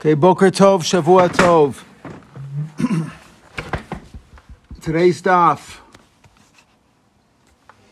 Okay, 0.00 0.14
Boker 0.14 0.52
Tov, 0.52 0.84
Shavua 0.84 1.28
Tov. 1.28 1.82
Today's 4.80 5.20
daf 5.20 5.78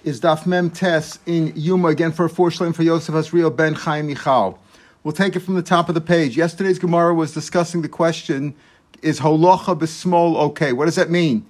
is 0.04 0.21
daf 0.21 0.46
Mem 0.46 0.71
Tes 0.71 1.19
in 1.27 1.53
Yuma, 1.56 1.88
again 1.88 2.12
for 2.12 2.27
a 2.27 2.30
four 2.30 2.50
shlim 2.50 2.72
for 2.72 2.84
Yosef 2.84 3.12
Asriel 3.12 3.56
ben 3.56 3.74
Chaim 3.74 4.06
Michal. 4.06 4.56
We'll 5.03 5.14
take 5.14 5.34
it 5.34 5.40
from 5.40 5.56
the 5.56 5.64
top 5.64 5.88
of 5.88 5.96
the 5.96 6.00
page. 6.00 6.37
Yesterday's 6.37 6.79
Gemara 6.79 7.12
was 7.12 7.34
discussing 7.34 7.83
the 7.83 7.88
question, 7.88 8.54
is 9.03 9.19
holocha 9.19 9.77
b'smol 9.77 10.37
okay? 10.51 10.73
What 10.73 10.85
does 10.85 10.95
that 10.95 11.11
mean? 11.11 11.45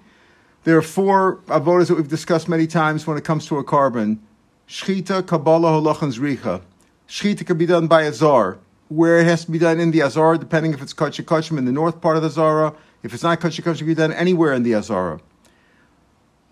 There 0.65 0.79
are 0.79 0.83
four 0.83 1.37
avodas 1.49 1.89
that 1.89 1.97
we've 1.97 2.09
discussed 2.09 2.49
many 2.49 2.67
times 2.67 3.07
when 3.07 3.19
it 3.19 3.25
comes 3.25 3.45
to 3.49 3.59
a 3.59 3.63
korban. 3.63 4.21
Shchita, 4.67 5.27
Kabbalah, 5.27 5.83
holocha, 5.83 6.05
and 6.05 6.13
Zricha. 6.15 6.63
Shchita 7.07 7.47
can 7.47 7.59
be 7.59 7.67
done 7.67 7.89
by 7.89 8.05
a 8.05 8.13
zar 8.15 8.57
where 8.89 9.19
it 9.19 9.25
has 9.25 9.45
to 9.45 9.51
be 9.51 9.59
done 9.59 9.81
in 9.81 9.91
the 9.91 10.03
Azara, 10.03 10.39
depending 10.39 10.73
if 10.73 10.83
it's 10.83 10.95
Kachim 10.95 11.59
in 11.59 11.65
the 11.65 11.73
north 11.73 12.01
part 12.01 12.17
of 12.17 12.23
the 12.23 12.29
Azara. 12.29 12.75
If 13.03 13.15
it's 13.15 13.23
not 13.23 13.41
Kachim, 13.41 13.59
it 13.59 13.79
can 13.79 13.87
be 13.87 13.95
done 13.95 14.13
anywhere 14.13 14.53
in 14.53 14.63
the 14.63 14.75
Azara. 14.75 15.21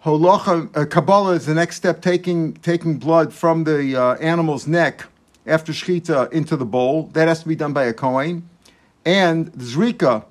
Holacha, 0.05 0.77
uh, 0.77 0.85
Kabbalah 0.85 1.33
is 1.33 1.47
the 1.47 1.55
next 1.55 1.77
step, 1.77 2.03
taking, 2.03 2.55
taking 2.55 2.99
blood 2.99 3.33
from 3.33 3.65
the 3.65 3.97
uh, 3.97 4.15
animal's 4.17 4.67
neck 4.67 5.07
after 5.47 5.73
Shechita 5.73 6.31
into 6.31 6.57
the 6.57 6.67
bowl. 6.67 7.05
That 7.15 7.27
has 7.29 7.41
to 7.43 7.49
be 7.49 7.57
done 7.57 7.73
by 7.73 7.85
a 7.85 7.95
Kohen. 7.95 8.49
And 9.07 9.47
the 9.49 9.65
Zrika, 9.65 10.25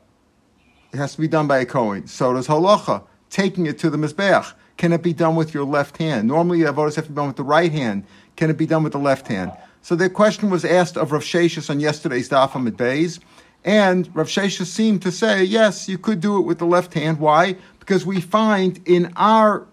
it 0.91 0.97
has 0.97 1.15
to 1.15 1.21
be 1.21 1.27
done 1.27 1.47
by 1.47 1.59
a 1.59 1.65
Kohen. 1.65 2.05
So 2.07 2.33
does 2.33 2.47
Holacha, 2.47 3.03
taking 3.29 3.65
it 3.65 3.79
to 3.79 3.89
the 3.89 3.97
Mizbeach. 3.97 4.53
Can 4.77 4.91
it 4.93 5.01
be 5.01 5.13
done 5.13 5.35
with 5.35 5.53
your 5.53 5.65
left 5.65 5.97
hand? 5.97 6.27
Normally, 6.27 6.59
avodas 6.59 6.95
have 6.95 7.05
to 7.05 7.11
be 7.11 7.15
done 7.15 7.27
with 7.27 7.37
the 7.37 7.43
right 7.43 7.71
hand. 7.71 8.05
Can 8.35 8.49
it 8.49 8.57
be 8.57 8.65
done 8.65 8.83
with 8.83 8.93
the 8.93 8.99
left 8.99 9.27
hand? 9.27 9.51
So 9.83 9.97
the 9.97 10.09
question 10.09 10.49
was 10.49 10.63
asked 10.63 10.95
of 10.95 11.11
Rav 11.11 11.23
Sheshis 11.23 11.69
on 11.69 11.81
yesterday's 11.81 12.29
Daf 12.29 12.51
Hamid 12.51 12.77
Beis, 12.77 13.19
and 13.65 14.09
Rav 14.15 14.27
Sheshis 14.27 14.67
seemed 14.67 15.01
to 15.01 15.11
say, 15.11 15.43
yes, 15.43 15.89
you 15.89 15.97
could 15.97 16.21
do 16.21 16.37
it 16.37 16.43
with 16.43 16.59
the 16.59 16.65
left 16.65 16.93
hand. 16.93 17.19
Why? 17.19 17.57
Because 17.79 18.05
we 18.05 18.21
find 18.21 18.79
in 18.85 19.11
our 19.17 19.67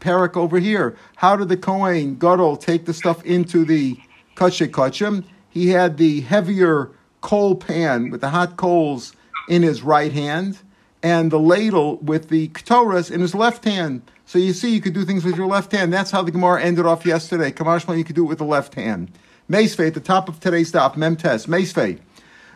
perek 0.00 0.36
over 0.36 0.58
here, 0.58 0.96
how 1.14 1.36
did 1.36 1.48
the 1.48 1.56
Kohen 1.56 2.16
Gadol 2.16 2.56
take 2.56 2.86
the 2.86 2.92
stuff 2.92 3.24
into 3.24 3.64
the 3.64 3.96
Kache 4.34 4.68
Kachim? 4.72 5.24
He 5.50 5.68
had 5.68 5.98
the 5.98 6.22
heavier 6.22 6.90
coal 7.20 7.54
pan 7.54 8.10
with 8.10 8.22
the 8.22 8.30
hot 8.30 8.56
coals 8.56 9.14
in 9.48 9.62
his 9.62 9.82
right 9.82 10.12
hand, 10.12 10.58
and 11.00 11.30
the 11.30 11.38
ladle 11.38 11.98
with 11.98 12.28
the 12.28 12.48
ketoras 12.48 13.08
in 13.08 13.20
his 13.20 13.36
left 13.36 13.64
hand. 13.64 14.02
So 14.26 14.40
you 14.40 14.52
see, 14.52 14.74
you 14.74 14.80
could 14.80 14.94
do 14.94 15.04
things 15.04 15.24
with 15.24 15.36
your 15.36 15.46
left 15.46 15.70
hand. 15.70 15.92
That's 15.92 16.10
how 16.10 16.22
the 16.22 16.32
Gemara 16.32 16.60
ended 16.60 16.86
off 16.86 17.06
yesterday. 17.06 17.52
Kamashma, 17.52 17.96
you 17.96 18.02
could 18.02 18.16
do 18.16 18.24
it 18.24 18.28
with 18.28 18.38
the 18.38 18.44
left 18.44 18.74
hand. 18.74 19.12
Meisvei, 19.48 19.88
at 19.88 19.94
the 19.94 20.00
top 20.00 20.28
of 20.28 20.40
today's 20.40 20.68
stop, 20.68 20.96
Memtes, 20.96 21.46
Meisvei. 21.46 22.00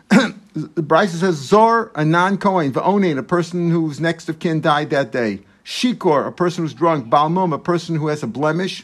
the 0.53 0.83
brisa 0.83 1.19
says, 1.19 1.35
Zor, 1.35 1.91
a 1.93 2.03
non 2.03 2.37
Kohen, 2.37 2.71
Va'onin, 2.71 3.17
a 3.17 3.23
person 3.23 3.69
whose 3.69 3.99
next 3.99 4.27
of 4.27 4.39
kin 4.39 4.59
died 4.59 4.89
that 4.89 5.11
day. 5.11 5.41
Shikor, 5.63 6.25
a 6.25 6.31
person 6.31 6.63
who's 6.63 6.73
drunk. 6.73 7.07
Balmum, 7.07 7.53
a 7.53 7.59
person 7.59 7.95
who 7.95 8.07
has 8.07 8.23
a 8.23 8.27
blemish. 8.27 8.83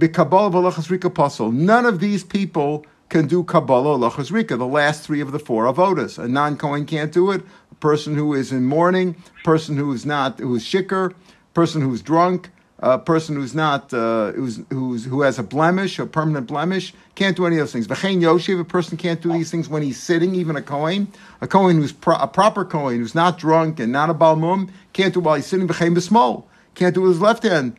Bikabal 0.00 0.50
v'lachas 0.52 0.88
rika 0.88 1.10
puzzle. 1.10 1.52
None 1.52 1.84
of 1.84 2.00
these 2.00 2.24
people 2.24 2.86
can 3.10 3.26
do 3.26 3.44
Kabbalah 3.44 3.98
lachas 3.98 4.32
rika, 4.32 4.56
the 4.56 4.66
last 4.66 5.02
three 5.02 5.20
of 5.20 5.30
the 5.32 5.38
four 5.38 5.66
avodas. 5.66 6.18
A 6.18 6.26
non 6.26 6.56
Kohen 6.56 6.86
can't 6.86 7.12
do 7.12 7.30
it. 7.30 7.42
A 7.70 7.74
person 7.74 8.14
who 8.14 8.32
is 8.32 8.52
in 8.52 8.64
mourning, 8.64 9.16
person 9.44 9.76
who 9.76 9.92
is 9.92 10.06
not, 10.06 10.38
who 10.38 10.54
is 10.54 10.64
shikr, 10.64 11.12
person 11.52 11.82
who's 11.82 12.00
drunk, 12.00 12.50
a 12.80 12.98
person 12.98 13.36
who's 13.36 13.54
not 13.54 13.94
uh, 13.94 14.32
who's, 14.32 14.60
who's 14.70 15.04
who 15.04 15.22
has 15.22 15.38
a 15.38 15.42
blemish, 15.42 15.98
a 15.98 16.06
permanent 16.06 16.46
blemish, 16.46 16.92
can't 17.14 17.36
do 17.36 17.46
any 17.46 17.56
of 17.56 17.60
those 17.60 17.72
things. 17.72 17.86
V'chein 17.86 18.20
yoshev, 18.20 18.60
a 18.60 18.64
person 18.64 18.96
can't 18.96 19.20
do 19.22 19.32
these 19.32 19.50
things 19.50 19.68
when 19.68 19.82
he's 19.82 20.02
sitting, 20.02 20.34
even 20.34 20.56
a 20.56 20.62
kohen, 20.62 21.08
a 21.40 21.46
kohen 21.46 21.76
who's 21.76 21.92
pro, 21.92 22.16
a 22.16 22.26
proper 22.26 22.64
kohen 22.64 22.98
who's 22.98 23.14
not 23.14 23.38
drunk 23.38 23.78
and 23.78 23.92
not 23.92 24.10
a 24.10 24.14
balmum, 24.14 24.70
can't 24.92 25.14
do 25.14 25.20
while 25.20 25.36
he's 25.36 25.46
sitting. 25.46 25.68
V'chein 25.68 25.94
b'smol, 25.94 26.44
can't 26.74 26.94
do 26.94 27.02
with 27.02 27.12
his 27.12 27.20
left 27.20 27.44
hand. 27.44 27.76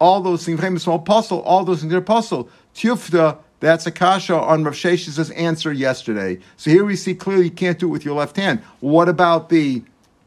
All 0.00 0.20
those 0.22 0.44
things. 0.44 0.58
V'chein 0.58 0.76
b'smol 0.76 1.04
puzzle, 1.04 1.42
all 1.42 1.64
those 1.64 1.80
things 1.80 1.92
are 1.92 2.00
puzzle. 2.00 2.48
Tiyufta, 2.74 3.38
that's 3.60 3.86
a 3.86 3.90
kasha 3.90 4.34
on 4.34 4.64
Rav 4.64 4.74
Shesh's 4.74 5.30
answer 5.32 5.70
yesterday. 5.70 6.38
So 6.56 6.70
here 6.70 6.84
we 6.84 6.96
see 6.96 7.14
clearly 7.14 7.44
you 7.44 7.50
can't 7.50 7.78
do 7.78 7.88
it 7.88 7.90
with 7.90 8.06
your 8.06 8.16
left 8.16 8.36
hand. 8.36 8.62
What 8.80 9.08
about 9.08 9.50
the 9.50 9.82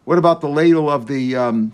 what 0.05 0.19
about 0.19 0.41
the 0.41 0.49
ladle 0.49 0.89
of 0.89 1.07
the 1.07 1.35
um, 1.35 1.73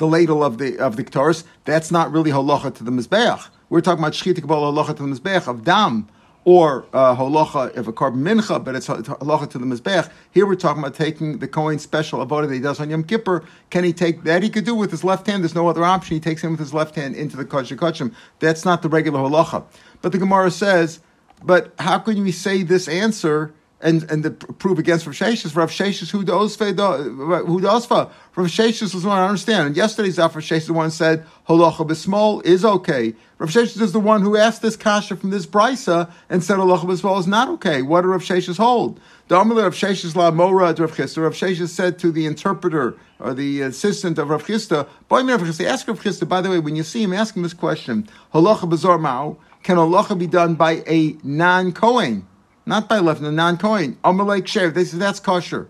the 0.00 0.06
ladle 0.06 0.42
of 0.42 0.56
the 0.56 0.78
of 0.78 0.96
the 0.96 1.04
Ketores, 1.04 1.44
that's 1.64 1.90
not 1.90 2.10
really 2.10 2.30
halacha 2.30 2.74
to 2.74 2.82
the 2.82 2.90
mizbeach. 2.90 3.48
We're 3.68 3.82
talking 3.82 4.02
about 4.02 4.14
shchita 4.14 4.40
kabbalah 4.40 4.72
halacha 4.72 4.96
to 4.96 5.06
the 5.06 5.14
mizbeach 5.14 5.46
of 5.46 5.62
dam 5.62 6.08
or 6.46 6.86
uh, 6.94 7.14
halacha 7.14 7.76
of 7.76 7.86
a 7.86 7.92
korban 7.92 8.22
mincha, 8.22 8.64
but 8.64 8.74
it's 8.74 8.88
halacha 8.88 9.50
to 9.50 9.58
the 9.58 9.66
mizbeach. 9.66 10.10
Here 10.30 10.46
we're 10.46 10.54
talking 10.54 10.82
about 10.82 10.94
taking 10.94 11.38
the 11.38 11.46
Kohen 11.46 11.78
special 11.78 12.26
avodah 12.26 12.48
that 12.48 12.54
he 12.54 12.60
does 12.60 12.80
on 12.80 12.88
Yom 12.88 13.04
Kippur. 13.04 13.44
Can 13.68 13.84
he 13.84 13.92
take 13.92 14.24
that? 14.24 14.42
He 14.42 14.48
could 14.48 14.64
do 14.64 14.74
with 14.74 14.90
his 14.90 15.04
left 15.04 15.26
hand. 15.26 15.42
There's 15.42 15.54
no 15.54 15.68
other 15.68 15.84
option. 15.84 16.16
He 16.16 16.20
takes 16.20 16.42
him 16.42 16.52
with 16.52 16.60
his 16.60 16.72
left 16.72 16.94
hand 16.94 17.14
into 17.14 17.36
the 17.36 17.44
kodesh. 17.44 18.14
That's 18.38 18.64
not 18.64 18.80
the 18.80 18.88
regular 18.88 19.20
halacha. 19.20 19.64
But 20.00 20.12
the 20.12 20.18
Gemara 20.18 20.50
says, 20.50 21.00
but 21.44 21.74
how 21.78 21.98
can 21.98 22.22
we 22.22 22.32
say 22.32 22.62
this 22.62 22.88
answer? 22.88 23.52
And 23.82 24.10
and 24.10 24.22
the 24.24 24.30
prove 24.30 24.78
against 24.78 25.06
Rav 25.06 25.14
Sheshes. 25.14 25.56
Rav 25.56 25.70
Sheshes 25.70 26.10
who 26.10 26.24
does 26.24 26.56
who 26.56 27.60
does 27.60 27.90
Rav 27.90 28.10
Sheshes 28.36 28.94
was 28.94 29.04
one 29.04 29.18
I 29.18 29.26
understand. 29.26 29.68
And 29.68 29.76
yesterday's 29.76 30.18
Rav 30.18 30.34
Sheshes 30.34 30.66
the 30.66 30.72
one 30.72 30.90
said 30.90 31.26
halacha 31.48 31.88
b'smol 31.88 32.44
is 32.44 32.64
okay. 32.64 33.14
Rav 33.38 33.50
Sheshes 33.50 33.80
is 33.80 33.92
the 33.92 34.00
one 34.00 34.22
who 34.22 34.36
asked 34.36 34.62
this 34.62 34.76
kasha 34.76 35.16
from 35.16 35.30
this 35.30 35.46
brisa 35.46 36.10
and 36.28 36.44
said 36.44 36.58
halacha 36.58 36.84
b'smol 36.84 37.18
is 37.18 37.26
not 37.26 37.48
okay. 37.48 37.82
What 37.82 38.02
do 38.02 38.08
Rav 38.08 38.22
Sheshes 38.22 38.58
hold? 38.58 39.00
The 39.28 39.38
Amalek 39.38 39.64
Rav 39.64 39.74
Sheshes 39.74 40.14
la 40.14 40.30
mora 40.30 40.74
Rav 40.74 40.92
Chisda. 40.92 41.22
Rav 41.22 41.32
Sheshes 41.32 41.68
said 41.68 41.98
to 42.00 42.12
the 42.12 42.26
interpreter 42.26 42.96
or 43.18 43.34
the 43.34 43.62
assistant 43.62 44.18
of 44.18 44.30
Rav 44.30 44.44
Chisda, 44.44 44.88
boy 45.08 45.24
Rav 45.24 45.40
Chisda, 45.40 45.66
ask 45.66 45.88
Rav 45.88 46.00
Chisda. 46.02 46.28
By 46.28 46.40
the 46.40 46.50
way, 46.50 46.58
when 46.58 46.76
you 46.76 46.82
see 46.82 47.02
him, 47.02 47.12
ask 47.12 47.36
him 47.36 47.42
this 47.42 47.54
question: 47.54 48.08
halacha 48.34 48.68
b'zor 48.68 49.00
mao 49.00 49.38
can 49.62 49.76
halacha 49.76 50.18
be 50.18 50.26
done 50.26 50.54
by 50.54 50.82
a 50.86 51.16
non 51.22 51.72
kohen? 51.72 52.26
Not 52.70 52.88
by 52.88 53.00
left, 53.00 53.20
the 53.20 53.32
non-Kohen. 53.32 53.98
Amalek 54.04 54.44
Shev, 54.44 54.74
they 54.74 54.84
said 54.84 55.00
that's 55.00 55.18
kosher. 55.18 55.68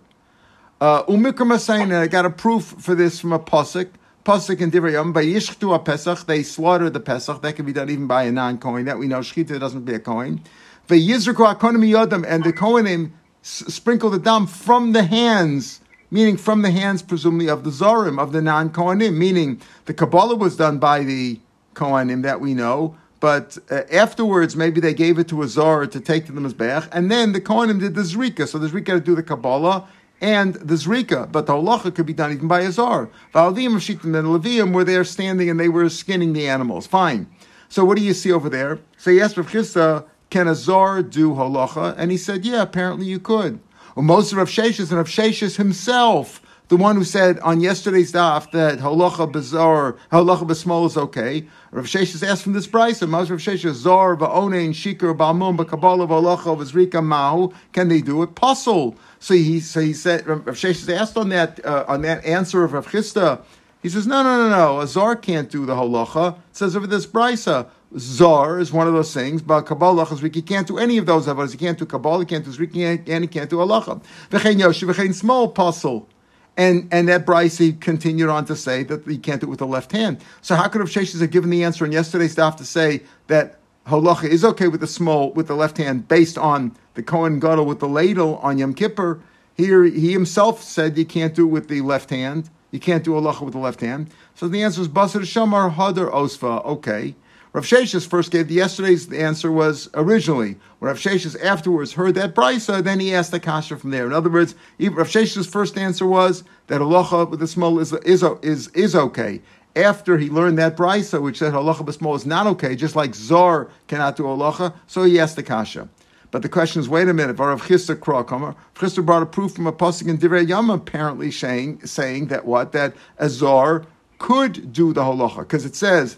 Uh, 0.83 1.03
Umikra 1.05 1.99
I 1.99 2.07
got 2.07 2.27
a 2.27 2.31
proof 2.31 2.75
for 2.79 2.95
this 2.95 3.19
from 3.19 3.33
a 3.33 3.39
Pasuk. 3.39 3.89
Pasuk 4.23 4.61
and 4.61 4.71
Divrayam, 4.71 5.15
by 5.15 5.25
Yishchtu 5.25 5.75
a 5.75 5.79
Pesach, 5.79 6.27
they 6.27 6.43
slaughtered 6.43 6.93
the 6.93 7.01
Pesach. 7.01 7.41
That 7.41 7.57
can 7.57 7.65
be 7.65 7.73
done 7.73 7.89
even 7.89 8.07
by 8.07 8.25
a 8.25 8.33
non-Kohen. 8.33 8.85
That 8.85 8.99
we 8.99 9.09
know, 9.09 9.21
Shchita 9.21 9.59
doesn't 9.59 9.87
be 9.87 9.95
a 9.95 9.99
Kohen. 9.99 10.43
Vayizraku 10.89 11.55
Akonim 11.55 11.89
Yodam, 11.89 12.27
and 12.29 12.45
the 12.45 12.53
Kohenim 12.53 13.13
sprinkle 13.41 14.11
the 14.11 14.19
dam 14.19 14.47
from 14.47 14.93
the 14.93 15.05
hands, 15.05 15.81
meaning 16.11 16.37
from 16.37 16.61
the 16.61 16.71
hands, 16.71 17.01
presumably, 17.01 17.49
of 17.49 17.65
the 17.65 17.71
Zorim, 17.71 18.21
of 18.21 18.33
the 18.33 18.43
non-Kohenim, 18.43 19.15
meaning 19.15 19.59
the 19.87 19.95
Kabbalah 19.95 20.37
was 20.37 20.55
done 20.55 20.79
by 20.79 21.03
the 21.03 21.41
Kohenim 21.75 22.23
that 22.25 22.43
we 22.43 22.53
know, 22.53 22.95
but 23.21 23.59
uh, 23.71 23.83
afterwards, 23.93 24.57
maybe 24.57 24.81
they 24.81 24.95
gave 24.95 25.19
it 25.19 25.29
to 25.29 25.43
a 25.43 25.49
zar 25.49 25.87
to 25.87 26.01
take 26.01 26.27
to 26.27 26.33
the 26.33 26.41
Mizbeach, 26.41 26.89
and 26.91 27.11
then 27.11 27.33
the 27.33 27.41
Kohanim 27.41 27.79
did 27.79 27.95
the 27.95 28.01
Zrika. 28.01 28.49
So 28.49 28.59
the 28.59 28.69
Zrika 28.69 28.87
to 28.87 29.01
do 29.01 29.15
the 29.15 29.23
Kabbalah 29.23 29.87
and 30.21 30.55
the 30.55 30.75
Zrika, 30.75 31.31
but 31.31 31.47
the 31.47 31.53
halacha 31.55 31.95
could 31.95 32.07
be 32.07 32.13
done 32.13 32.33
even 32.33 32.49
by 32.49 32.61
a 32.61 32.73
zar. 32.73 33.11
Valdim 33.35 33.77
Shitim 33.77 34.19
and 34.19 34.29
Levium 34.29 34.73
were 34.73 34.85
there 34.85 35.05
standing 35.05 35.49
and 35.49 35.59
they 35.59 35.69
were 35.69 35.89
skinning 35.89 36.33
the 36.33 36.49
animals. 36.49 36.87
Fine. 36.87 37.27
So 37.69 37.85
what 37.85 37.97
do 37.97 38.03
you 38.03 38.15
see 38.15 38.33
over 38.33 38.49
there? 38.49 38.81
So 38.99 39.11
he 39.11 39.21
asked 39.21 39.37
Rav 39.37 39.51
Chisda, 39.51 40.05
can 40.29 40.49
a 40.49 40.55
zar 40.55 41.03
do 41.03 41.31
halacha? 41.31 41.95
And 41.97 42.11
he 42.11 42.17
said, 42.17 42.45
yeah, 42.45 42.63
apparently 42.63 43.07
you 43.07 43.19
could. 43.19 43.61
Well, 43.95 44.05
most 44.05 44.33
of 44.33 44.39
Rav 44.39 44.49
Sheshis 44.49 44.91
and 44.91 44.99
Rav 44.99 45.09
Sheshis 45.09 45.57
himself 45.57 46.43
the 46.71 46.77
one 46.77 46.95
who 46.95 47.03
said 47.03 47.41
on 47.41 47.61
yesterday's 47.61 48.13
daf 48.13 48.53
that 48.53 48.79
halacha 48.79 49.31
bezar, 49.31 49.99
halacha 50.13 50.47
besmol 50.47 50.87
is 50.87 50.97
okay. 50.97 51.45
Rav 51.73 51.85
Sheshes 51.85 52.25
asked 52.25 52.45
from 52.45 52.53
this 52.53 52.69
brisa, 52.69 53.03
and 53.03 53.13
Rav 53.13 53.27
Sheshes 53.29 53.73
zar 53.73 54.17
va'onein 54.17 54.71
shikar 54.71 55.17
ba'mum 55.17 55.59
ba'kabala 55.59 56.07
v'halacha 56.09 56.57
v'zrika 56.57 57.05
mahu. 57.05 57.53
Can 57.73 57.89
they 57.89 58.01
do 58.01 58.23
it? 58.23 58.37
Puzzle. 58.37 58.95
So 59.19 59.35
he 59.35 59.59
so 59.59 59.81
he 59.81 59.93
said 59.93 60.25
Rav 60.29 60.45
Sheshes 60.45 60.97
asked 60.97 61.17
on 61.17 61.31
that 61.31 61.59
uh, 61.67 61.87
on 61.89 62.03
that 62.03 62.25
answer 62.25 62.63
of 62.63 62.73
Rav 62.73 62.87
Chisda. 62.87 63.43
He 63.83 63.89
says 63.89 64.07
no 64.07 64.23
no 64.23 64.49
no 64.49 64.57
no. 64.57 64.81
A 64.81 64.87
zar 64.87 65.17
can't 65.17 65.51
do 65.51 65.67
the 65.67 65.75
halacha. 65.75 66.37
It 66.37 66.57
says 66.57 66.77
over 66.77 66.87
this 66.87 67.05
brisa. 67.05 67.69
Zar 67.99 68.61
is 68.61 68.73
one 68.73 68.87
of 68.87 68.93
those 68.93 69.13
things, 69.13 69.43
but 69.43 69.63
Kabbalah 69.63 70.07
Chazriki 70.07 70.47
can't 70.47 70.69
do 70.69 70.79
any 70.79 70.99
of 70.99 71.07
those. 71.07 71.27
He 71.51 71.59
can't 71.59 71.77
do 71.77 71.85
Kabbalah, 71.85 72.21
he 72.21 72.25
can't 72.25 72.45
do 72.45 72.53
Zriki, 72.53 73.09
and 73.09 73.25
he 73.25 73.27
can't 73.27 73.51
do 73.51 73.57
halacha. 73.57 74.01
V'chein 74.31 74.61
yoshi, 74.61 74.87
v'chein 74.87 75.13
small 75.13 75.49
puzzle. 75.49 76.09
And 76.57 76.89
and 76.93 77.09
that 77.09 77.25
brisa 77.27 77.81
continued 77.81 78.29
on 78.29 78.45
to 78.47 78.57
say 78.57 78.83
that 78.85 79.07
he 79.07 79.19
can't 79.19 79.41
do 79.41 79.47
it 79.47 79.51
with 79.51 79.61
the 79.61 79.67
left 79.67 79.93
hand. 79.93 80.23
So 80.43 80.55
how 80.55 80.69
could 80.69 80.81
Rav 80.81 80.91
Sheshes 80.91 81.21
have 81.21 81.31
given 81.31 81.51
the 81.51 81.65
answer 81.65 81.85
in 81.85 81.93
yesterday's 81.93 82.37
daf 82.37 82.57
to 82.57 82.65
say 82.65 83.03
that 83.29 83.59
holacha 83.87 84.25
is 84.25 84.45
okay 84.45 84.69
with 84.69 84.81
the 84.81 84.87
small 84.87 85.33
with 85.33 85.47
the 85.47 85.57
left 85.57 85.79
hand 85.79 86.09
based 86.09 86.37
on 86.37 86.77
the 86.95 87.03
Kohen 87.03 87.41
Gadol 87.41 87.65
with 87.67 87.81
the 87.81 87.89
ladle 87.89 88.37
on 88.39 88.59
Yom 88.59 88.75
Kippur? 88.75 89.21
Here 89.55 89.85
he 89.85 90.13
himself 90.13 90.63
said 90.63 90.99
you 90.99 91.05
can't 91.05 91.35
do 91.35 91.47
it 91.47 91.51
with 91.51 91.69
the 91.69 91.81
left 91.83 92.11
hand. 92.11 92.51
You 92.71 92.81
can't 92.81 93.05
do 93.05 93.13
halacha 93.13 93.43
with 93.43 93.53
the 93.53 93.61
left 93.61 93.81
hand. 93.81 94.11
So 94.35 94.49
the 94.49 94.63
answer 94.63 94.81
is 94.81 94.89
basar 94.89 95.23
shamar 95.23 95.75
hadar 95.75 96.11
osva. 96.11 96.65
Okay. 96.65 97.15
Rav 97.53 97.65
Sheshes 97.65 98.07
first 98.07 98.31
gave 98.31 98.47
the 98.47 98.55
yesterday's 98.55 99.13
answer 99.13 99.51
was 99.51 99.91
originally. 99.95 100.57
When 100.79 100.89
Rav 100.89 100.99
Sheshes 100.99 101.43
afterwards 101.43 101.95
heard 101.95 102.15
that 102.15 102.33
brisa, 102.33 102.83
then 102.83 103.01
he 103.01 103.13
asked 103.13 103.33
the 103.33 103.41
kasha 103.41 103.77
from 103.77 103.91
there. 103.91 104.07
In 104.07 104.13
other 104.13 104.31
words, 104.31 104.55
Rav 104.79 105.09
Sheshes' 105.09 105.51
first 105.51 105.77
answer 105.77 106.07
was 106.07 106.45
that 106.69 106.81
halacha 106.81 107.29
with 107.29 107.41
the 107.41 107.49
small 107.49 107.81
is, 107.81 107.93
is, 107.93 108.23
is, 108.43 108.69
is 108.69 108.95
okay. 108.95 109.41
After 109.75 110.17
he 110.17 110.31
learned 110.31 110.59
that 110.59 110.77
brisa, 110.77 111.21
which 111.21 111.39
said 111.39 111.53
halacha 111.53 111.85
b'small 111.85 112.15
is 112.15 112.25
not 112.25 112.47
okay, 112.47 112.77
just 112.77 112.95
like 112.95 113.17
zar 113.17 113.69
cannot 113.89 114.15
do 114.15 114.23
halacha, 114.23 114.73
so 114.87 115.03
he 115.03 115.19
asked 115.19 115.35
the 115.35 115.43
kasha. 115.43 115.89
But 116.31 116.43
the 116.43 116.49
question 116.49 116.79
is, 116.79 116.89
wait 116.89 117.09
a 117.09 117.13
minute, 117.13 117.37
Rav 117.37 117.63
Chisda 117.63 117.97
Krokomer, 117.97 118.55
Chisda 118.77 119.05
brought 119.05 119.25
a 119.25 119.27
proof 119.27 119.55
from 119.55 119.67
a 119.67 119.73
pasuk 119.73 120.07
in 120.07 120.19
Divrei 120.19 120.49
Yama, 120.49 120.75
apparently 120.75 121.33
saying, 121.33 121.85
saying 121.85 122.29
that 122.29 122.45
what? 122.45 122.71
That 122.71 122.95
Azar 123.19 123.85
could 124.19 124.73
do 124.73 124.93
the 124.93 125.03
halacha, 125.03 125.39
because 125.39 125.65
it 125.65 125.75
says 125.75 126.17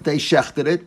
they 0.00 0.16
shechted 0.16 0.66
it. 0.66 0.86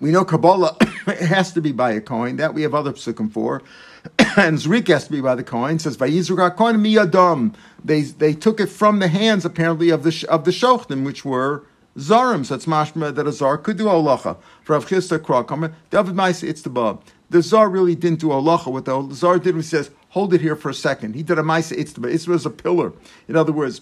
We 0.00 0.10
know 0.10 0.24
Kabbalah 0.24 0.76
has 1.06 1.52
to 1.52 1.60
be 1.60 1.72
by 1.72 1.92
a 1.92 2.00
coin. 2.00 2.36
That 2.36 2.54
we 2.54 2.62
have 2.62 2.74
other 2.74 2.92
psukim 2.92 3.32
for. 3.32 3.62
and 4.36 4.58
Zrik 4.58 4.88
has 4.88 5.06
to 5.06 5.12
be 5.12 5.20
by 5.20 5.34
the 5.34 5.44
coin. 5.44 5.76
It 5.76 5.82
says 5.82 5.96
Vayizruk 5.96 6.56
coin 6.56 6.76
miyadam. 6.76 7.54
They 7.84 8.02
they 8.02 8.34
took 8.34 8.60
it 8.60 8.68
from 8.68 8.98
the 8.98 9.08
hands 9.08 9.44
apparently 9.44 9.90
of 9.90 10.02
the 10.02 10.26
of 10.28 10.44
the 10.44 10.50
shochtim, 10.50 11.04
which 11.04 11.24
were 11.24 11.64
zarim. 11.96 12.44
So 12.44 12.56
it's 12.56 12.66
mashma 12.66 13.14
that 13.14 13.26
a 13.26 13.32
zar 13.32 13.56
could 13.58 13.78
do 13.78 13.84
halacha. 13.84 14.36
Rav 14.66 14.86
Chisda 14.86 15.18
Krokomer, 15.18 15.72
David 15.90 16.14
Maisa, 16.14 16.48
it's 16.48 16.62
the 16.62 16.70
bab 16.70 17.00
the 17.34 17.42
Zar 17.42 17.68
really 17.68 17.94
didn't 17.94 18.20
do 18.20 18.28
halacha. 18.28 18.70
What 18.70 18.84
the 18.84 19.08
Zar 19.12 19.38
did 19.38 19.56
was 19.56 19.68
says, 19.68 19.90
hold 20.10 20.32
it 20.34 20.40
here 20.40 20.56
for 20.56 20.70
a 20.70 20.74
second. 20.74 21.14
He 21.14 21.22
did 21.22 21.38
a 21.38 21.42
Maisa 21.42 21.76
Itzba. 21.76 22.12
It 22.12 22.28
was 22.28 22.46
a 22.46 22.50
pillar. 22.50 22.92
In 23.26 23.36
other 23.36 23.52
words, 23.52 23.80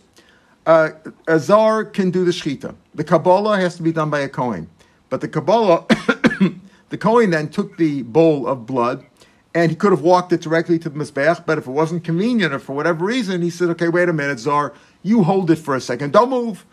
uh, 0.67 0.91
a 1.27 1.39
zar 1.39 1.85
can 1.85 2.11
do 2.11 2.25
the 2.25 2.31
Shechita. 2.31 2.75
The 2.95 3.05
Kabbalah 3.05 3.59
has 3.59 3.77
to 3.77 3.83
be 3.83 3.93
done 3.93 4.11
by 4.11 4.21
a 4.21 4.29
Kohen. 4.29 4.69
But 5.09 5.21
the 5.21 5.29
Kabbalah, 5.29 5.87
the 6.89 6.99
Kohen 6.99 7.31
then 7.31 7.49
took 7.49 7.77
the 7.77 8.03
bowl 8.03 8.47
of 8.47 8.67
blood 8.67 9.05
and 9.55 9.71
he 9.71 9.77
could 9.77 9.93
have 9.93 10.01
walked 10.01 10.33
it 10.33 10.41
directly 10.41 10.79
to 10.79 10.89
the 10.89 10.99
Mizbeach, 10.99 11.45
but 11.45 11.59
if 11.59 11.67
it 11.67 11.71
wasn't 11.71 12.05
convenient 12.05 12.55
or 12.55 12.59
for 12.59 12.73
whatever 12.75 13.05
reason, 13.05 13.43
he 13.43 13.51
said, 13.51 13.69
okay, 13.71 13.89
wait 13.89 14.09
a 14.09 14.13
minute, 14.13 14.39
zar, 14.39 14.73
you 15.03 15.23
hold 15.25 15.51
it 15.51 15.57
for 15.57 15.75
a 15.75 15.81
second. 15.81 16.13
Don't 16.13 16.31
move. 16.31 16.65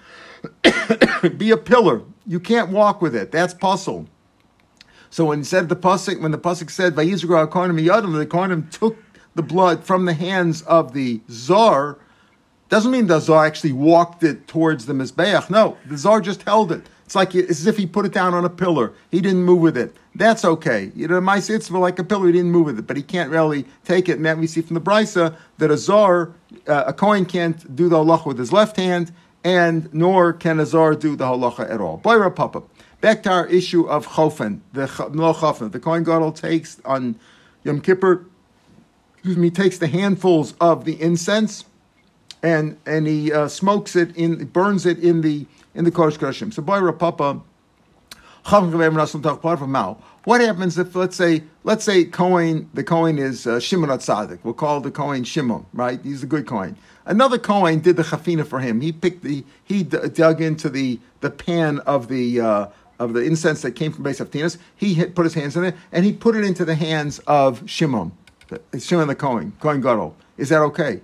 be 1.38 1.52
a 1.52 1.58
pillar. 1.58 2.04
You 2.26 2.40
can't 2.40 2.70
walk 2.70 3.02
with 3.02 3.16
it. 3.16 3.32
That's 3.32 3.54
puzzle. 3.54 4.08
So 5.10 5.26
when 5.26 5.44
said 5.44 5.68
the 5.68 5.76
pasuk, 5.76 6.22
when 6.22 6.32
the 6.32 6.38
pasuk 6.38 6.70
said 6.70 6.96
Vayizra 6.96 7.50
Kohanim 7.50 7.84
Yadim, 7.84 8.18
the 8.18 8.26
Kohanim 8.26 8.70
took 8.72 8.98
the 9.36 9.42
blood 9.42 9.84
from 9.84 10.06
the 10.06 10.14
hands 10.14 10.62
of 10.62 10.94
the 10.94 11.20
zar, 11.30 11.98
doesn't 12.70 12.92
mean 12.92 13.08
the 13.08 13.20
zar 13.20 13.46
actually 13.46 13.74
walked 13.74 14.24
it 14.24 14.48
towards 14.48 14.86
the 14.86 14.94
mizbeach. 14.94 15.50
No, 15.50 15.78
the 15.86 15.98
zar 15.98 16.22
just 16.22 16.44
held 16.44 16.72
it. 16.72 16.86
It's 17.04 17.16
like 17.16 17.34
it's 17.34 17.50
as 17.50 17.66
if 17.66 17.76
he 17.78 17.88
put 17.88 18.06
it 18.06 18.14
down 18.14 18.36
on 18.36 18.46
a 18.46 18.50
pillar. 18.50 18.94
He 19.10 19.20
didn't 19.20 19.44
move 19.44 19.62
with 19.62 19.76
it. 19.76 19.96
That's 20.14 20.46
okay. 20.46 20.92
You 20.96 21.08
know, 21.08 21.20
my 21.20 21.38
it's 21.38 21.72
like 21.72 21.98
a 21.98 22.04
pillar. 22.04 22.28
He 22.28 22.34
didn't 22.34 22.52
move 22.52 22.68
with 22.68 22.78
it, 22.78 22.86
but 22.86 22.98
he 22.98 23.02
can't 23.02 23.32
really 23.32 23.66
take 23.84 24.08
it. 24.08 24.18
And 24.18 24.26
that 24.26 24.38
we 24.38 24.46
see 24.46 24.62
from 24.62 24.76
the 24.76 24.82
brisa 24.82 25.36
that 25.58 25.72
a 25.72 25.78
zar, 25.78 26.32
uh, 26.68 26.84
a 26.86 26.94
coin 26.94 27.26
can't 27.26 27.76
do 27.76 27.90
the 27.90 27.96
halacha 27.96 28.28
with 28.28 28.38
his 28.38 28.54
left 28.54 28.78
hand, 28.78 29.12
and 29.44 29.92
nor 29.92 30.34
can 30.34 30.60
a 30.60 30.68
zar 30.68 30.94
do 30.94 31.16
the 31.16 31.26
halacha 31.26 31.68
at 31.68 31.82
all. 31.82 31.98
Boy, 31.98 32.30
Papa. 32.30 32.62
Back 33.02 33.24
to 33.24 33.32
our 33.32 33.48
issue 33.48 33.88
of 33.88 34.06
chofen, 34.06 34.60
the 34.74 34.82
no 35.12 35.34
chofen. 35.34 35.72
The 35.72 35.80
coin 35.80 36.04
Gadol 36.04 36.34
takes 36.34 36.80
on 36.86 37.18
Yom 37.64 37.82
Kippur, 37.82 38.26
excuse 39.14 39.38
me, 39.38 39.50
takes 39.50 39.80
the 39.80 39.88
handfuls 39.88 40.54
of 40.60 40.86
the 40.86 41.02
incense 41.02 41.64
and 42.44 42.78
and 42.86 43.08
he 43.08 43.32
uh, 43.32 43.48
smokes 43.48 43.96
it 43.96 44.16
in, 44.16 44.46
burns 44.46 44.86
it 44.86 45.00
in 45.00 45.22
the 45.22 45.46
in 45.76 45.86
the 45.86 45.92
Kodesh 45.92 46.18
Kodeshim. 46.18 46.54
So, 46.54 46.62
boy, 46.62 46.92
Papa, 46.92 47.42
what 50.26 50.42
happens 50.42 50.78
if 50.78 50.96
let's 50.96 51.16
say 51.16 51.44
let's 51.64 51.84
say 51.84 52.06
Cohen 52.06 52.70
the 52.74 52.84
Cohen 52.84 53.18
is 53.18 53.46
uh, 53.46 53.60
Shimon 53.60 53.90
Atzadik. 53.90 54.40
We'll 54.44 54.54
call 54.54 54.80
the 54.82 54.92
Cohen 54.92 55.24
Shimon, 55.24 55.66
right? 55.74 56.00
He's 56.04 56.24
a 56.24 56.28
good 56.28 56.48
Cohen. 56.48 56.78
Another 57.06 57.38
Cohen 57.38 57.80
did 57.80 57.98
the 57.98 58.04
chafina 58.04 58.46
for 58.46 58.60
him. 58.60 58.82
He 58.82 58.92
picked 58.92 59.24
the 59.24 59.44
he 59.64 59.84
dug 59.84 60.42
into 60.42 60.70
the 60.70 61.00
the 61.22 61.30
pan 61.30 61.80
of 61.80 62.08
the 62.08 62.40
uh, 62.42 62.68
of 63.00 63.14
the 63.14 63.22
incense 63.22 63.62
that 63.62 63.72
came 63.72 63.92
from 63.92 64.04
Beis 64.04 64.24
Haftinas, 64.24 64.58
he 64.76 64.94
hit, 64.94 65.16
put 65.16 65.24
his 65.24 65.34
hands 65.34 65.56
in 65.56 65.64
it, 65.64 65.76
and 65.92 66.06
he 66.06 66.12
put 66.12 66.36
it 66.36 66.44
into 66.44 66.66
the 66.66 66.76
hands 66.76 67.20
of 67.20 67.68
Shimon, 67.68 68.12
Shimon 68.78 69.08
the 69.08 69.16
Kohen, 69.16 69.54
Kohen 69.60 69.82
Gadol. 69.82 70.16
Is 70.38 70.50
that 70.50 70.62
okay? 70.62 71.02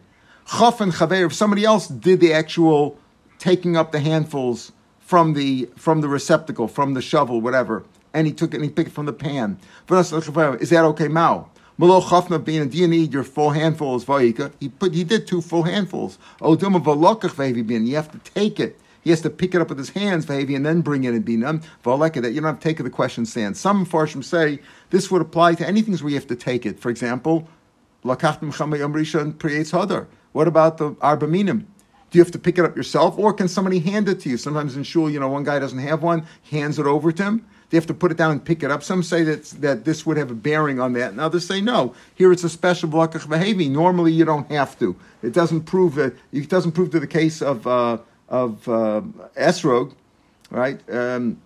Chaf 0.47 0.79
and 0.79 0.93
Chaver, 0.93 1.25
if 1.25 1.33
somebody 1.33 1.65
else 1.65 1.87
did 1.87 2.19
the 2.19 2.33
actual 2.33 2.97
taking 3.39 3.75
up 3.75 3.91
the 3.91 3.99
handfuls 3.99 4.71
from 4.99 5.33
the 5.33 5.69
from 5.75 6.01
the 6.01 6.07
receptacle, 6.07 6.67
from 6.67 6.93
the 6.93 7.01
shovel, 7.01 7.41
whatever, 7.41 7.83
and 8.13 8.27
he 8.27 8.33
took 8.33 8.53
it 8.53 8.57
and 8.57 8.63
he 8.63 8.69
picked 8.69 8.89
it 8.89 8.93
from 8.93 9.05
the 9.05 9.13
pan. 9.13 9.59
Is 9.89 10.69
that 10.69 10.83
okay, 10.85 11.07
Mao? 11.07 11.49
Malo 11.77 11.99
chafna 11.99 12.43
being 12.43 12.69
do 12.69 12.77
you 12.77 12.87
need 12.87 13.11
your 13.11 13.23
full 13.23 13.49
handfuls, 13.49 14.05
Vayika? 14.05 14.51
He 14.59 14.69
put 14.69 14.93
he 14.93 15.03
did 15.03 15.27
two 15.27 15.41
full 15.41 15.63
handfuls. 15.63 16.17
Oduma 16.39 16.81
valokach 16.81 17.67
bin. 17.67 17.85
You 17.87 17.95
have 17.95 18.11
to 18.11 18.19
take 18.19 18.59
it 18.59 18.79
he 19.05 19.11
has 19.11 19.21
to 19.21 19.29
pick 19.29 19.53
it 19.53 19.61
up 19.61 19.69
with 19.69 19.77
his 19.77 19.91
hands, 19.91 20.27
and 20.27 20.65
then 20.65 20.81
bring 20.81 21.03
it 21.03 21.13
in 21.13 21.23
binam. 21.23 21.63
That 21.83 22.31
you 22.33 22.41
don't 22.41 22.43
have 22.45 22.59
to 22.59 22.63
take 22.63 22.79
it, 22.79 22.83
the 22.83 22.89
question 22.89 23.27
stands. 23.27 23.59
Some 23.59 23.85
farshim 23.85 24.23
say 24.23 24.59
this 24.89 25.11
would 25.11 25.21
apply 25.21 25.53
to 25.55 25.67
anything 25.67 25.95
where 25.97 26.09
you 26.09 26.15
have 26.15 26.25
to 26.27 26.35
take 26.35 26.65
it. 26.65 26.79
For 26.79 26.89
example, 26.89 27.47
lakachtim 28.03 28.51
hadar. 28.51 30.07
What 30.35 30.49
about 30.49 30.79
the 30.79 30.97
arba 31.01 31.27
minim? 31.27 31.65
Do 32.11 32.17
you 32.17 32.21
have 32.21 32.33
to 32.33 32.39
pick 32.39 32.57
it 32.57 32.65
up 32.65 32.75
yourself, 32.75 33.17
or 33.17 33.31
can 33.31 33.47
somebody 33.47 33.79
hand 33.79 34.09
it 34.09 34.19
to 34.19 34.29
you? 34.29 34.35
Sometimes 34.35 34.75
in 34.75 34.83
shul, 34.83 35.09
you 35.09 35.17
know, 35.17 35.29
one 35.29 35.45
guy 35.45 35.59
doesn't 35.59 35.79
have 35.79 36.03
one, 36.03 36.25
hands 36.51 36.77
it 36.77 36.85
over 36.85 37.13
to 37.13 37.23
him. 37.23 37.47
They 37.69 37.77
have 37.77 37.87
to 37.87 37.93
put 37.93 38.11
it 38.11 38.17
down 38.17 38.31
and 38.31 38.43
pick 38.43 38.61
it 38.61 38.69
up. 38.69 38.83
Some 38.83 39.01
say 39.01 39.23
that 39.23 39.45
that 39.61 39.85
this 39.85 40.05
would 40.05 40.17
have 40.17 40.31
a 40.31 40.33
bearing 40.33 40.81
on 40.81 40.91
that, 40.93 41.11
and 41.11 41.21
others 41.21 41.47
say 41.47 41.61
no. 41.61 41.95
Here 42.15 42.33
it's 42.33 42.43
a 42.43 42.49
special 42.49 42.89
blakach 42.89 43.29
behavior. 43.29 43.69
Normally, 43.69 44.11
you 44.11 44.25
don't 44.25 44.51
have 44.51 44.77
to. 44.79 44.97
It 45.23 45.31
doesn't 45.31 45.61
prove 45.61 45.95
that. 45.95 46.13
It 46.33 46.49
doesn't 46.49 46.73
prove 46.73 46.91
to 46.91 46.99
the 46.99 47.07
case 47.07 47.41
of. 47.41 47.65
Uh, 47.65 47.99
of 48.27 48.67
uh, 48.67 49.01
Esrog, 49.37 49.93
right? 50.49 50.79
Um, 50.89 51.39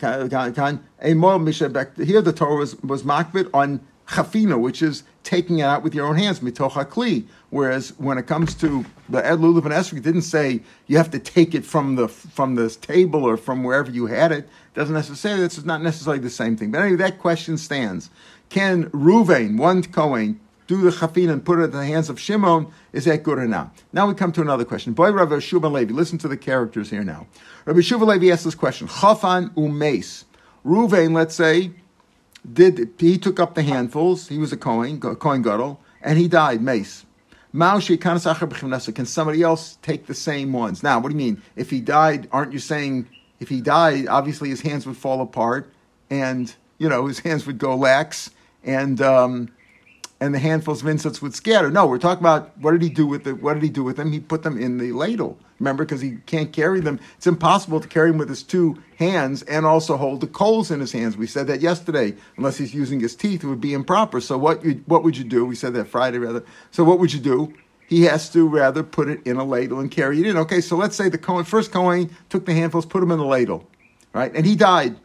here 0.00 0.28
the 0.28 2.34
Torah 2.36 2.56
was, 2.56 2.82
was 2.82 3.04
makbid 3.04 3.48
on 3.54 3.80
chafina, 4.08 4.58
which 4.58 4.82
is 4.82 5.04
taking 5.22 5.58
it 5.58 5.64
out 5.64 5.82
with 5.82 5.94
your 5.94 6.06
own 6.06 6.16
hands, 6.16 6.40
mitoch 6.40 6.88
kli. 6.88 7.26
Whereas 7.50 7.98
when 7.98 8.18
it 8.18 8.26
comes 8.26 8.54
to 8.56 8.84
the 9.08 9.24
Ed 9.24 9.38
Lulav 9.38 9.64
and 9.64 10.02
didn't 10.02 10.22
say 10.22 10.60
you 10.86 10.98
have 10.98 11.10
to 11.12 11.18
take 11.18 11.54
it 11.54 11.64
from 11.64 11.94
the 11.94 12.08
from 12.08 12.56
the 12.56 12.68
table 12.68 13.24
or 13.24 13.36
from 13.38 13.64
wherever 13.64 13.90
you 13.90 14.06
had 14.06 14.32
it. 14.32 14.48
doesn't 14.74 14.94
necessarily. 14.94 15.42
This 15.42 15.56
is 15.56 15.64
not 15.64 15.82
necessarily 15.82 16.20
the 16.20 16.30
same 16.30 16.56
thing. 16.56 16.70
But 16.70 16.82
anyway, 16.82 16.96
that 16.96 17.18
question 17.18 17.56
stands. 17.56 18.10
Can 18.50 18.90
Ruvain, 18.90 19.58
one 19.58 19.82
Kohen, 19.82 20.40
do 20.66 20.82
the 20.82 20.90
chafin 20.90 21.30
and 21.30 21.44
put 21.44 21.58
it 21.58 21.64
in 21.64 21.70
the 21.70 21.86
hands 21.86 22.10
of 22.10 22.20
Shimon, 22.20 22.70
is 22.92 23.06
that 23.06 23.22
good 23.22 23.38
or 23.38 23.48
not? 23.48 23.74
Now 23.92 24.06
we 24.06 24.14
come 24.14 24.32
to 24.32 24.42
another 24.42 24.64
question. 24.66 24.92
Boy, 24.92 25.10
Rabbi 25.10 25.36
Shubal 25.36 25.72
Levi, 25.72 25.92
listen 25.92 26.18
to 26.18 26.28
the 26.28 26.36
characters 26.36 26.90
here 26.90 27.04
now. 27.04 27.26
Rabbi 27.64 27.80
Shubal 27.80 28.06
Levi 28.06 28.30
asked 28.30 28.44
this 28.44 28.54
question: 28.54 28.86
Chafan 28.88 29.54
umeis. 29.54 30.24
Ruvain, 30.66 31.14
let's 31.14 31.34
say, 31.34 31.70
did 32.50 32.90
he 32.98 33.16
took 33.16 33.40
up 33.40 33.54
the 33.54 33.62
handfuls? 33.62 34.28
He 34.28 34.36
was 34.36 34.52
a 34.52 34.56
Kohen, 34.56 35.00
Kohen 35.00 35.40
Gadol, 35.40 35.80
and 36.02 36.18
he 36.18 36.28
died. 36.28 36.60
Mace. 36.60 37.06
Can 38.92 39.06
somebody 39.06 39.42
else 39.42 39.78
take 39.82 40.06
the 40.06 40.14
same 40.14 40.52
ones? 40.52 40.82
Now, 40.82 40.98
what 40.98 41.10
do 41.10 41.14
you 41.14 41.18
mean? 41.18 41.42
If 41.56 41.70
he 41.70 41.80
died, 41.80 42.28
aren't 42.30 42.52
you 42.52 42.58
saying 42.58 43.08
if 43.40 43.48
he 43.48 43.60
died, 43.60 44.06
obviously 44.08 44.48
his 44.48 44.60
hands 44.60 44.86
would 44.86 44.96
fall 44.96 45.20
apart, 45.20 45.72
and 46.10 46.54
you 46.78 46.88
know 46.88 47.06
his 47.06 47.20
hands 47.20 47.46
would 47.46 47.58
go 47.58 47.76
lax, 47.76 48.30
and 48.64 49.00
um, 49.00 49.50
and 50.20 50.34
the 50.34 50.38
handfuls 50.38 50.82
of 50.82 50.88
incense 50.88 51.22
would 51.22 51.34
scatter. 51.34 51.70
No, 51.70 51.86
we're 51.86 51.98
talking 51.98 52.22
about 52.22 52.56
what 52.58 52.72
did 52.72 52.82
he 52.82 52.88
do 52.88 53.06
with 53.06 53.24
the 53.24 53.34
what 53.34 53.54
did 53.54 53.62
he 53.62 53.68
do 53.68 53.84
with 53.84 53.96
them? 53.96 54.12
He 54.12 54.20
put 54.20 54.42
them 54.42 54.60
in 54.60 54.78
the 54.78 54.92
ladle. 54.92 55.38
Remember, 55.58 55.84
because 55.84 56.00
he 56.00 56.18
can't 56.26 56.52
carry 56.52 56.80
them. 56.80 57.00
It's 57.16 57.26
impossible 57.26 57.80
to 57.80 57.88
carry 57.88 58.10
them 58.10 58.18
with 58.18 58.28
his 58.28 58.44
two 58.44 58.80
hands 58.96 59.42
and 59.42 59.66
also 59.66 59.96
hold 59.96 60.20
the 60.20 60.28
coals 60.28 60.70
in 60.70 60.78
his 60.78 60.92
hands. 60.92 61.16
We 61.16 61.26
said 61.26 61.48
that 61.48 61.60
yesterday. 61.60 62.14
Unless 62.36 62.58
he's 62.58 62.74
using 62.74 63.00
his 63.00 63.16
teeth, 63.16 63.42
it 63.42 63.48
would 63.48 63.60
be 63.60 63.74
improper. 63.74 64.20
So 64.20 64.38
what 64.38 64.64
you, 64.64 64.82
what 64.86 65.02
would 65.02 65.16
you 65.16 65.24
do? 65.24 65.44
We 65.44 65.56
said 65.56 65.74
that 65.74 65.86
Friday 65.86 66.18
rather. 66.18 66.44
So 66.70 66.84
what 66.84 67.00
would 67.00 67.12
you 67.12 67.20
do? 67.20 67.54
He 67.88 68.02
has 68.02 68.28
to 68.30 68.46
rather 68.46 68.82
put 68.82 69.08
it 69.08 69.26
in 69.26 69.36
a 69.36 69.44
ladle 69.44 69.80
and 69.80 69.90
carry 69.90 70.20
it 70.20 70.26
in. 70.26 70.36
Okay, 70.36 70.60
so 70.60 70.76
let's 70.76 70.94
say 70.94 71.08
the 71.08 71.44
first 71.46 71.72
Cohen 71.72 72.14
took 72.28 72.44
the 72.44 72.52
handfuls, 72.52 72.84
put 72.84 73.00
them 73.00 73.10
in 73.10 73.18
the 73.18 73.24
ladle, 73.24 73.66
right? 74.12 74.30
And 74.34 74.44
he 74.44 74.56
died. 74.56 74.96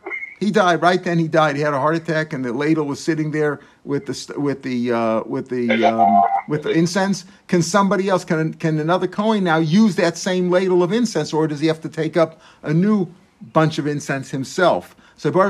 He 0.44 0.52
died 0.52 0.82
right 0.82 1.02
then. 1.02 1.20
He 1.20 1.30
died. 1.30 1.56
He 1.56 1.62
had 1.62 1.74
a 1.74 1.80
heart 1.80 1.96
attack, 1.96 2.34
and 2.34 2.44
the 2.44 2.52
ladle 2.52 2.86
was 2.86 3.02
sitting 3.02 3.32
there 3.32 3.62
with 3.86 4.08
the 4.08 4.34
with 4.38 4.64
the 4.64 4.92
uh, 4.92 5.24
with 5.24 5.48
the 5.48 5.86
um, 5.86 6.22
with 6.50 6.64
the 6.64 6.72
incense. 6.72 7.24
Can 7.48 7.62
somebody 7.62 8.10
else? 8.10 8.26
Can 8.26 8.54
can 8.56 8.78
another 8.78 9.08
Kohen 9.08 9.46
now 9.46 9.60
use 9.60 9.96
that 9.96 10.18
same 10.18 10.50
ladle 10.50 10.84
of 10.84 10.92
incense, 10.92 11.32
or 11.32 11.48
does 11.48 11.62
he 11.62 11.68
have 11.68 11.80
to 11.80 11.88
take 11.88 12.18
up 12.18 12.42
a 12.62 12.74
new 12.74 13.08
bunch 13.42 13.78
of 13.78 13.88
incense 13.88 14.32
himself? 14.32 14.98
So 15.16 15.32
can 15.32 15.42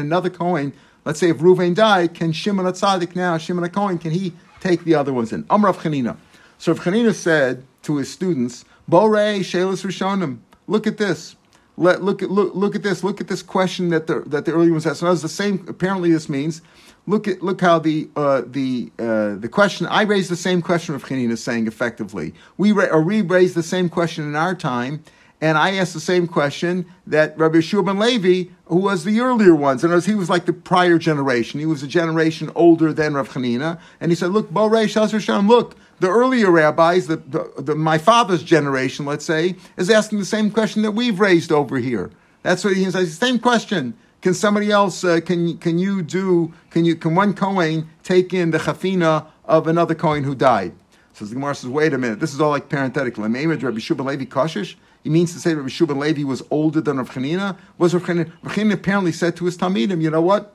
another 0.00 0.30
Kohen? 0.30 0.72
Let's 1.04 1.20
say 1.20 1.30
if 1.30 1.38
Ruvain 1.38 1.74
died, 1.76 2.14
can 2.14 2.32
Shimon 2.32 2.66
a 2.66 2.72
tzaddik 2.72 3.14
now? 3.14 3.38
Shimon 3.38 3.62
a 3.62 3.68
Kohen 3.68 3.98
can 3.98 4.10
he 4.10 4.32
take 4.58 4.82
the 4.82 4.96
other 4.96 5.12
ones 5.12 5.32
in? 5.32 5.44
Amrav 5.44 5.76
Chanina. 5.76 6.16
So 6.58 6.74
Chanina 6.74 7.14
said 7.14 7.62
to 7.82 7.98
his 7.98 8.12
students, 8.12 8.64
"Borei 8.90 9.38
shelas 9.38 9.84
rishonim, 9.84 10.38
look 10.66 10.88
at 10.88 10.98
this." 10.98 11.36
Let, 11.76 12.02
look 12.02 12.22
at 12.22 12.30
look 12.30 12.54
look 12.54 12.74
at 12.74 12.82
this. 12.82 13.02
Look 13.02 13.20
at 13.20 13.28
this 13.28 13.42
question 13.42 13.88
that 13.90 14.06
the 14.06 14.20
that 14.26 14.44
the 14.44 14.52
earlier 14.52 14.72
ones 14.72 14.86
asked. 14.86 15.00
So 15.00 15.10
it's 15.10 15.22
the 15.22 15.28
same. 15.28 15.64
Apparently, 15.68 16.12
this 16.12 16.28
means 16.28 16.62
look 17.06 17.26
at 17.26 17.42
look 17.42 17.60
how 17.60 17.78
the 17.78 18.08
uh, 18.16 18.42
the 18.46 18.90
uh, 18.98 19.34
the 19.36 19.48
question 19.48 19.86
I 19.86 20.02
raised 20.02 20.30
the 20.30 20.36
same 20.36 20.62
question 20.62 20.94
of 20.94 21.04
Chanina 21.04 21.32
is 21.32 21.42
saying 21.42 21.66
effectively. 21.66 22.34
We 22.56 22.72
ra- 22.72 22.88
or 22.90 23.02
we 23.02 23.22
raised 23.22 23.54
the 23.54 23.62
same 23.62 23.88
question 23.88 24.24
in 24.24 24.36
our 24.36 24.54
time, 24.54 25.02
and 25.40 25.56
I 25.56 25.74
asked 25.74 25.94
the 25.94 26.00
same 26.00 26.26
question 26.26 26.86
that 27.06 27.38
Rabbi 27.38 27.58
Yeshua 27.58 27.84
ben 27.84 27.98
Levi, 27.98 28.50
who 28.66 28.76
was 28.76 29.04
the 29.04 29.20
earlier 29.20 29.54
ones, 29.54 29.82
and 29.82 30.02
he 30.02 30.14
was 30.14 30.30
like 30.30 30.46
the 30.46 30.52
prior 30.52 30.98
generation. 30.98 31.60
He 31.60 31.66
was 31.66 31.82
a 31.82 31.88
generation 31.88 32.50
older 32.54 32.92
than 32.92 33.14
Rav 33.14 33.30
Chanina, 33.30 33.80
and 34.00 34.10
he 34.10 34.16
said, 34.16 34.30
"Look, 34.30 34.50
Bo 34.50 34.86
Sham, 34.86 35.48
look." 35.48 35.76
The 36.00 36.08
earlier 36.08 36.50
rabbis, 36.50 37.06
the, 37.06 37.16
the, 37.16 37.52
the, 37.58 37.74
my 37.74 37.98
father's 37.98 38.42
generation, 38.42 39.06
let's 39.06 39.24
say, 39.24 39.56
is 39.76 39.90
asking 39.90 40.18
the 40.18 40.24
same 40.24 40.50
question 40.50 40.82
that 40.82 40.92
we've 40.92 41.20
raised 41.20 41.52
over 41.52 41.78
here. 41.78 42.10
That's 42.42 42.64
what 42.64 42.74
he 42.74 42.90
says. 42.90 43.16
Same 43.16 43.38
question. 43.38 43.94
Can 44.22 44.34
somebody 44.34 44.70
else? 44.70 45.04
Uh, 45.04 45.20
can 45.20 45.56
can 45.58 45.78
you 45.78 46.02
do? 46.02 46.52
Can 46.70 46.84
you? 46.84 46.96
Can 46.96 47.14
one 47.14 47.34
Kohen 47.34 47.88
take 48.02 48.34
in 48.34 48.50
the 48.50 48.58
chafina 48.58 49.26
of 49.44 49.66
another 49.66 49.94
Kohen 49.94 50.24
who 50.24 50.34
died? 50.34 50.72
So 51.12 51.26
the 51.26 51.34
Gemara 51.34 51.54
says, 51.54 51.68
wait 51.68 51.92
a 51.92 51.98
minute. 51.98 52.18
This 52.18 52.32
is 52.32 52.40
all 52.40 52.50
like 52.50 52.70
parenthetical. 52.70 53.24
He 53.24 53.30
means 53.30 55.32
to 55.32 55.38
say 55.38 55.50
that 55.50 55.56
Rabbi 55.56 55.68
Shubal 55.68 55.98
Levi 55.98 56.24
was 56.24 56.42
older 56.50 56.80
than 56.80 56.96
Rav 56.96 57.10
Chanina. 57.10 57.58
Was 57.76 57.92
Rav 57.92 58.04
Chanina? 58.04 58.32
Rav 58.42 58.70
apparently 58.70 59.12
said 59.12 59.36
to 59.36 59.44
his 59.44 59.58
Talmidim, 59.58 60.00
you 60.00 60.10
know 60.10 60.22
what? 60.22 60.54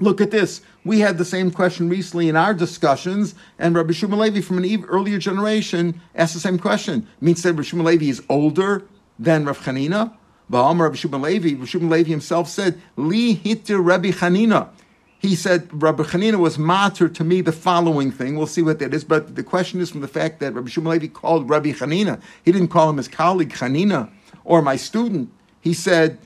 Look 0.00 0.20
at 0.20 0.30
this. 0.30 0.60
We 0.84 1.00
had 1.00 1.18
the 1.18 1.24
same 1.24 1.50
question 1.50 1.88
recently 1.88 2.28
in 2.28 2.36
our 2.36 2.54
discussions, 2.54 3.34
and 3.58 3.74
Rabbi 3.74 3.92
Shimon 3.92 4.18
Levi 4.18 4.40
from 4.40 4.58
an 4.58 4.84
earlier 4.84 5.18
generation 5.18 6.00
asked 6.14 6.34
the 6.34 6.40
same 6.40 6.58
question. 6.58 7.06
It 7.16 7.22
means 7.22 7.42
that 7.42 7.50
Rabbi 7.50 7.62
Shimon 7.62 7.86
Levi 7.86 8.06
is 8.06 8.22
older 8.28 8.84
than 9.18 9.44
Rav 9.44 9.58
Chanina. 9.58 10.12
Ba'am 10.50 10.80
Rabbi 10.80 10.94
Shimon 10.94 11.22
Levi, 11.22 11.60
Rabbi 11.60 12.04
himself 12.04 12.48
said, 12.48 12.80
Li 12.96 13.34
hitter 13.34 13.80
Rabbi 13.80 14.10
Chanina. 14.10 14.68
He 15.18 15.34
said 15.34 15.68
Rabbi 15.72 16.04
Chanina 16.04 16.38
was 16.38 16.58
matter 16.58 17.08
to 17.08 17.24
me 17.24 17.40
the 17.40 17.50
following 17.50 18.12
thing. 18.12 18.36
We'll 18.36 18.46
see 18.46 18.62
what 18.62 18.78
that 18.78 18.94
is, 18.94 19.02
but 19.02 19.34
the 19.34 19.42
question 19.42 19.80
is 19.80 19.90
from 19.90 20.00
the 20.00 20.08
fact 20.08 20.38
that 20.38 20.54
Rabbi 20.54 20.68
Shimon 20.68 20.92
Levi 20.92 21.08
called 21.08 21.50
Rabbi 21.50 21.72
Chanina. 21.72 22.20
He 22.44 22.52
didn't 22.52 22.68
call 22.68 22.88
him 22.88 22.98
his 22.98 23.08
colleague 23.08 23.50
Chanina 23.50 24.10
or 24.44 24.62
my 24.62 24.76
student. 24.76 25.30
He 25.60 25.74
said 25.74 26.18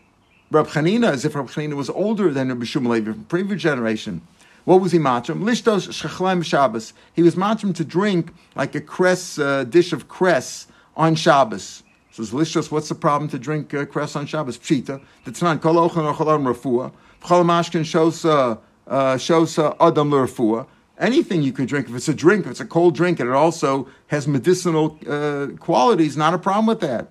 Rabbi 0.53 0.69
Chanina 0.69 1.11
as 1.11 1.25
if 1.25 1.35
Rabbi 1.35 1.51
Chanina 1.51 1.75
was 1.75 1.89
older 1.89 2.31
than 2.31 2.49
Rabbi 2.49 2.65
Shimon 2.65 2.93
Levi 2.93 3.13
from 3.13 3.25
previous 3.25 3.63
generation. 3.63 4.21
What 4.65 4.83
was 4.83 4.93
he 4.93 4.99
matrim? 4.99 5.43
Lishtos 5.43 5.89
shechlem 5.89 6.45
Shabbos. 6.45 6.93
He 7.15 7.23
was 7.23 7.37
matrim 7.37 7.75
to 7.75 7.85
drink 7.85 8.33
like 8.55 8.75
a 8.75 8.81
cress 8.81 9.39
uh, 9.39 9.65
dish 9.65 9.95
of 9.95 10.09
cress 10.09 10.67
on 10.95 11.15
Shabbos. 11.15 11.83
So 12.11 12.23
lishtos. 12.23 12.71
What's 12.71 12.91
the 12.91 12.95
problem 12.95 13.31
to 13.31 13.39
drink 13.39 13.73
uh, 13.73 13.87
cress 13.87 14.15
on 14.15 14.27
Shabbos? 14.27 14.59
Pshita. 14.59 15.01
The 15.25 15.31
Tanan 15.31 15.61
kol 15.63 15.77
ochan 15.77 16.05
or 16.05 16.15
cholam 16.15 16.45
refuah. 16.55 16.93
Cholam 17.23 17.47
mashkin 17.47 17.85
shows 17.85 18.25
uh, 18.27 18.57
uh, 18.87 19.17
shows 19.17 19.59
uh, 19.59 19.75
adam 19.81 20.11
refuah. 20.11 20.67
Anything 20.99 21.43
you 21.43 21.53
can 21.53 21.65
drink, 21.65 21.89
if 21.89 21.95
it's 21.97 22.09
a 22.09 22.15
drink, 22.15 22.45
if 22.45 22.51
it's 22.51 22.61
a 22.61 22.67
cold 22.67 22.95
drink, 22.95 23.19
and 23.19 23.29
it 23.29 23.35
also 23.35 23.89
has 24.09 24.29
medicinal 24.29 24.91
qualities, 25.59 26.17
not 26.17 26.35
a 26.35 26.39
problem 26.39 26.67
with 26.67 26.81
that. 26.81 27.09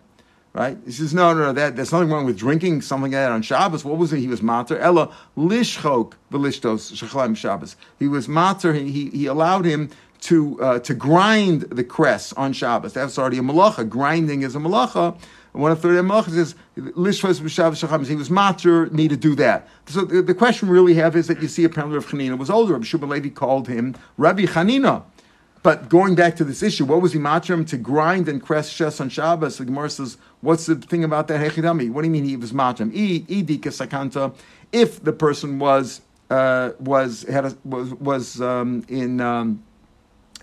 Right? 0.54 0.78
He 0.84 0.92
says, 0.92 1.14
no, 1.14 1.34
no, 1.34 1.46
no, 1.46 1.54
that, 1.54 1.78
there's 1.78 1.94
nothing 1.94 2.10
wrong 2.10 2.26
with 2.26 2.38
drinking 2.38 2.82
something 2.82 3.12
like 3.12 3.12
that 3.12 3.32
on 3.32 3.42
Shabbos. 3.42 3.86
What 3.86 3.98
was 3.98 4.12
it? 4.12 4.20
He 4.20 4.28
was 4.28 4.42
mater. 4.42 4.78
Ella 4.78 5.14
lishchok 5.38 6.14
v'lishtos 6.30 6.92
shechlaim 6.92 7.38
Shabbos. 7.38 7.78
He 8.00 8.10
was 8.10 8.28
mater. 8.28 8.74
He, 8.74 8.92
he, 8.92 9.10
he 9.12 9.26
allowed 9.28 9.64
him 9.64 9.90
to, 10.22 10.62
uh, 10.62 10.80
to 10.80 10.94
grind 10.94 11.62
the 11.62 11.86
cress 11.86 12.34
on 12.34 12.52
Shabbos. 12.52 12.92
That's 12.92 13.18
already 13.18 13.38
a 13.38 13.42
malacha. 13.42 13.88
Grinding 13.88 14.42
is 14.42 14.54
a 14.54 14.60
malacha. 14.60 15.18
One 15.54 15.72
of 15.72 15.82
the 15.82 15.90
malachas 15.90 16.36
is 16.36 16.56
lishvos 16.78 17.40
b'shav 17.40 17.72
shacham. 17.72 18.06
He 18.06 18.16
was 18.16 18.30
matter 18.30 18.88
me 18.88 19.08
to 19.08 19.18
do 19.18 19.36
that. 19.36 19.68
So 19.88 20.06
the, 20.06 20.22
the, 20.22 20.34
question 20.34 20.70
we 20.70 20.74
really 20.74 20.94
have 20.96 21.16
is 21.16 21.28
that 21.28 21.42
you 21.42 21.48
see 21.48 21.64
apparently 21.64 21.98
Rav 21.98 22.08
Chanina 22.08 22.38
was 22.38 22.50
older. 22.50 22.74
Rabbi 22.74 22.86
Shubal 22.86 23.10
Levi 23.10 23.30
called 23.30 23.68
him 23.68 23.96
Rabbi 24.18 24.44
Chanina. 24.44 25.04
But 25.64 25.90
going 25.90 26.16
back 26.16 26.36
to 26.38 26.44
this 26.44 26.64
issue, 26.64 26.86
what 26.86 27.02
was 27.02 27.14
he 27.14 27.20
matrim 27.20 27.68
to 27.68 27.78
grind 27.78 28.28
and 28.28 28.42
crush 28.42 28.70
shes 28.70 29.00
on 29.00 29.10
Shabbos? 29.10 29.60
The 29.60 29.66
Gemara 29.66 29.92
says, 29.92 30.18
what's 30.42 30.66
the 30.66 30.76
thing 30.76 31.04
about 31.04 31.28
that 31.28 31.40
hechidami? 31.40 31.92
What 31.92 32.02
do 32.02 32.08
you 32.08 32.12
mean 32.12 32.24
he 32.24 32.36
was 32.36 32.52
matrim? 32.52 32.92
Sakanta. 33.70 34.34
If 34.72 35.04
the 35.04 35.14
person 35.14 35.60
was 35.60 36.02
uh, 36.32 36.72
was 36.80 37.24
had 37.24 37.46
a, 37.46 37.58
was 37.64 37.94
was 37.96 38.42
um, 38.42 38.86
in 38.88 39.20
um, 39.20 39.62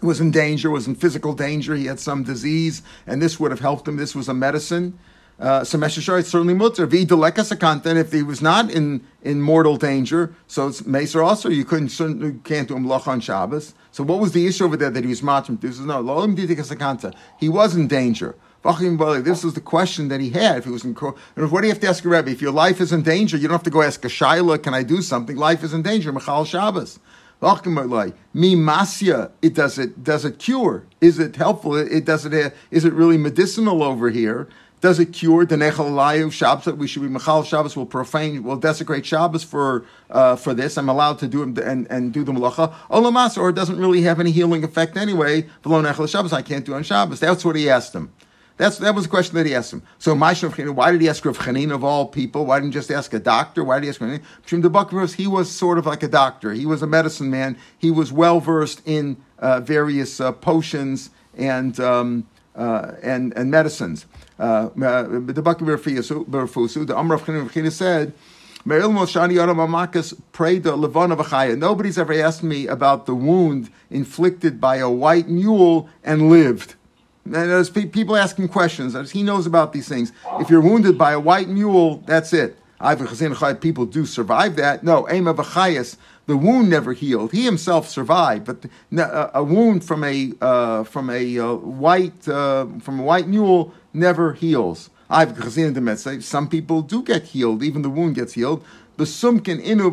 was 0.03 0.21
in 0.21 0.31
danger, 0.31 0.71
was 0.71 0.87
in 0.87 0.95
physical 0.95 1.33
danger, 1.33 1.75
he 1.75 1.87
had 1.87 1.99
some 1.99 2.23
disease, 2.23 2.83
and 3.07 3.21
this 3.21 3.41
would 3.41 3.51
have 3.51 3.61
helped 3.61 3.89
him. 3.89 3.97
This 3.97 4.15
was 4.15 4.29
a 4.29 4.35
medicine. 4.35 4.99
Uh, 5.39 5.63
so 5.63 5.79
Meshashar 5.79 6.19
it's 6.19 6.31
certainly 6.31 6.55
mutter. 6.55 6.87
V'idaleka 6.87 7.45
sakanta, 7.45 7.97
if 7.97 8.13
he 8.13 8.23
was 8.23 8.43
not 8.43 8.71
in, 8.71 9.07
in 9.23 9.41
mortal 9.41 9.77
danger, 9.77 10.35
so 10.49 10.67
it's 10.67 10.83
Meser 10.83 11.25
also, 11.25 11.49
you 11.49 11.65
couldn't 11.65 11.91
certainly 11.91 12.39
can't 12.43 12.67
do 12.67 12.77
him 12.77 12.91
on 12.91 13.21
Shabbos. 13.21 13.75
So 13.93 14.03
what 14.03 14.19
was 14.19 14.33
the 14.33 14.47
issue 14.47 14.65
over 14.65 14.77
there 14.77 14.91
that 14.91 15.05
he 15.05 15.09
was 15.09 15.21
matrim? 15.21 15.61
This 15.61 15.79
is 15.79 15.87
no, 15.87 16.01
lo'im 16.03 16.37
sakanta. 16.37 17.15
He 17.39 17.49
was 17.49 17.77
in 17.77 17.87
danger. 17.87 18.35
This 18.65 19.45
was 19.45 19.55
the 19.55 19.61
question 19.61 20.09
that 20.09 20.21
he 20.21 20.31
had. 20.31 20.59
If 20.59 20.65
he 20.65 20.71
was 20.71 20.85
in, 20.85 20.97
and 21.37 21.51
what 21.53 21.61
do 21.61 21.69
you 21.69 21.73
have 21.73 21.81
to 21.81 21.89
ask 21.89 22.05
a 22.05 22.09
Rebbe? 22.09 22.31
If 22.31 22.43
your 22.43 22.51
life 22.51 22.81
is 22.81 22.93
in 22.93 23.03
danger, 23.03 23.37
you 23.37 23.47
don't 23.47 23.55
have 23.55 23.63
to 23.63 23.71
go 23.71 23.83
ask 23.83 24.05
a 24.05 24.09
Shaila, 24.09 24.61
can 24.63 24.75
I 24.75 24.83
do 24.83 25.01
something? 25.01 25.37
Life 25.37 25.63
is 25.63 25.73
in 25.73 25.83
danger. 25.83 26.13
Machal 26.13 26.45
Shabbos. 26.45 26.99
Mi 27.41 28.57
masya, 28.57 29.31
it 29.43 29.55
does 29.55 29.79
it 29.79 30.03
does 30.03 30.25
it 30.25 30.41
cure? 30.41 30.87
Is 31.01 31.21
it 31.21 31.37
helpful? 31.37 31.77
It, 31.77 32.05
does 32.05 32.27
it 32.27 32.53
is 32.73 32.85
it 32.85 32.93
really 32.93 33.17
medicinal 33.17 33.85
over 33.85 34.11
here? 34.11 34.49
Does 34.81 35.01
it 35.01 35.13
cure 35.13 35.45
the 35.45 35.57
nechal 35.57 36.33
Shabbos 36.33 36.65
that 36.65 36.79
we 36.79 36.87
should 36.87 37.03
be 37.03 37.09
machal 37.09 37.45
Shabbos 37.45 37.77
will 37.77 37.87
profane 37.87 38.45
will 38.45 38.57
desecrate 38.57 39.05
Shabbos 39.05 39.43
for 39.43 39.85
uh, 40.11 40.37
for 40.37 40.55
this? 40.55 40.79
I'm 40.79 40.89
allowed 40.89 41.19
to 41.21 41.29
do 41.29 41.43
and 41.43 41.87
and 41.91 42.13
do 42.13 42.23
the 42.23 42.33
malacha 42.33 42.73
olamas, 42.91 43.37
or 43.37 43.49
it 43.49 43.57
doesn't 43.57 43.79
really 43.79 44.03
have 44.03 44.21
any 44.21 44.31
healing 44.31 44.63
effect 44.63 44.97
anyway. 44.97 45.49
Below 45.63 45.83
nechal 45.83 46.09
Shabbos, 46.09 46.33
I 46.33 46.43
can't 46.43 46.65
do 46.65 46.75
on 46.75 46.83
Shabbos. 46.83 47.19
That's 47.19 47.45
what 47.45 47.57
he 47.57 47.69
asked 47.69 47.95
him. 47.95 48.13
That's, 48.59 48.79
that 48.79 48.93
was 48.93 49.05
the 49.05 49.11
question 49.11 49.37
that 49.37 49.47
he 49.47 49.55
asked 49.55 49.73
him. 49.73 49.83
So, 49.99 50.15
why 50.17 50.35
did 50.35 51.01
he 51.01 51.09
ask 51.09 51.25
Rav 51.25 51.39
Chanin 51.39 51.73
of 51.73 51.85
all 51.85 52.09
people? 52.09 52.45
Why 52.45 52.59
didn't 52.59 52.73
he 52.73 52.75
just 52.75 52.91
ask 52.91 53.15
a 53.15 53.21
doctor? 53.21 53.63
Why 53.63 53.77
did 53.77 53.85
he 53.85 53.91
ask 53.91 54.01
Rav 54.01 54.21
the 54.51 54.69
Buckverse, 54.69 55.15
he 55.15 55.29
was 55.29 55.49
sort 55.49 55.79
of 55.79 55.87
like 55.87 56.03
a 56.03 56.09
doctor. 56.09 56.53
He 56.53 56.67
was 56.67 56.83
a 56.83 56.87
medicine 56.87 57.31
man. 57.31 57.57
He 57.79 57.93
was 57.93 58.13
well 58.13 58.41
versed 58.41 58.83
in 58.85 59.17
uh, 59.39 59.61
various 59.61 60.21
uh, 60.21 60.33
potions 60.33 61.11
and, 61.37 61.79
um, 61.79 62.27
uh, 62.57 62.95
and, 63.01 63.33
and 63.37 63.49
medicines. 63.49 64.07
The 64.39 65.43
Buckverse, 65.43 66.87
the 66.87 66.97
Amr 66.97 67.15
of 67.15 67.23
Chanin 67.25 67.73
said, 67.73 68.13
Nobody's 71.59 71.99
ever 71.99 72.13
asked 72.15 72.43
me 72.43 72.67
about 72.67 73.07
the 73.07 73.15
wound 73.15 73.71
inflicted 73.89 74.61
by 74.61 74.77
a 74.77 74.91
white 74.91 75.29
mule 75.29 75.89
and 76.05 76.29
lived. 76.29 76.75
And 77.25 77.35
there's 77.35 77.71
people 77.71 78.17
asking 78.17 78.49
questions. 78.49 79.11
He 79.11 79.23
knows 79.23 79.47
about 79.47 79.73
these 79.73 79.89
things. 79.89 80.13
If 80.41 80.51
you're 80.51 80.61
wounded 80.61 80.99
by 80.99 81.13
a 81.13 81.21
white 81.21 81.49
mule, 81.49 82.03
that's 82.07 82.33
it. 82.33 82.59
People 83.61 83.87
do 83.87 84.07
survive 84.07 84.57
that. 84.57 84.83
No, 84.85 85.07
the 86.29 86.37
wound 86.37 86.69
never 86.69 86.93
healed. 86.93 87.33
He 87.33 87.45
himself 87.47 87.89
survived, 87.89 88.45
but 88.45 88.67
a 89.35 89.43
wound 89.43 89.83
from 89.83 90.05
a 90.05 90.33
uh, 90.43 90.85
from 90.85 91.09
a 91.09 91.39
uh, 91.39 91.55
white 91.55 92.29
uh, 92.29 92.67
from 92.81 93.01
a 93.01 93.03
white 93.03 93.27
mule 93.27 93.73
never 93.95 94.35
heals. 94.35 94.91
Some 96.21 96.49
people 96.51 96.83
do 96.83 97.03
get 97.03 97.23
healed. 97.23 97.63
Even 97.63 97.81
the 97.81 97.89
wound 97.89 98.15
gets 98.15 98.35
healed. 98.35 98.63
The 98.99 99.05
sumkin 99.05 99.65
inu 99.65 99.89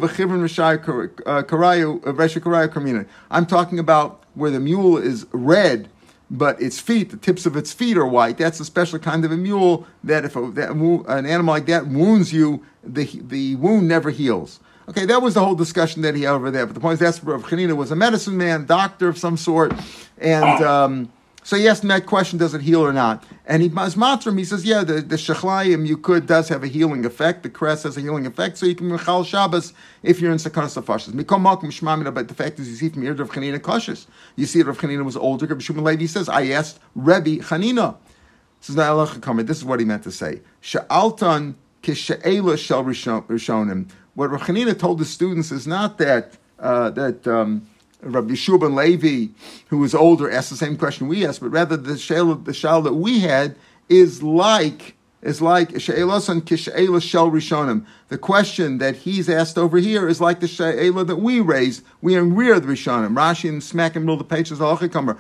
uh, 1.26 1.44
karayu 1.44 3.08
I'm 3.32 3.46
talking 3.46 3.80
about 3.80 4.24
where 4.34 4.52
the 4.52 4.60
mule 4.60 4.98
is 4.98 5.26
red 5.32 5.90
but 6.30 6.60
its 6.62 6.80
feet, 6.80 7.12
the 7.12 7.18
tips 7.18 7.46
of 7.46 7.56
its 7.56 7.72
feet 7.72 7.98
are 7.98 8.06
white. 8.06 8.40
That's 8.40 8.60
a 8.60 8.66
special 8.66 8.98
kind 8.98 9.24
of 9.26 9.32
a 9.32 9.38
mule 9.38 9.86
that 10.04 10.26
if 10.26 10.36
a, 10.36 10.42
that, 10.52 10.72
an 10.72 11.26
animal 11.26 11.54
like 11.54 11.68
that 11.68 11.86
wounds 11.86 12.34
you, 12.34 12.66
the, 12.84 13.06
the 13.06 13.56
wound 13.58 13.88
never 13.88 14.10
heals. 14.10 14.60
Okay, 14.88 15.06
that 15.06 15.22
was 15.22 15.34
the 15.34 15.44
whole 15.44 15.56
discussion 15.56 16.04
that 16.04 16.16
he 16.16 16.24
had 16.24 16.34
over 16.34 16.52
there. 16.52 16.66
But 16.66 16.76
the 16.76 16.80
point 16.80 16.94
is, 16.94 17.00
that's 17.00 17.24
Rav 17.24 17.44
Chanina 17.44 17.76
was 17.76 17.92
a 17.92 17.96
medicine 17.96 18.38
man, 18.38 18.66
doctor 18.66 19.08
of 19.08 19.18
some 19.18 19.36
sort, 19.36 19.74
and 20.20 20.64
um, 20.64 21.12
so 21.46 21.56
he 21.58 21.68
asked 21.68 21.84
him 21.84 21.90
that 21.90 22.08
question, 22.08 22.40
does 22.40 22.56
it 22.56 22.62
heal 22.62 22.84
or 22.84 22.92
not? 22.92 23.24
And 23.46 23.62
he 23.62 23.70
was 23.70 23.94
matrim, 23.96 24.36
he 24.38 24.44
says, 24.44 24.66
yeah, 24.66 24.84
the, 24.84 24.94
the 25.02 25.16
shechlayim 25.16 25.86
you 25.86 25.96
could, 25.96 26.26
does 26.26 26.50
have 26.50 26.64
a 26.64 26.68
healing 26.68 27.06
effect. 27.06 27.44
The 27.44 27.52
cress 27.52 27.84
has 27.84 27.98
a 27.98 28.02
healing 28.02 28.26
effect, 28.26 28.58
so 28.58 28.66
you 28.66 28.74
can 28.74 28.90
mechal 28.90 29.24
Shabbos 29.24 29.72
if 30.02 30.20
you're 30.20 30.32
in 30.32 30.40
Sakana 30.40 30.66
Safashas. 30.66 31.14
Mikom 31.14 31.44
malkum 31.44 31.66
shmamina, 31.66 32.12
but 32.12 32.28
the 32.28 32.34
fact 32.34 32.58
is, 32.60 32.68
you 32.68 32.76
see 32.76 32.90
from 32.90 33.04
here, 33.04 33.14
Rav 33.14 33.30
Chanina 33.30 33.60
kashas. 33.60 34.08
You 34.36 34.48
see 34.48 34.64
Rav 34.64 34.80
Chanina 34.80 35.06
was 35.06 35.16
older. 35.16 35.46
Rabbi 35.46 35.62
Shimon 35.62 35.84
Levi 35.84 36.08
says, 36.08 36.30
I 36.30 36.48
asked 36.48 36.80
Rebbe 36.96 37.44
Chanina. 37.44 37.96
This 38.60 38.70
is 38.70 38.76
not. 38.76 39.22
This 39.46 39.58
is 39.58 39.66
what 39.66 39.80
he 39.80 39.86
meant 39.86 40.04
to 40.04 40.12
say. 40.12 40.42
Sha'altan 40.64 41.54
kishe'ela 41.84 42.58
shel 42.58 42.84
rishonim. 42.84 43.90
What 44.16 44.32
Rav 44.32 44.42
Chanina 44.42 44.78
told 44.78 45.00
the 45.00 45.06
students 45.06 45.52
is 45.52 45.68
not 45.68 45.98
that, 45.98 46.38
uh, 46.58 46.90
that, 46.92 47.28
um, 47.28 47.68
Rabbi 48.02 48.34
Yeshua 48.34 48.60
ben 48.62 48.76
Levi, 48.76 49.34
who 49.68 49.80
was 49.80 49.94
older, 49.94 50.32
asked 50.32 50.50
the 50.50 50.58
same 50.58 50.78
question 50.78 51.08
we 51.08 51.26
asked, 51.26 51.42
but 51.42 51.50
rather 51.50 51.76
the 51.76 51.98
shal, 51.98 52.34
the 52.36 52.54
shal 52.54 52.82
that 52.84 52.94
we 52.94 53.20
had 53.20 53.56
is 53.90 54.24
like 54.24 54.96
is 55.22 55.42
like 55.42 55.80
she'elos 55.82 56.30
and 56.30 56.46
kishe'elos 56.46 57.02
shel 57.02 57.32
rishonim. 57.32 57.84
The 58.10 58.18
question 58.18 58.78
that 58.78 58.96
he's 58.96 59.28
asked 59.28 59.58
over 59.58 59.80
here 59.80 60.08
is 60.08 60.22
like 60.22 60.40
the 60.40 60.48
she'ela 60.48 61.04
that 61.04 61.16
we 61.16 61.40
raised. 61.40 61.84
We 62.02 62.16
rear 62.18 62.60
the 62.60 62.68
rishonim. 62.68 63.16
Rashi 63.16 63.50
and 63.50 63.64
smack 63.64 63.96
in 63.96 64.04
the 64.04 64.06
middle 64.06 64.22
of 64.22 64.30
the 64.30 64.36
page 64.36 64.50
says 64.50 64.60
halachikamar. 64.60 65.18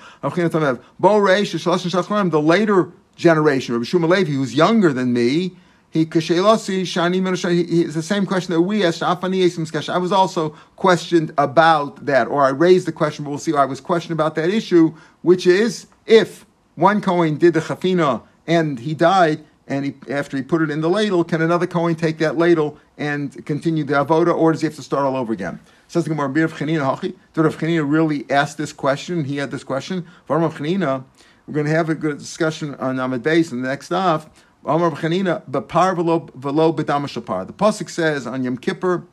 Bo 1.00 1.20
reish 1.20 2.32
the 2.32 2.42
later 2.42 2.92
generation, 3.16 3.74
Rabbi 3.74 3.86
Shmuel 3.86 4.10
Levi, 4.10 4.32
who's 4.32 4.54
younger 4.54 4.94
than 4.94 5.12
me, 5.12 5.56
he 5.92 6.02
It's 6.04 6.28
the 6.28 8.04
same 8.04 8.26
question 8.26 8.54
that 8.54 8.62
we 8.62 8.86
asked. 8.86 9.02
I 9.02 9.98
was 9.98 10.12
also 10.12 10.50
questioned 10.76 11.34
about 11.38 12.06
that, 12.06 12.28
or 12.28 12.44
I 12.44 12.50
raised 12.50 12.86
the 12.86 12.92
question, 12.92 13.24
but 13.24 13.30
we'll 13.30 13.40
see. 13.40 13.56
I 13.56 13.66
was 13.66 13.80
questioned 13.80 14.12
about 14.12 14.36
that 14.36 14.50
issue, 14.50 14.94
which 15.22 15.48
is 15.48 15.88
if 16.06 16.46
one 16.76 17.00
Kohen 17.00 17.38
did 17.38 17.54
the 17.54 17.62
chafina 17.62 18.22
and 18.46 18.78
he 18.78 18.94
died, 18.94 19.44
and 19.68 19.86
he, 19.86 19.96
after 20.10 20.38
he 20.38 20.44
put 20.44 20.62
it 20.62 20.70
in 20.70 20.82
the 20.82 20.90
ladle, 20.90 21.24
can 21.24 21.42
another 21.42 21.66
Kohen 21.66 21.96
take 21.96 22.20
that 22.20 22.38
ladle 22.38 22.78
and 22.98 23.46
continue 23.46 23.84
the 23.84 23.94
avoda, 23.94 24.36
or 24.36 24.52
does 24.52 24.62
he 24.62 24.68
have 24.68 24.76
to 24.76 24.84
start 24.84 25.06
all 25.06 25.16
over 25.16 25.34
again? 25.34 25.60
Says 25.88 26.04
the 26.04 26.10
Gemara, 26.10 26.28
Rav 26.28 26.54
Chanina 26.54 27.92
really 27.92 28.26
asked 28.30 28.58
this 28.58 28.74
question? 28.74 29.24
He 29.24 29.38
had 29.38 29.50
this 29.50 29.64
question. 29.64 30.06
Rav 30.28 30.56
Chanina, 30.56 31.04
we're 31.48 31.54
going 31.54 31.66
to 31.66 31.72
have 31.72 31.90
a 31.90 31.96
good 31.96 32.18
discussion 32.18 32.76
on 32.76 33.00
Amid 33.00 33.24
Beis 33.24 33.52
in 33.52 33.62
the 33.62 33.68
next 33.68 33.92
off. 33.92 34.30
Amar 34.66 34.92
B'chanina, 34.92 35.44
B'par 35.50 35.96
v'lo 35.96 36.76
b'dama 36.76 37.48
The 37.48 37.54
Pasuk 37.54 37.90
says 37.90 38.26
on 38.26 38.44
Yom 38.44 38.58
Kippur, 38.58 39.06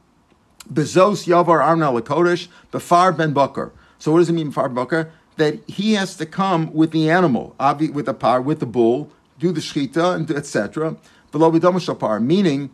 Bezos 0.73 1.27
Yavar 1.27 1.63
Arna 1.63 1.87
Lakodesh, 1.93 2.49
B'far 2.73 3.15
ben 3.17 3.33
Bakar. 3.33 3.71
So 3.99 4.13
what 4.13 4.21
does 4.21 4.31
it 4.31 4.33
mean, 4.33 4.51
B'far 4.51 4.75
Bakar? 4.75 5.13
That 5.37 5.69
he 5.69 5.93
has 5.95 6.17
to 6.17 6.27
come 6.27 6.73
with 6.73 6.91
the 6.93 7.11
animal, 7.11 7.55
with 7.93 8.07
the 8.07 8.15
par, 8.15 8.41
with 8.41 8.61
the 8.61 8.67
bull, 8.67 9.11
do 9.39 9.53
the 9.53 9.61
shchita, 9.61 10.31
etc. 10.31 10.97
Below 11.31 11.53
b'dama 11.53 11.81
shapar, 11.81 12.21
meaning 12.21 12.71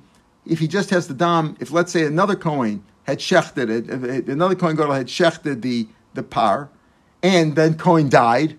if 0.47 0.61
he 0.61 0.69
just 0.69 0.91
has 0.91 1.09
the 1.09 1.15
dam, 1.15 1.57
if 1.59 1.73
let's 1.73 1.93
say 1.93 2.05
another 2.05 2.37
coin 2.37 2.85
had 3.05 3.19
shechted 3.19 3.71
it, 3.71 4.29
another 4.29 4.55
coin 4.55 4.77
girl 4.77 4.93
had 4.93 5.07
shechted 5.09 5.63
the, 5.63 5.89
the 6.15 6.23
par, 6.23 6.69
and 7.23 7.57
then 7.57 7.77
coin 7.77 8.09
died, 8.09 8.59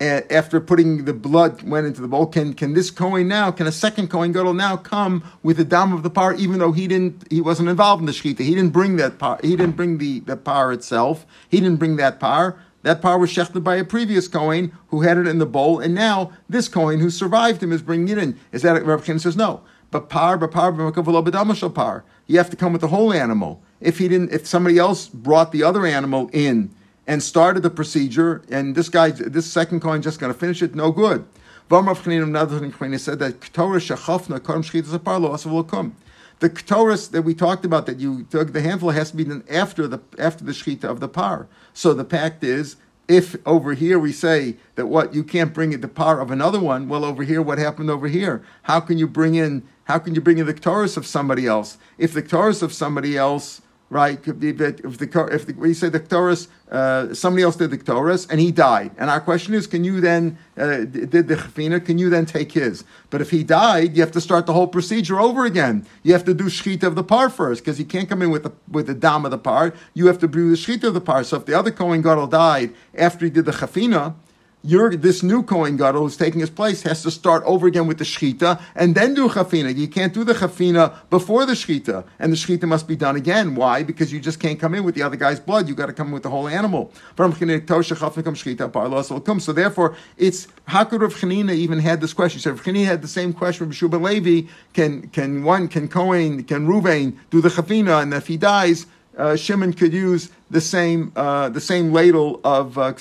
after 0.00 0.60
putting 0.60 1.06
the 1.06 1.14
blood 1.14 1.62
went 1.62 1.86
into 1.86 2.00
the 2.00 2.08
bowl, 2.08 2.26
can 2.26 2.52
can 2.52 2.74
this 2.74 2.90
Kohen 2.90 3.28
now, 3.28 3.50
can 3.50 3.66
a 3.66 3.72
second 3.72 4.08
Kohen 4.08 4.32
Gadol 4.32 4.54
now 4.54 4.76
come 4.76 5.24
with 5.42 5.56
the 5.56 5.64
dam 5.64 5.92
of 5.92 6.02
the 6.02 6.10
par, 6.10 6.34
even 6.34 6.58
though 6.58 6.72
he 6.72 6.86
didn't, 6.86 7.26
he 7.30 7.40
wasn't 7.40 7.68
involved 7.68 8.00
in 8.00 8.06
the 8.06 8.12
shechita, 8.12 8.40
he 8.40 8.54
didn't 8.54 8.72
bring 8.72 8.96
that 8.96 9.18
par, 9.18 9.38
he 9.42 9.56
didn't 9.56 9.76
bring 9.76 9.98
the, 9.98 10.20
the 10.20 10.36
par 10.36 10.72
itself, 10.72 11.26
he 11.48 11.60
didn't 11.60 11.78
bring 11.78 11.96
that 11.96 12.20
par. 12.20 12.58
That 12.82 13.02
par 13.02 13.18
was 13.18 13.30
shechted 13.30 13.64
by 13.64 13.76
a 13.76 13.84
previous 13.84 14.28
Kohen 14.28 14.70
who 14.88 15.00
had 15.00 15.18
it 15.18 15.26
in 15.26 15.38
the 15.38 15.46
bowl, 15.46 15.80
and 15.80 15.94
now 15.94 16.30
this 16.48 16.68
Kohen 16.68 17.00
who 17.00 17.10
survived 17.10 17.62
him 17.62 17.72
is 17.72 17.82
bringing 17.82 18.08
it 18.08 18.18
in. 18.18 18.38
Is 18.52 18.62
that 18.62 18.84
Rabbi 18.84 19.02
Chen 19.02 19.18
says 19.18 19.36
no? 19.36 19.62
But 19.90 20.08
par, 20.08 20.36
but 20.36 20.52
par, 20.52 20.70
but 20.70 21.74
par. 21.74 22.04
You 22.26 22.38
have 22.38 22.50
to 22.50 22.56
come 22.56 22.72
with 22.72 22.82
the 22.82 22.88
whole 22.88 23.12
animal. 23.12 23.62
If 23.80 23.98
he 23.98 24.08
didn't, 24.08 24.32
if 24.32 24.46
somebody 24.46 24.78
else 24.78 25.08
brought 25.08 25.52
the 25.52 25.64
other 25.64 25.84
animal 25.84 26.30
in 26.32 26.70
and 27.06 27.22
started 27.22 27.62
the 27.62 27.70
procedure, 27.70 28.42
and 28.50 28.74
this 28.74 28.88
guy, 28.88 29.10
this 29.10 29.50
second 29.50 29.80
coin, 29.80 30.02
just 30.02 30.18
going 30.18 30.32
to 30.32 30.38
finish 30.38 30.62
it, 30.62 30.74
no 30.74 30.90
good. 30.90 31.26
Vamrav 31.70 32.02
Chanin 32.02 33.00
said 33.00 33.18
that 33.18 33.40
The 36.38 36.50
Ktoris 36.50 37.10
that 37.10 37.22
we 37.22 37.34
talked 37.34 37.64
about 37.64 37.86
that 37.86 37.98
you 37.98 38.24
took 38.24 38.52
the 38.52 38.60
handful 38.60 38.90
has 38.90 39.10
to 39.10 39.16
be 39.16 39.24
done 39.24 39.42
after 39.50 39.88
the 39.88 40.00
after 40.18 40.44
the 40.44 40.52
shechita 40.52 40.84
of 40.84 41.00
the 41.00 41.08
par. 41.08 41.48
So 41.72 41.92
the 41.92 42.04
pact 42.04 42.44
is 42.44 42.76
if 43.08 43.36
over 43.46 43.74
here 43.74 43.98
we 43.98 44.12
say 44.12 44.56
that 44.74 44.86
what 44.86 45.14
you 45.14 45.24
can't 45.24 45.54
bring 45.54 45.72
it 45.72 45.80
the 45.80 45.88
par 45.88 46.20
of 46.20 46.30
another 46.30 46.60
one, 46.60 46.88
well 46.88 47.04
over 47.04 47.22
here 47.22 47.42
what 47.42 47.58
happened 47.58 47.90
over 47.90 48.06
here? 48.06 48.44
How 48.64 48.80
can 48.80 48.98
you 48.98 49.08
bring 49.08 49.34
in 49.34 49.66
how 49.84 49.98
can 49.98 50.14
you 50.14 50.20
bring 50.20 50.38
in 50.38 50.46
the 50.46 50.54
Ktoris 50.54 50.96
of 50.96 51.06
somebody 51.06 51.46
else? 51.46 51.78
If 51.98 52.12
the 52.12 52.22
Ktoris 52.22 52.62
of 52.62 52.72
somebody 52.72 53.16
else 53.16 53.62
right? 53.90 54.18
If 54.26 54.40
the 54.40 54.48
if 54.48 54.98
the, 54.98 55.28
if 55.32 55.46
the 55.46 55.54
we 55.54 55.74
say 55.74 55.88
the 55.88 56.00
Ktoris, 56.00 56.48
uh, 56.70 57.14
somebody 57.14 57.42
else 57.42 57.56
did 57.56 57.70
the 57.70 57.78
Ktoris 57.78 58.28
and 58.30 58.40
he 58.40 58.50
died, 58.50 58.92
and 58.98 59.10
our 59.10 59.20
question 59.20 59.54
is, 59.54 59.66
can 59.66 59.84
you 59.84 60.00
then 60.00 60.38
uh, 60.56 60.78
did 60.78 61.28
the 61.28 61.36
Chafina? 61.36 61.84
Can 61.84 61.98
you 61.98 62.10
then 62.10 62.26
take 62.26 62.52
his? 62.52 62.84
But 63.10 63.20
if 63.20 63.30
he 63.30 63.44
died, 63.44 63.96
you 63.96 64.02
have 64.02 64.12
to 64.12 64.20
start 64.20 64.46
the 64.46 64.52
whole 64.52 64.66
procedure 64.66 65.20
over 65.20 65.44
again. 65.44 65.86
You 66.02 66.12
have 66.12 66.24
to 66.24 66.34
do 66.34 66.44
shchita 66.44 66.84
of 66.84 66.94
the 66.94 67.04
par 67.04 67.30
first 67.30 67.62
because 67.62 67.78
he 67.78 67.84
can't 67.84 68.08
come 68.08 68.22
in 68.22 68.30
with 68.30 68.42
the 68.42 68.52
with 68.68 68.86
the 68.86 68.94
dam 68.94 69.24
of 69.24 69.30
the 69.30 69.38
par. 69.38 69.74
You 69.94 70.06
have 70.06 70.18
to 70.20 70.28
do 70.28 70.50
the 70.50 70.56
shchita 70.56 70.84
of 70.84 70.94
the 70.94 71.00
par. 71.00 71.24
So 71.24 71.36
if 71.36 71.46
the 71.46 71.54
other 71.54 71.70
Kohen 71.70 72.02
Gadol 72.02 72.26
died 72.26 72.74
after 72.94 73.24
he 73.24 73.30
did 73.30 73.44
the 73.44 73.52
Chafina, 73.52 74.14
this 74.66 75.22
new 75.22 75.44
Kohen 75.44 75.76
Gadol 75.76 76.02
who's 76.02 76.16
taking 76.16 76.40
his 76.40 76.50
place 76.50 76.82
has 76.82 77.02
to 77.04 77.10
start 77.10 77.44
over 77.46 77.68
again 77.68 77.86
with 77.86 77.98
the 77.98 78.04
Shechita 78.04 78.60
and 78.74 78.94
then 78.96 79.14
do 79.14 79.28
Chafina. 79.28 79.74
You 79.74 79.86
can't 79.86 80.12
do 80.12 80.24
the 80.24 80.34
Chafina 80.34 80.92
before 81.08 81.46
the 81.46 81.52
Shechita, 81.52 82.04
and 82.18 82.32
the 82.32 82.36
Shechita 82.36 82.64
must 82.64 82.88
be 82.88 82.96
done 82.96 83.14
again. 83.14 83.54
Why? 83.54 83.84
Because 83.84 84.12
you 84.12 84.18
just 84.18 84.40
can't 84.40 84.58
come 84.58 84.74
in 84.74 84.82
with 84.82 84.96
the 84.96 85.02
other 85.02 85.14
guy's 85.16 85.38
blood. 85.38 85.68
You've 85.68 85.76
got 85.76 85.86
to 85.86 85.92
come 85.92 86.08
in 86.08 86.14
with 86.14 86.24
the 86.24 86.30
whole 86.30 86.48
animal. 86.48 86.92
So 87.16 87.28
therefore, 89.52 89.96
it's 90.16 90.48
how 90.64 90.84
could 90.84 91.00
Rav 91.00 91.14
Chanina 91.14 91.54
even 91.54 91.78
had 91.78 92.00
this 92.00 92.12
question? 92.12 92.40
So 92.40 92.50
Rav 92.50 92.62
Chanina 92.62 92.86
had 92.86 93.02
the 93.02 93.08
same 93.08 93.32
question. 93.32 93.66
Rav 93.66 93.76
Shuba 93.76 93.96
Levi 93.96 94.48
can 94.74 95.08
can 95.10 95.44
one 95.44 95.68
can 95.68 95.86
Kohen 95.88 96.42
can 96.42 96.66
Ruvain 96.66 97.16
do 97.30 97.40
the 97.40 97.50
Chafina, 97.50 98.02
and 98.02 98.12
if 98.12 98.26
he 98.26 98.36
dies, 98.36 98.86
uh, 99.16 99.36
Shimon 99.36 99.72
could 99.72 99.92
use 99.92 100.30
the 100.50 100.60
same 100.60 101.12
uh, 101.14 101.50
the 101.50 101.60
same 101.60 101.92
ladle 101.92 102.40
of 102.42 102.76
uh. 102.78 102.92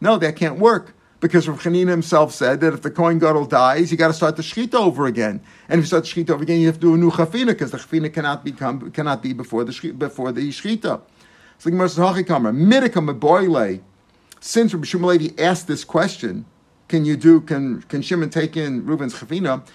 No, 0.00 0.18
that 0.18 0.34
can't 0.34 0.58
work 0.58 0.95
because 1.20 1.48
Rav 1.48 1.60
Chanina 1.60 1.88
himself 1.88 2.32
said 2.32 2.60
that 2.60 2.74
if 2.74 2.82
the 2.82 2.90
Kohen 2.90 3.18
Gadol 3.18 3.46
dies, 3.46 3.90
you 3.90 3.96
got 3.96 4.08
to 4.08 4.14
start 4.14 4.36
the 4.36 4.42
Shechita 4.42 4.74
over 4.74 5.06
again. 5.06 5.40
And 5.68 5.78
if 5.78 5.84
you 5.84 5.86
start 5.86 6.04
the 6.04 6.10
Shechita 6.10 6.30
over 6.30 6.42
again, 6.42 6.60
you 6.60 6.66
have 6.66 6.76
to 6.76 6.80
do 6.80 6.94
a 6.94 6.98
new 6.98 7.10
Chafina 7.10 7.48
because 7.48 7.70
the 7.70 7.78
Chafina 7.78 8.12
cannot 8.12 8.44
become 8.44 8.90
cannot 8.90 9.22
be 9.22 9.32
before 9.32 9.64
the 9.64 9.92
before 9.92 10.32
the 10.32 10.48
Shechita. 10.48 11.00
So 11.58 11.64
the 11.64 11.70
Gemara 11.70 11.88
says, 11.88 11.98
"Hachikamer 11.98 12.54
midikam 12.54 13.18
boile." 13.18 13.80
Since 14.40 14.74
Rabbi 14.74 14.86
Shmuel 14.86 15.40
asked 15.40 15.66
this 15.66 15.82
question, 15.82 16.44
can 16.88 17.04
you 17.04 17.16
do? 17.16 17.40
Can 17.40 17.82
can 17.82 18.00
Shimon 18.00 18.30
take 18.30 18.56
in 18.56 18.86
Reuben's 18.86 19.14
Chafina? 19.14 19.66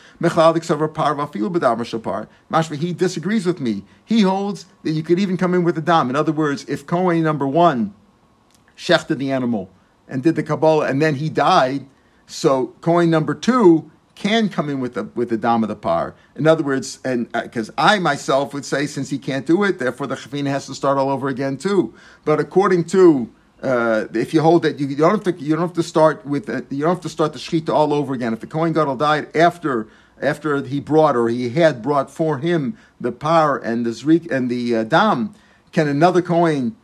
Mashma, 2.52 2.76
he 2.78 2.94
disagrees 2.94 3.46
with 3.46 3.60
me. 3.60 3.84
He 4.06 4.22
holds 4.22 4.66
that 4.84 4.92
you 4.92 5.04
could 5.04 5.20
even 5.20 5.36
come 5.36 5.54
in 5.54 5.64
with 5.64 5.78
a 5.78 5.82
dam. 5.82 6.10
In 6.10 6.16
other 6.16 6.32
words, 6.32 6.64
if 6.70 6.86
Kohen 6.86 7.22
number 7.24 7.46
one 7.48 7.94
shechted 8.78 9.18
the 9.18 9.32
animal 9.32 9.70
and 10.12 10.22
did 10.22 10.36
the 10.36 10.44
Kabbalah, 10.44 10.86
and 10.88 11.02
then 11.02 11.16
he 11.16 11.30
died. 11.30 11.88
So 12.28 12.68
coin 12.82 13.10
number 13.10 13.34
two 13.34 13.90
can 14.14 14.50
come 14.50 14.70
in 14.70 14.80
with 14.80 14.94
the 14.94 15.06
with 15.16 15.30
the 15.30 15.38
dam 15.38 15.64
of 15.64 15.70
the 15.70 15.76
par. 15.76 16.14
In 16.36 16.46
other 16.46 16.64
words, 16.64 17.00
and 17.04 17.32
because 17.32 17.70
uh, 17.72 17.74
I 17.78 17.98
myself 17.98 18.54
would 18.54 18.66
say 18.66 18.86
since 18.86 19.10
he 19.10 19.18
can't 19.18 19.48
do 19.48 19.64
it, 19.64 19.80
therefore 19.80 20.06
the 20.06 20.16
chafina 20.16 20.50
has 20.50 20.68
to 20.68 20.76
start 20.76 21.00
all 21.00 21.10
over 21.10 21.28
again 21.28 21.58
too. 21.58 21.96
But 22.24 22.40
according 22.40 22.84
to 22.86 23.32
uh, 23.64 24.06
if 24.14 24.34
you 24.34 24.42
hold 24.42 24.64
that 24.64 24.80
you, 24.80 24.96
don't 24.96 25.12
have 25.12 25.24
to 25.24 25.44
you 25.44 25.56
don't 25.56 25.68
have 25.68 25.74
to 25.74 25.84
start 25.84 26.26
with 26.26 26.50
uh, 26.50 26.62
you 26.70 26.82
don't 26.82 26.96
have 26.96 27.02
to 27.02 27.10
start 27.10 27.34
the 27.34 27.40
shechita 27.40 27.70
all 27.70 27.94
over 27.94 28.14
again. 28.14 28.34
If 28.34 28.42
the 28.42 28.48
kohen 28.48 28.74
gadol 28.74 28.96
died 28.96 29.36
after 29.36 29.88
after 30.22 30.64
he 30.64 30.80
brought 30.80 31.16
or 31.16 31.30
he 31.30 31.50
had 31.50 31.82
brought 31.82 32.12
for 32.12 32.38
him 32.38 32.78
the 33.00 33.12
par 33.12 33.58
and 33.58 33.86
the 33.86 33.92
zrik 33.92 34.32
and 34.32 34.52
the 34.52 34.76
uh, 34.76 34.84
dam, 34.84 35.34
can 35.72 35.88
another 35.88 36.22
kohen 36.22 36.76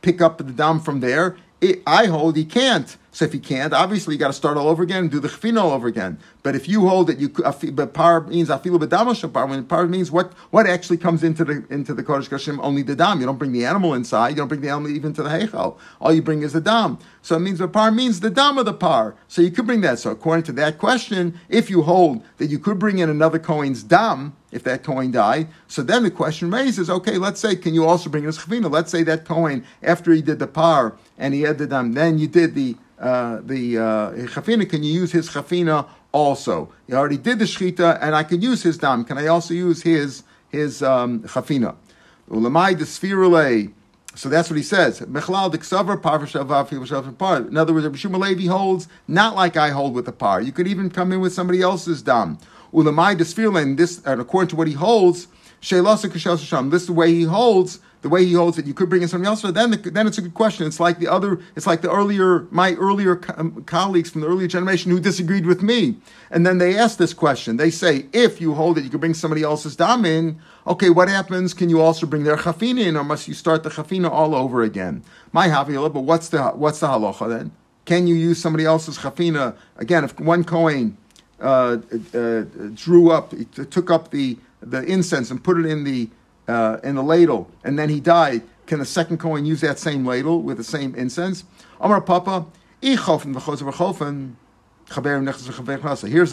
pick 0.00 0.20
up 0.20 0.38
the 0.38 0.44
dam 0.44 0.78
from 0.80 1.00
there? 1.00 1.36
I 1.86 2.06
hold 2.06 2.36
he 2.36 2.44
can't. 2.44 2.96
So 3.14 3.24
if 3.24 3.32
he 3.32 3.38
can't, 3.38 3.72
obviously 3.72 4.16
you 4.16 4.18
got 4.18 4.26
to 4.26 4.32
start 4.32 4.56
all 4.56 4.66
over 4.66 4.82
again 4.82 5.04
and 5.04 5.10
do 5.10 5.20
the 5.20 5.28
chfina 5.28 5.62
all 5.62 5.70
over 5.70 5.86
again. 5.86 6.18
But 6.42 6.56
if 6.56 6.68
you 6.68 6.88
hold 6.88 7.06
that 7.06 7.20
you, 7.20 7.28
but 7.28 7.94
par 7.94 8.22
means 8.22 8.48
afilu 8.48 8.76
b'dam 8.80 9.32
par. 9.32 9.46
When 9.46 9.64
par 9.66 9.86
means 9.86 10.10
what 10.10 10.32
what 10.50 10.66
actually 10.66 10.96
comes 10.96 11.22
into 11.22 11.44
the 11.44 11.64
into 11.70 11.94
the 11.94 12.02
kodesh 12.02 12.28
kashim 12.28 12.58
only 12.60 12.82
the 12.82 12.96
dam. 12.96 13.20
You 13.20 13.26
don't 13.26 13.38
bring 13.38 13.52
the 13.52 13.64
animal 13.64 13.94
inside. 13.94 14.30
You 14.30 14.34
don't 14.34 14.48
bring 14.48 14.62
the 14.62 14.68
animal 14.70 14.90
even 14.90 15.12
to 15.12 15.22
the 15.22 15.28
heichal. 15.28 15.78
All 16.00 16.12
you 16.12 16.22
bring 16.22 16.42
is 16.42 16.54
the 16.54 16.60
dam. 16.60 16.98
So 17.22 17.36
it 17.36 17.38
means 17.38 17.60
the 17.60 17.68
par 17.68 17.92
means 17.92 18.18
the 18.18 18.30
dam 18.30 18.58
of 18.58 18.64
the 18.64 18.74
par. 18.74 19.14
So 19.28 19.42
you 19.42 19.52
could 19.52 19.66
bring 19.66 19.82
that. 19.82 20.00
So 20.00 20.10
according 20.10 20.46
to 20.46 20.52
that 20.54 20.78
question, 20.78 21.38
if 21.48 21.70
you 21.70 21.82
hold 21.82 22.24
that 22.38 22.46
you 22.46 22.58
could 22.58 22.80
bring 22.80 22.98
in 22.98 23.08
another 23.08 23.38
kohen's 23.38 23.84
dam 23.84 24.34
if 24.50 24.64
that 24.64 24.82
kohen 24.82 25.12
died, 25.12 25.46
so 25.68 25.82
then 25.82 26.02
the 26.02 26.10
question 26.10 26.50
raises: 26.50 26.90
Okay, 26.90 27.16
let's 27.16 27.38
say 27.38 27.54
can 27.54 27.74
you 27.74 27.86
also 27.86 28.10
bring 28.10 28.24
in 28.24 28.30
a 28.30 28.32
chfina? 28.32 28.68
Let's 28.68 28.90
say 28.90 29.04
that 29.04 29.24
kohen 29.24 29.64
after 29.84 30.10
he 30.10 30.20
did 30.20 30.40
the 30.40 30.48
par 30.48 30.96
and 31.16 31.32
he 31.32 31.42
had 31.42 31.58
the 31.58 31.68
dam, 31.68 31.92
then 31.92 32.18
you 32.18 32.26
did 32.26 32.56
the 32.56 32.76
uh, 32.98 33.40
the 33.42 33.78
uh, 33.78 34.10
chafina, 34.28 34.68
can 34.68 34.82
you 34.82 34.92
use 34.92 35.12
his 35.12 35.28
chafina 35.28 35.86
also? 36.12 36.72
He 36.86 36.92
already 36.92 37.18
did 37.18 37.38
the 37.38 37.44
shchita, 37.44 37.98
and 38.00 38.14
I 38.14 38.22
can 38.22 38.40
use 38.40 38.62
his 38.62 38.78
dam. 38.78 39.04
Can 39.04 39.18
I 39.18 39.26
also 39.26 39.54
use 39.54 39.82
his 39.82 40.22
his 40.50 40.82
um, 40.82 41.22
chafina? 41.22 41.74
Ulamai 42.30 42.78
the 42.78 43.72
So 44.16 44.28
that's 44.28 44.48
what 44.48 44.56
he 44.56 44.62
says. 44.62 45.00
In 45.00 45.16
other 45.16 45.32
words, 45.32 45.74
Rabbi 47.84 47.96
Shmuel 47.96 48.20
Levi 48.20 48.46
holds 48.46 48.86
not 49.08 49.34
like 49.34 49.56
I 49.56 49.70
hold 49.70 49.94
with 49.94 50.06
the 50.06 50.12
par. 50.12 50.40
You 50.40 50.52
could 50.52 50.68
even 50.68 50.88
come 50.88 51.12
in 51.12 51.20
with 51.20 51.32
somebody 51.32 51.60
else's 51.60 52.00
dam. 52.00 52.38
Ulamai 52.72 53.18
the 53.18 53.76
this, 53.76 54.00
and 54.04 54.20
according 54.20 54.48
to 54.48 54.56
what 54.56 54.68
he 54.68 54.74
holds, 54.74 55.26
Sheilasa 55.60 56.10
Kashel 56.10 56.70
This 56.70 56.82
is 56.82 56.88
the 56.88 56.92
way 56.92 57.12
he 57.12 57.24
holds. 57.24 57.80
The 58.04 58.10
way 58.10 58.22
he 58.26 58.34
holds 58.34 58.58
it, 58.58 58.66
you 58.66 58.74
could 58.74 58.90
bring 58.90 59.00
in 59.00 59.08
something 59.08 59.26
else. 59.26 59.40
But 59.40 59.54
then, 59.54 59.70
then 59.82 60.06
it's 60.06 60.18
a 60.18 60.20
good 60.20 60.34
question. 60.34 60.66
It's 60.66 60.78
like 60.78 60.98
the 60.98 61.08
other. 61.08 61.40
It's 61.56 61.66
like 61.66 61.80
the 61.80 61.90
earlier, 61.90 62.46
my 62.50 62.74
earlier 62.74 63.16
co- 63.16 63.32
um, 63.38 63.64
colleagues 63.64 64.10
from 64.10 64.20
the 64.20 64.26
earlier 64.26 64.46
generation 64.46 64.90
who 64.90 65.00
disagreed 65.00 65.46
with 65.46 65.62
me, 65.62 65.96
and 66.30 66.44
then 66.44 66.58
they 66.58 66.76
ask 66.76 66.98
this 66.98 67.14
question. 67.14 67.56
They 67.56 67.70
say, 67.70 68.04
if 68.12 68.42
you 68.42 68.52
hold 68.52 68.76
it, 68.76 68.84
you 68.84 68.90
could 68.90 69.00
bring 69.00 69.14
somebody 69.14 69.42
else's 69.42 69.74
dam 69.74 70.04
in. 70.04 70.38
Okay, 70.66 70.90
what 70.90 71.08
happens? 71.08 71.54
Can 71.54 71.70
you 71.70 71.80
also 71.80 72.04
bring 72.06 72.24
their 72.24 72.36
chafina 72.36 72.84
in, 72.86 72.94
or 72.94 73.04
must 73.04 73.26
you 73.26 73.32
start 73.32 73.62
the 73.62 73.70
chafina 73.70 74.10
all 74.10 74.34
over 74.34 74.62
again? 74.62 75.02
My 75.32 75.48
havila, 75.48 75.90
but 75.90 76.02
what's 76.02 76.28
the 76.28 76.48
what's 76.48 76.80
the 76.80 76.88
halacha 76.88 77.26
then? 77.26 77.52
Can 77.86 78.06
you 78.06 78.16
use 78.16 78.38
somebody 78.38 78.66
else's 78.66 78.98
chafina 78.98 79.56
again? 79.78 80.04
If 80.04 80.20
one 80.20 80.44
coin 80.44 80.98
uh, 81.40 81.78
uh, 82.12 82.42
drew 82.74 83.10
up, 83.10 83.32
took 83.70 83.90
up 83.90 84.10
the 84.10 84.36
the 84.60 84.82
incense 84.82 85.30
and 85.30 85.42
put 85.42 85.58
it 85.58 85.64
in 85.64 85.84
the 85.84 86.10
uh, 86.48 86.78
in 86.82 86.94
the 86.94 87.02
ladle, 87.02 87.50
and 87.62 87.78
then 87.78 87.88
he 87.88 88.00
died. 88.00 88.42
Can 88.66 88.78
the 88.78 88.86
second 88.86 89.18
coin 89.18 89.44
use 89.44 89.60
that 89.60 89.78
same 89.78 90.06
ladle 90.06 90.40
with 90.42 90.56
the 90.56 90.64
same 90.64 90.94
incense? 90.94 91.44
Amar 91.80 92.00
Papa, 92.00 92.46
Here's 92.80 93.00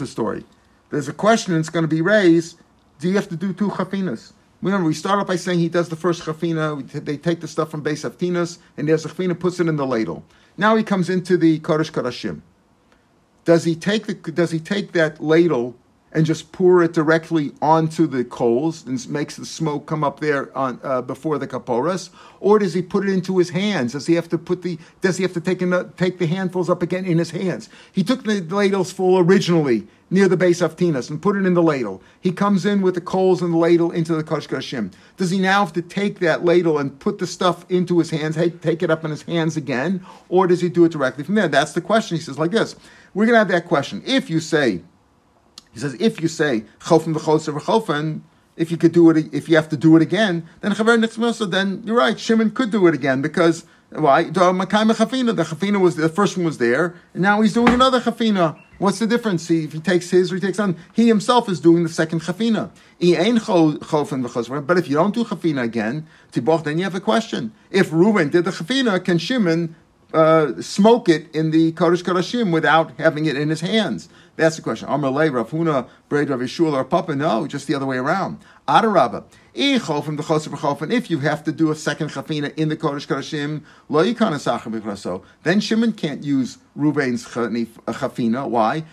the 0.00 0.06
story. 0.06 0.44
There's 0.90 1.08
a 1.08 1.12
question 1.12 1.54
that's 1.54 1.70
going 1.70 1.82
to 1.82 1.88
be 1.88 2.02
raised. 2.02 2.58
Do 2.98 3.08
you 3.08 3.14
have 3.16 3.28
to 3.28 3.36
do 3.36 3.52
two 3.52 3.68
chafinas? 3.68 4.32
Remember, 4.60 4.86
we 4.86 4.94
start 4.94 5.18
off 5.18 5.26
by 5.26 5.36
saying 5.36 5.58
he 5.58 5.68
does 5.68 5.88
the 5.88 5.96
first 5.96 6.22
chafina. 6.22 6.88
They 7.04 7.16
take 7.16 7.40
the 7.40 7.48
stuff 7.48 7.70
from 7.70 7.82
Beis 7.82 8.08
Haftinas, 8.08 8.58
and 8.76 8.88
there's 8.88 9.04
a 9.04 9.08
chafina, 9.08 9.38
puts 9.38 9.58
it 9.60 9.66
in 9.66 9.76
the 9.76 9.86
ladle. 9.86 10.24
Now 10.56 10.76
he 10.76 10.84
comes 10.84 11.08
into 11.10 11.36
the 11.36 11.58
Kodesh 11.60 11.90
Kodashim. 11.90 12.42
Does 13.44 13.64
he 13.64 13.74
take 13.74 14.06
the? 14.06 14.14
Does 14.14 14.50
he 14.52 14.60
take 14.60 14.92
that 14.92 15.20
ladle 15.20 15.74
and 16.12 16.26
just 16.26 16.52
pour 16.52 16.82
it 16.82 16.92
directly 16.92 17.52
onto 17.60 18.06
the 18.06 18.24
coals 18.24 18.86
and 18.86 19.08
makes 19.08 19.36
the 19.36 19.46
smoke 19.46 19.86
come 19.86 20.04
up 20.04 20.20
there 20.20 20.56
on 20.56 20.78
uh, 20.82 21.02
before 21.02 21.38
the 21.38 21.48
kaporas, 21.48 22.10
or 22.40 22.58
does 22.58 22.74
he 22.74 22.82
put 22.82 23.08
it 23.08 23.12
into 23.12 23.38
his 23.38 23.50
hands? 23.50 23.92
Does 23.92 24.06
he 24.06 24.14
have 24.14 24.28
to 24.28 24.38
put 24.38 24.62
the? 24.62 24.78
Does 25.00 25.16
he 25.16 25.22
have 25.22 25.32
to 25.34 25.40
take 25.40 25.62
in, 25.62 25.92
take 25.96 26.18
the 26.18 26.26
handfuls 26.26 26.68
up 26.68 26.82
again 26.82 27.04
in 27.04 27.18
his 27.18 27.30
hands? 27.30 27.68
He 27.92 28.04
took 28.04 28.24
the 28.24 28.40
ladles 28.42 28.92
full 28.92 29.18
originally 29.18 29.86
near 30.12 30.28
the 30.28 30.36
base 30.36 30.60
of 30.60 30.76
Tinas 30.76 31.08
and 31.08 31.22
put 31.22 31.36
it 31.36 31.46
in 31.46 31.54
the 31.54 31.62
ladle. 31.62 32.02
He 32.20 32.32
comes 32.32 32.66
in 32.66 32.82
with 32.82 32.94
the 32.94 33.00
coals 33.00 33.40
and 33.40 33.54
the 33.54 33.56
ladle 33.56 33.90
into 33.90 34.14
the 34.14 34.22
Kosh 34.22 34.46
Does 35.16 35.30
he 35.30 35.38
now 35.38 35.64
have 35.64 35.72
to 35.72 35.80
take 35.80 36.18
that 36.18 36.44
ladle 36.44 36.76
and 36.78 37.00
put 37.00 37.18
the 37.18 37.26
stuff 37.26 37.64
into 37.70 37.98
his 37.98 38.10
hands, 38.10 38.36
take 38.60 38.82
it 38.82 38.90
up 38.90 39.04
in 39.04 39.10
his 39.10 39.22
hands 39.22 39.56
again, 39.56 40.04
or 40.28 40.46
does 40.46 40.60
he 40.60 40.68
do 40.68 40.84
it 40.84 40.92
directly 40.92 41.24
from 41.24 41.34
there? 41.34 41.48
That's 41.48 41.72
the 41.72 41.80
question. 41.80 42.18
He 42.18 42.22
says 42.22 42.38
like 42.38 42.50
this. 42.50 42.76
We're 43.14 43.24
going 43.24 43.34
to 43.34 43.38
have 43.38 43.48
that 43.48 43.66
question. 43.66 44.02
If 44.04 44.28
you 44.28 44.38
say 44.38 44.82
he 45.72 45.80
says, 45.80 45.94
if 45.94 46.20
you 46.20 46.28
say 46.28 46.64
chofen 46.80 47.14
v'choser 47.14 47.58
v'chofen, 47.58 48.22
if 48.56 48.70
you 48.70 48.76
could 48.76 48.92
do 48.92 49.08
it, 49.10 49.32
if 49.32 49.48
you 49.48 49.56
have 49.56 49.68
to 49.70 49.76
do 49.76 49.96
it 49.96 50.02
again, 50.02 50.46
then 50.60 50.72
chaver 50.72 51.02
nitzmosa, 51.02 51.50
then 51.50 51.82
you're 51.84 51.96
right. 51.96 52.18
Shimon 52.18 52.50
could 52.50 52.70
do 52.70 52.86
it 52.86 52.94
again 52.94 53.22
because 53.22 53.64
why? 53.90 54.24
The 54.24 54.40
chafina 54.40 55.80
was 55.80 55.96
the 55.96 56.08
first 56.08 56.36
one 56.36 56.46
was 56.46 56.58
there, 56.58 56.94
and 57.14 57.22
now 57.22 57.40
he's 57.40 57.54
doing 57.54 57.72
another 57.72 58.00
chafina. 58.00 58.58
What's 58.78 58.98
the 58.98 59.06
difference? 59.06 59.44
See, 59.44 59.64
if 59.64 59.72
he 59.72 59.80
takes 59.80 60.10
his 60.10 60.32
or 60.32 60.34
he 60.34 60.40
takes 60.40 60.58
on, 60.58 60.76
he 60.92 61.06
himself 61.06 61.48
is 61.48 61.60
doing 61.60 61.82
the 61.82 61.88
second 61.88 62.20
chafina. 62.20 62.70
But 64.66 64.78
if 64.78 64.88
you 64.88 64.96
don't 64.96 65.14
do 65.14 65.24
chafina 65.24 65.62
again, 65.62 66.06
tiboch, 66.32 66.64
then 66.64 66.78
you 66.78 66.84
have 66.84 66.94
a 66.94 67.00
question. 67.00 67.52
If 67.70 67.92
Reuben 67.92 68.30
did 68.30 68.44
the 68.44 68.50
chafina, 68.50 69.02
can 69.04 69.18
Shimon 69.18 69.76
uh, 70.12 70.60
smoke 70.60 71.08
it 71.08 71.34
in 71.34 71.50
the 71.52 71.72
Kodesh 71.72 72.02
Kodashim 72.02 72.52
without 72.52 72.92
having 72.98 73.26
it 73.26 73.36
in 73.36 73.50
his 73.50 73.60
hands? 73.60 74.08
That's 74.36 74.56
the 74.56 74.62
question. 74.62 74.88
Amar 74.88 75.10
Le, 75.10 75.30
Rav 75.30 75.50
Huna, 75.50 75.86
Braid 76.08 76.30
Rav 76.30 76.40
Yishul, 76.40 76.72
or 76.72 76.84
Papa? 76.84 77.14
No, 77.14 77.46
just 77.46 77.66
the 77.66 77.74
other 77.74 77.84
way 77.84 77.98
around. 77.98 78.38
Adarabba. 78.66 79.24
If 79.54 81.10
you 81.10 81.18
have 81.18 81.44
to 81.44 81.52
do 81.52 81.70
a 81.70 81.74
second 81.74 82.08
chafina 82.08 82.56
in 82.56 82.70
the 82.70 82.76
Kodesh 82.76 83.06
Kodashim, 83.06 83.62
lo 83.90 84.02
yikana 84.02 85.22
Then 85.42 85.60
Shimon 85.60 85.92
can't 85.92 86.24
use 86.24 86.56
Ruvain's 86.76 87.26
uh, 87.26 87.92
chafina. 87.92 88.48
Why? 88.48 88.84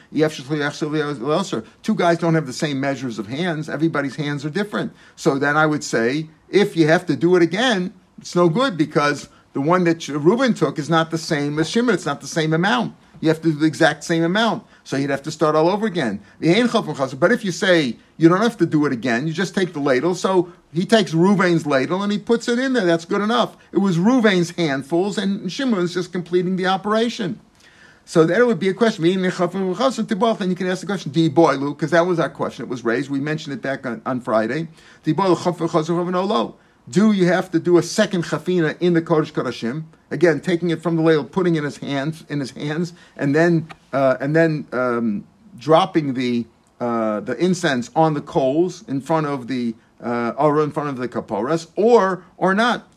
Two 1.83 1.95
guys 1.95 2.17
don't 2.17 2.33
have 2.33 2.45
the 2.45 2.53
same 2.53 2.81
measures 2.81 3.19
of 3.19 3.27
hands. 3.27 3.69
Everybody's 3.69 4.17
hands 4.17 4.43
are 4.43 4.49
different. 4.49 4.91
So 5.15 5.39
then 5.39 5.55
I 5.55 5.65
would 5.65 5.85
say, 5.85 6.27
if 6.49 6.75
you 6.75 6.87
have 6.87 7.05
to 7.05 7.15
do 7.15 7.37
it 7.37 7.41
again, 7.41 7.93
it's 8.17 8.35
no 8.35 8.49
good 8.49 8.75
because 8.75 9.29
the 9.53 9.61
one 9.61 9.85
that 9.85 10.05
Reuben 10.09 10.53
took 10.53 10.77
is 10.77 10.89
not 10.89 11.09
the 11.09 11.17
same 11.17 11.57
as 11.57 11.69
Shimon. 11.69 11.95
It's 11.95 12.05
not 12.05 12.19
the 12.19 12.27
same 12.27 12.51
amount. 12.51 12.95
You 13.21 13.29
have 13.29 13.41
to 13.41 13.51
do 13.51 13.59
the 13.59 13.65
exact 13.65 14.03
same 14.03 14.23
amount. 14.23 14.63
So 14.83 14.97
you'd 14.97 15.09
have 15.11 15.23
to 15.23 15.31
start 15.31 15.55
all 15.55 15.69
over 15.69 15.85
again. 15.85 16.21
But 16.39 17.31
if 17.31 17.45
you 17.45 17.51
say 17.51 17.97
you 18.17 18.27
don't 18.27 18.41
have 18.41 18.57
to 18.57 18.65
do 18.65 18.85
it 18.85 18.91
again, 18.91 19.27
you 19.27 19.33
just 19.33 19.53
take 19.53 19.73
the 19.73 19.79
ladle. 19.79 20.15
So 20.15 20.51
he 20.73 20.85
takes 20.85 21.11
Ruvain's 21.13 21.65
ladle 21.65 22.01
and 22.01 22.11
he 22.11 22.17
puts 22.17 22.47
it 22.47 22.57
in 22.57 22.73
there. 22.73 22.85
That's 22.85 23.05
good 23.05 23.21
enough. 23.21 23.55
It 23.71 23.79
was 23.79 23.97
Ruvain's 23.97 24.51
handfuls, 24.51 25.17
and 25.17 25.51
Shimon's 25.51 25.93
just 25.93 26.11
completing 26.11 26.55
the 26.55 26.65
operation. 26.65 27.39
So 28.05 28.25
there 28.25 28.47
would 28.47 28.57
be 28.59 28.69
a 28.69 28.73
question. 28.73 29.05
And 29.05 29.13
you 29.23 29.29
can 29.29 30.67
ask 30.67 30.81
the 30.81 30.87
question, 30.87 31.11
because 31.11 31.91
that 31.91 32.07
was 32.07 32.19
our 32.19 32.29
question. 32.29 32.65
It 32.65 32.69
was 32.69 32.83
raised. 32.83 33.11
We 33.11 33.19
mentioned 33.19 33.53
it 33.53 33.61
back 33.61 33.85
on, 33.85 34.01
on 34.07 34.21
Friday 34.21 34.69
do 36.89 37.11
you 37.11 37.27
have 37.27 37.51
to 37.51 37.59
do 37.59 37.77
a 37.77 37.83
second 37.83 38.23
chafina 38.23 38.75
in 38.79 38.93
the 38.93 39.01
Kodesh 39.01 39.31
Kodashim? 39.31 39.83
Again, 40.11 40.39
taking 40.39 40.69
it 40.69 40.81
from 40.81 40.95
the 40.95 41.01
ladle, 41.01 41.23
putting 41.23 41.55
it 41.55 41.59
in 41.59 41.63
his 41.65 41.77
hands, 41.77 42.25
in 42.29 42.39
his 42.39 42.51
hands, 42.51 42.93
and 43.15 43.35
then 43.35 43.67
uh, 43.93 44.17
and 44.19 44.35
then 44.35 44.65
um, 44.71 45.27
dropping 45.57 46.13
the 46.15 46.45
uh, 46.79 47.19
the 47.19 47.37
incense 47.37 47.91
on 47.95 48.13
the 48.13 48.21
coals 48.21 48.87
in 48.87 49.01
front 49.01 49.27
of 49.27 49.47
the 49.47 49.75
uh, 50.01 50.33
or 50.37 50.63
in 50.63 50.71
front 50.71 50.89
of 50.89 50.97
the 50.97 51.07
kaporas, 51.07 51.67
or 51.75 52.23
or 52.37 52.55
not. 52.55 52.87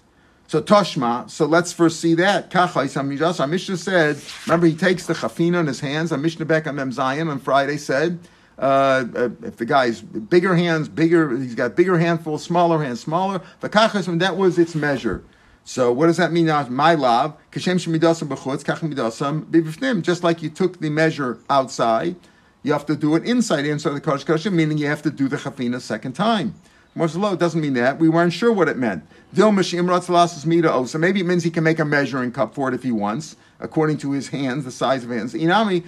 So 0.47 0.63
Toshma. 0.63 1.29
So 1.31 1.47
let's 1.47 1.73
first 1.73 2.01
see 2.01 2.15
that. 2.15 2.55
Our 2.55 3.47
Mishnah 3.47 3.77
said. 3.77 4.21
Remember, 4.47 4.67
he 4.67 4.75
takes 4.75 5.07
the 5.07 5.15
chafina 5.15 5.61
in 5.61 5.67
his 5.67 5.81
hands. 5.81 6.13
Our 6.13 6.19
Mishnah 6.19 6.47
back 6.47 6.67
on 6.67 6.77
Mem 6.77 6.93
Zion 6.93 7.29
on 7.29 7.39
Friday 7.39 7.77
said 7.77 8.19
uh, 8.59 9.05
uh, 9.17 9.29
if 9.43 9.57
the 9.57 9.65
guy's 9.65 10.01
bigger 10.01 10.55
hands, 10.55 10.89
bigger, 10.89 11.37
he's 11.37 11.55
got 11.55 11.75
bigger 11.77 11.99
handfuls, 11.99 12.43
smaller 12.43 12.83
hands, 12.83 13.01
smaller. 13.01 13.41
V'kachas, 13.61 14.19
that 14.21 14.37
was 14.37 14.59
its 14.59 14.75
measure. 14.75 15.25
So 15.65 15.93
what 15.93 16.07
does 16.07 16.17
that 16.17 16.33
mean 16.33 16.47
now? 16.47 16.67
My 16.69 16.95
love, 16.95 17.37
kashem 17.51 17.77
shemidasam 17.77 18.29
b'chutz, 18.29 18.65
kach 18.65 18.81
midasam 18.81 19.45
b'bifnim. 19.47 20.03
Just 20.03 20.23
like 20.23 20.43
you 20.43 20.51
took 20.51 20.81
the 20.81 20.91
measure 20.91 21.39
outside, 21.49 22.17
you 22.63 22.73
have 22.73 22.87
to 22.87 22.97
do 22.97 23.15
it 23.17 23.25
inside, 23.25 23.65
inside 23.67 23.91
the 23.91 24.01
kodesh 24.01 24.25
kodesh, 24.25 24.53
meaning 24.53 24.79
you 24.79 24.87
have 24.87 25.03
to 25.03 25.11
do 25.11 25.29
the 25.29 25.37
chafina 25.37 25.77
a 25.77 25.81
second 25.81 26.13
time. 26.13 26.55
Morselo 26.97 27.39
doesn't 27.39 27.61
mean 27.61 27.75
that. 27.75 27.99
We 27.99 28.09
weren't 28.09 28.33
sure 28.33 28.53
what 28.53 28.69
it 28.69 28.77
meant. 28.77 29.05
So 29.35 29.51
maybe 29.51 31.21
it 31.21 31.27
means 31.27 31.43
he 31.43 31.51
can 31.51 31.65
make 31.65 31.79
a 31.79 31.85
measuring 31.87 32.33
cup 32.33 32.55
for 32.55 32.69
it 32.69 32.75
if 32.75 32.83
he 32.83 32.93
wants, 32.93 33.37
according 33.63 33.97
to 33.97 34.11
his 34.11 34.29
hands, 34.29 34.65
the 34.65 34.71
size 34.71 35.05
of 35.05 35.11
hands. 35.11 35.33
Inami 35.33 35.85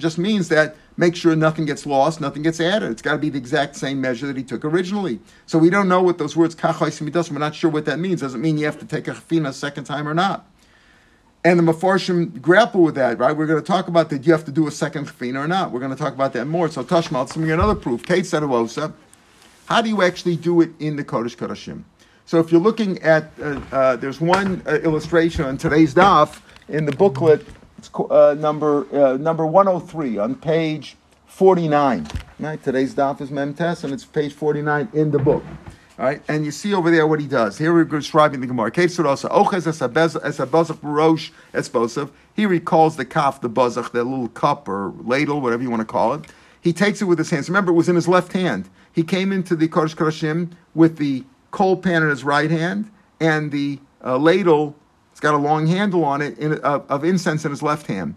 just 0.00 0.18
means 0.18 0.48
that 0.48 0.74
make 0.96 1.14
sure 1.14 1.36
nothing 1.36 1.66
gets 1.66 1.86
lost, 1.86 2.20
nothing 2.20 2.42
gets 2.42 2.60
added. 2.60 2.90
It's 2.90 3.02
got 3.02 3.12
to 3.12 3.18
be 3.18 3.28
the 3.28 3.38
exact 3.38 3.76
same 3.76 4.00
measure 4.00 4.26
that 4.26 4.36
he 4.36 4.42
took 4.42 4.64
originally. 4.64 5.20
So 5.46 5.58
we 5.58 5.70
don't 5.70 5.88
know 5.88 6.02
what 6.02 6.18
those 6.18 6.34
words 6.34 6.56
kachai 6.56 7.30
We're 7.30 7.38
not 7.38 7.54
sure 7.54 7.70
what 7.70 7.84
that 7.84 7.98
means. 7.98 8.22
Doesn't 8.22 8.40
mean 8.40 8.58
you 8.58 8.64
have 8.64 8.78
to 8.80 8.86
take 8.86 9.06
a 9.06 9.12
chafina 9.12 9.48
a 9.48 9.52
second 9.52 9.84
time 9.84 10.08
or 10.08 10.14
not. 10.14 10.48
And 11.44 11.58
the 11.58 11.62
Mefarshim 11.62 12.40
grapple 12.40 12.82
with 12.82 12.96
that, 12.96 13.18
right? 13.18 13.36
We're 13.36 13.46
going 13.46 13.62
to 13.62 13.66
talk 13.66 13.86
about 13.86 14.10
that 14.10 14.26
you 14.26 14.32
have 14.32 14.44
to 14.46 14.52
do 14.52 14.66
a 14.66 14.72
second 14.72 15.06
chafina 15.06 15.44
or 15.44 15.46
not. 15.46 15.70
We're 15.70 15.80
going 15.80 15.92
to 15.92 15.96
talk 15.96 16.14
about 16.14 16.32
that 16.32 16.46
more. 16.46 16.68
So 16.68 16.82
Tashmal, 16.82 17.20
let's 17.20 17.36
me 17.36 17.50
another 17.52 17.76
proof. 17.76 18.02
Kate 18.02 18.26
said 18.26 18.42
how 19.66 19.82
do 19.82 19.90
you 19.90 20.02
actually 20.02 20.36
do 20.36 20.62
it 20.62 20.70
in 20.78 20.96
the 20.96 21.04
Kodesh 21.04 21.36
Kodashim? 21.36 21.84
So 22.24 22.40
if 22.40 22.50
you're 22.50 22.60
looking 22.60 23.00
at, 23.02 23.30
uh, 23.40 23.60
uh, 23.72 23.96
there's 23.96 24.20
one 24.20 24.62
uh, 24.66 24.76
illustration 24.76 25.44
on 25.44 25.56
today's 25.56 25.94
daf 25.94 26.40
in 26.68 26.84
the 26.84 26.92
booklet. 26.92 27.46
It's 27.78 27.90
uh, 27.94 28.34
number 28.38 28.86
uh, 28.94 29.16
number 29.16 29.46
103 29.46 30.18
on 30.18 30.34
page 30.34 30.96
49. 31.26 32.06
Right, 32.40 32.62
today's 32.62 32.94
daf 32.94 33.20
is 33.20 33.30
Memtes, 33.30 33.84
and 33.84 33.92
it's 33.92 34.04
page 34.04 34.32
49 34.32 34.88
in 34.92 35.10
the 35.10 35.18
book. 35.18 35.44
All 35.98 36.04
right, 36.04 36.22
and 36.28 36.44
you 36.44 36.52
see 36.52 36.74
over 36.74 36.90
there 36.92 37.08
what 37.08 37.20
he 37.20 37.26
does. 37.26 37.58
Here 37.58 37.72
we're 37.72 37.84
describing 37.84 38.40
the 38.40 38.46
Gemara. 38.46 38.70
He 42.36 42.46
recalls 42.46 42.96
the 42.96 43.04
kaf, 43.04 43.40
the 43.40 43.50
bazach, 43.50 43.90
that 43.90 44.04
little 44.04 44.28
cup 44.28 44.68
or 44.68 44.94
ladle, 45.00 45.40
whatever 45.40 45.62
you 45.62 45.70
want 45.70 45.80
to 45.80 45.86
call 45.86 46.14
it. 46.14 46.26
He 46.60 46.72
takes 46.72 47.02
it 47.02 47.06
with 47.06 47.18
his 47.18 47.30
hands. 47.30 47.48
Remember, 47.48 47.72
it 47.72 47.74
was 47.74 47.88
in 47.88 47.96
his 47.96 48.06
left 48.06 48.32
hand. 48.32 48.68
He 48.92 49.02
came 49.02 49.32
into 49.32 49.56
the 49.56 49.66
Kodesh 49.66 49.96
Kodashim 49.96 50.52
with 50.74 50.98
the 50.98 51.24
coal 51.50 51.76
pan 51.76 52.04
in 52.04 52.10
his 52.10 52.22
right 52.22 52.50
hand 52.50 52.90
and 53.20 53.50
the 53.50 53.80
uh, 54.04 54.18
ladle, 54.18 54.76
it's 55.18 55.24
got 55.24 55.34
a 55.34 55.36
long 55.36 55.66
handle 55.66 56.04
on 56.04 56.22
it, 56.22 56.38
in, 56.38 56.60
uh, 56.62 56.80
of 56.88 57.02
incense 57.02 57.44
in 57.44 57.50
his 57.50 57.60
left 57.60 57.88
hand. 57.88 58.14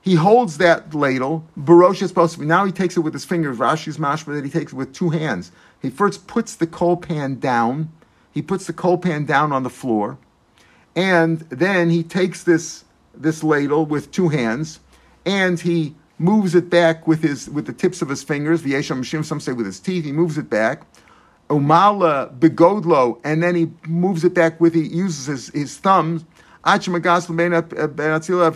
He 0.00 0.14
holds 0.14 0.58
that 0.58 0.94
ladle. 0.94 1.44
Barosh 1.58 2.00
is 2.02 2.08
supposed 2.10 2.34
to 2.34 2.38
be. 2.38 2.46
Now 2.46 2.64
he 2.64 2.70
takes 2.70 2.96
it 2.96 3.00
with 3.00 3.12
his 3.12 3.24
fingers. 3.24 3.58
Rashi's 3.58 3.98
mashma 3.98 4.36
that 4.36 4.44
he 4.44 4.50
takes 4.52 4.72
it 4.72 4.76
with 4.76 4.94
two 4.94 5.10
hands. 5.10 5.50
He 5.82 5.90
first 5.90 6.28
puts 6.28 6.54
the 6.54 6.68
coal 6.68 6.98
pan 6.98 7.40
down. 7.40 7.90
He 8.30 8.42
puts 8.42 8.68
the 8.68 8.72
coal 8.72 8.96
pan 8.96 9.24
down 9.24 9.50
on 9.50 9.64
the 9.64 9.70
floor, 9.70 10.18
and 10.94 11.40
then 11.48 11.90
he 11.90 12.04
takes 12.04 12.44
this 12.44 12.84
this 13.12 13.42
ladle 13.42 13.84
with 13.84 14.12
two 14.12 14.28
hands, 14.28 14.78
and 15.24 15.58
he 15.58 15.96
moves 16.16 16.54
it 16.54 16.70
back 16.70 17.08
with 17.08 17.22
his 17.22 17.50
with 17.50 17.66
the 17.66 17.72
tips 17.72 18.02
of 18.02 18.08
his 18.08 18.22
fingers. 18.22 18.62
V'yesham 18.62 19.24
some 19.24 19.40
say 19.40 19.50
with 19.50 19.66
his 19.66 19.80
teeth. 19.80 20.04
He 20.04 20.12
moves 20.12 20.38
it 20.38 20.48
back, 20.48 20.86
umala 21.50 22.38
begodlo, 22.38 23.18
and 23.24 23.42
then 23.42 23.56
he 23.56 23.72
moves 23.88 24.22
it 24.22 24.32
back 24.32 24.60
with 24.60 24.74
he 24.74 24.82
uses 24.82 25.26
his, 25.26 25.48
his 25.48 25.76
thumbs. 25.78 26.24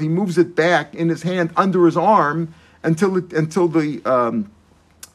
He 0.01 0.09
moves 0.09 0.37
it 0.37 0.57
back 0.57 0.94
in 0.94 1.09
his 1.09 1.23
hand 1.23 1.53
under 1.57 1.87
his 1.87 1.96
arm 1.96 2.53
until 2.83 3.16
it, 3.16 3.33
until 3.33 3.68
the 3.68 4.03
um, 4.05 4.51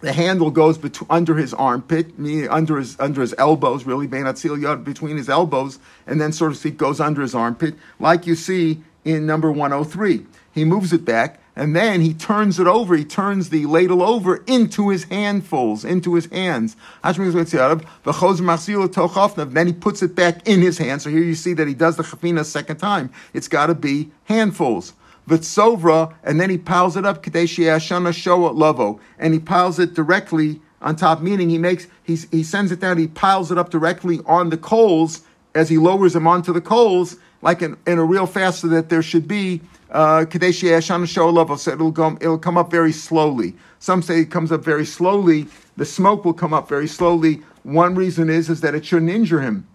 the 0.02 0.14
handle 0.14 0.52
goes 0.52 0.78
under 1.10 1.36
his 1.36 1.54
armpit, 1.54 2.18
meaning 2.20 2.48
under 2.50 2.78
his 2.78 3.00
under 3.00 3.22
his 3.22 3.34
elbows, 3.38 3.86
really 3.86 4.08
between 4.08 5.18
his 5.18 5.30
elbows, 5.30 5.80
and 6.08 6.22
then 6.22 6.32
sort 6.32 6.52
of 6.52 6.58
speak 6.58 6.78
goes 6.78 7.00
under 7.00 7.22
his 7.22 7.36
armpit, 7.36 7.76
like 8.00 8.26
you 8.28 8.36
see 8.36 8.82
in 9.04 9.26
number 9.26 9.52
103. 9.52 10.26
He 10.54 10.64
moves 10.64 10.94
it 10.94 11.04
back, 11.06 11.40
and 11.56 11.76
then 11.76 12.02
he 12.02 12.14
turns 12.14 12.60
it 12.60 12.68
over. 12.68 12.96
He 12.96 13.06
turns 13.06 13.50
the 13.50 13.66
ladle 13.66 14.02
over 14.04 14.44
into 14.48 14.90
his 14.90 15.06
handfuls, 15.06 15.86
into 15.86 16.16
his 16.16 16.26
hands. 16.26 16.76
Then 17.04 17.16
he 19.68 19.74
puts 19.74 20.04
it 20.04 20.16
back 20.16 20.48
in 20.48 20.62
his 20.62 20.78
hand. 20.78 21.02
So 21.02 21.10
here 21.10 21.24
you 21.24 21.36
see 21.36 21.54
that 21.54 21.68
he 21.68 21.74
does 21.74 21.96
the 21.96 22.04
chafina 22.04 22.42
a 22.42 22.46
second 22.46 22.78
time. 22.78 23.10
It's 23.34 23.48
got 23.48 23.68
to 23.68 23.76
be 23.76 24.12
handfuls. 24.26 24.94
Vitsovra, 25.28 26.14
and 26.24 26.40
then 26.40 26.50
he 26.50 26.58
piles 26.58 26.96
it 26.96 27.06
up, 27.06 27.24
Kadeshia 27.24 27.78
Shoa 27.78 28.54
Lovo, 28.54 29.00
and 29.18 29.34
he 29.34 29.40
piles 29.40 29.80
it 29.80 29.96
directly 29.96 30.62
on 30.82 30.96
top, 30.96 31.22
meaning 31.22 31.50
he 31.50 31.58
makes 31.58 31.88
he, 32.04 32.16
he 32.30 32.44
sends 32.44 32.72
it 32.72 32.80
down, 32.80 33.00
he 33.00 33.08
piles 33.08 33.52
it 33.52 33.58
up 33.58 33.72
directly 33.72 34.20
on 34.28 34.52
the 34.52 34.58
coals 34.58 35.22
as 35.56 35.70
he 35.70 35.80
lowers 35.80 36.14
them 36.14 36.28
onto 36.28 36.54
the 36.54 36.62
coals, 36.62 37.18
like 37.46 37.62
in, 37.62 37.78
in 37.88 37.98
a 37.98 38.04
real 38.04 38.26
fast, 38.26 38.68
that 38.70 38.90
there 38.90 39.02
should 39.02 39.28
be 39.28 39.62
Kadeshia 39.92 40.80
Shana 40.80 41.06
Shoa 41.06 41.32
Lovo, 41.32 41.58
so 41.58 41.72
it'll 41.72 41.94
come 41.94 42.18
it'll 42.20 42.38
come 42.38 42.58
up 42.58 42.70
very 42.70 42.92
slowly. 42.92 43.56
Some 43.80 44.02
say 44.02 44.20
it 44.20 44.32
comes 44.32 44.52
up 44.52 44.66
very 44.66 44.86
slowly. 44.86 45.48
The 45.78 45.86
smoke 45.86 46.26
will 46.26 46.34
come 46.34 46.54
up 46.54 46.68
very 46.68 46.88
slowly. 46.88 47.42
One 47.64 47.96
reason 47.96 48.30
is 48.30 48.50
is 48.50 48.60
that 48.62 48.76
it 48.76 48.86
shouldn't 48.86 49.12
injure 49.12 49.40
him 49.40 49.68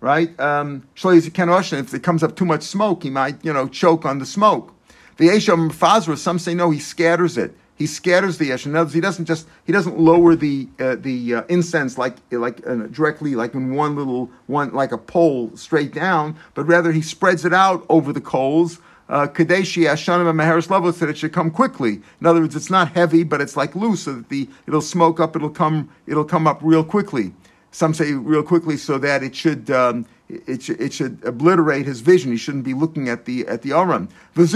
right? 0.00 0.38
Um, 0.38 0.86
if 1.02 1.94
it 1.94 2.02
comes 2.02 2.22
up 2.22 2.36
too 2.36 2.44
much 2.44 2.62
smoke, 2.62 3.02
he 3.02 3.10
might, 3.10 3.44
you 3.44 3.52
know, 3.52 3.66
choke 3.66 4.04
on 4.04 4.18
the 4.18 4.26
smoke. 4.26 4.72
The 5.16 5.28
Esham 5.28 5.72
Fazra, 5.72 6.16
some 6.16 6.38
say 6.38 6.54
no, 6.54 6.70
he 6.70 6.78
scatters 6.78 7.38
it. 7.38 7.56
He 7.76 7.86
scatters 7.86 8.38
the 8.38 8.52
ash. 8.52 8.64
In 8.64 8.74
other 8.74 8.84
words, 8.84 8.94
he 8.94 9.00
doesn't 9.00 9.26
just 9.26 9.46
he 9.64 9.72
doesn't 9.72 9.98
lower 9.98 10.34
the 10.34 10.66
uh, 10.80 10.96
the 10.96 11.34
uh, 11.34 11.42
incense 11.48 11.98
like 11.98 12.16
like 12.30 12.66
uh, 12.66 12.86
directly 12.86 13.34
like 13.34 13.54
in 13.54 13.74
one 13.74 13.96
little 13.96 14.30
one 14.46 14.72
like 14.72 14.92
a 14.92 14.98
pole 14.98 15.54
straight 15.56 15.92
down, 15.92 16.36
but 16.54 16.64
rather 16.64 16.90
he 16.92 17.02
spreads 17.02 17.44
it 17.44 17.52
out 17.52 17.84
over 17.88 18.12
the 18.12 18.20
coals. 18.20 18.80
Uh, 19.08 19.28
Kadeshi 19.28 19.84
Ashanim 19.84 20.28
and 20.28 20.38
Maharis 20.38 20.98
that 20.98 21.08
it 21.08 21.16
should 21.16 21.32
come 21.32 21.50
quickly. 21.50 22.00
In 22.20 22.26
other 22.26 22.40
words, 22.40 22.56
it's 22.56 22.70
not 22.70 22.92
heavy, 22.92 23.22
but 23.22 23.40
it's 23.40 23.56
like 23.56 23.76
loose, 23.76 24.02
so 24.02 24.14
that 24.14 24.30
the 24.30 24.48
it'll 24.66 24.80
smoke 24.80 25.20
up. 25.20 25.36
It'll 25.36 25.50
come. 25.50 25.90
It'll 26.06 26.24
come 26.24 26.46
up 26.46 26.58
real 26.62 26.82
quickly. 26.82 27.32
Some 27.70 27.94
say 27.94 28.14
real 28.14 28.42
quickly, 28.42 28.76
so 28.78 28.98
that 28.98 29.22
it 29.22 29.36
should. 29.36 29.70
Um, 29.70 30.06
it 30.28 30.62
should, 30.62 30.80
it 30.80 30.92
should 30.92 31.22
obliterate 31.24 31.86
his 31.86 32.00
vision. 32.00 32.32
He 32.32 32.36
shouldn't 32.36 32.64
be 32.64 32.74
looking 32.74 33.08
at 33.08 33.26
the 33.26 33.46
at 33.46 33.62
the 33.62 33.72
Aram. 33.72 34.08
This 34.34 34.54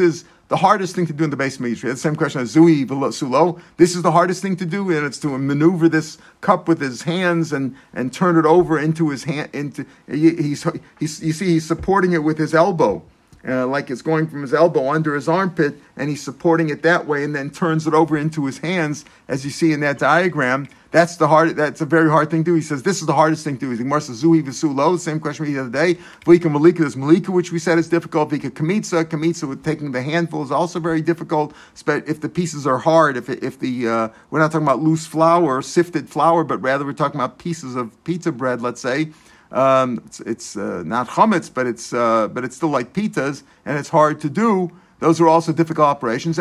is 0.00 0.24
the 0.50 0.56
hardest 0.56 0.96
thing 0.96 1.06
to 1.06 1.12
do 1.12 1.22
in 1.22 1.30
the 1.30 1.36
base 1.36 1.54
of 1.54 1.60
Midrash. 1.62 1.92
The 1.92 1.96
same 1.96 2.16
question 2.16 2.40
as 2.40 2.54
Zui 2.54 2.84
Sulo. 2.84 3.60
This 3.76 3.94
is 3.94 4.02
the 4.02 4.10
hardest 4.10 4.42
thing 4.42 4.56
to 4.56 4.66
do, 4.66 4.90
and 4.90 5.06
it's 5.06 5.18
to 5.20 5.38
maneuver 5.38 5.88
this 5.88 6.18
cup 6.40 6.66
with 6.66 6.80
his 6.80 7.02
hands 7.02 7.52
and, 7.52 7.76
and 7.94 8.12
turn 8.12 8.36
it 8.36 8.44
over 8.44 8.76
into 8.76 9.10
his 9.10 9.24
hand. 9.24 9.48
Into 9.52 9.86
he's, 10.08 10.66
he's 10.98 11.22
you 11.22 11.32
see 11.32 11.46
he's 11.46 11.64
supporting 11.64 12.12
it 12.12 12.24
with 12.24 12.36
his 12.36 12.52
elbow. 12.52 13.00
Uh, 13.46 13.66
like 13.66 13.90
it's 13.90 14.02
going 14.02 14.26
from 14.26 14.42
his 14.42 14.52
elbow 14.52 14.90
under 14.90 15.14
his 15.14 15.28
armpit, 15.28 15.76
and 15.96 16.10
he's 16.10 16.20
supporting 16.20 16.68
it 16.68 16.82
that 16.82 17.06
way, 17.06 17.22
and 17.22 17.34
then 17.34 17.50
turns 17.50 17.86
it 17.86 17.94
over 17.94 18.18
into 18.18 18.44
his 18.44 18.58
hands, 18.58 19.04
as 19.28 19.44
you 19.44 19.50
see 19.52 19.72
in 19.72 19.78
that 19.80 19.98
diagram. 19.98 20.66
That's 20.90 21.16
the 21.16 21.28
hard. 21.28 21.54
That's 21.56 21.80
a 21.80 21.86
very 21.86 22.10
hard 22.10 22.30
thing 22.30 22.42
to 22.44 22.50
do. 22.50 22.54
He 22.54 22.62
says 22.62 22.82
this 22.82 23.00
is 23.00 23.06
the 23.06 23.14
hardest 23.14 23.44
thing 23.44 23.58
to 23.58 23.60
do. 23.60 23.70
He's 23.70 23.78
says 24.06 24.22
zui 24.22 24.42
v'sulo. 24.42 24.98
Same 24.98 25.20
question 25.20 25.46
we 25.46 25.52
had 25.52 25.72
the 25.72 25.78
other 25.78 25.94
day. 25.94 26.00
V'ika 26.24 26.50
malika 26.50 26.84
is 26.84 26.96
malika, 26.96 27.30
which 27.30 27.52
we 27.52 27.58
said 27.60 27.78
is 27.78 27.88
difficult. 27.88 28.30
V'ika 28.30 28.50
kamitza, 28.50 29.04
kamitza 29.04 29.48
with 29.48 29.64
taking 29.64 29.92
the 29.92 30.02
handful 30.02 30.42
is 30.42 30.50
also 30.50 30.80
very 30.80 31.00
difficult. 31.00 31.54
But 31.84 32.08
If 32.08 32.20
the 32.20 32.28
pieces 32.28 32.66
are 32.66 32.78
hard, 32.78 33.16
if 33.16 33.28
if 33.28 33.60
the 33.60 33.88
uh, 33.88 34.08
we're 34.30 34.40
not 34.40 34.50
talking 34.50 34.66
about 34.66 34.80
loose 34.80 35.06
flour, 35.06 35.62
sifted 35.62 36.08
flour, 36.08 36.42
but 36.42 36.60
rather 36.60 36.84
we're 36.84 36.92
talking 36.92 37.20
about 37.20 37.38
pieces 37.38 37.76
of 37.76 38.02
pizza 38.04 38.32
bread. 38.32 38.60
Let's 38.60 38.80
say 38.80 39.10
um, 39.52 40.02
it's, 40.06 40.20
it's 40.20 40.56
uh, 40.56 40.82
not 40.84 41.08
chametz, 41.08 41.52
but 41.52 41.66
it's 41.66 41.92
uh, 41.92 42.28
but 42.28 42.44
it's 42.44 42.56
still 42.56 42.68
like 42.68 42.92
pitas, 42.92 43.44
and 43.64 43.78
it's 43.78 43.88
hard 43.88 44.20
to 44.22 44.30
do. 44.30 44.70
Those 45.00 45.20
are 45.20 45.28
also 45.28 45.52
difficult 45.52 45.86
operations. 45.86 46.36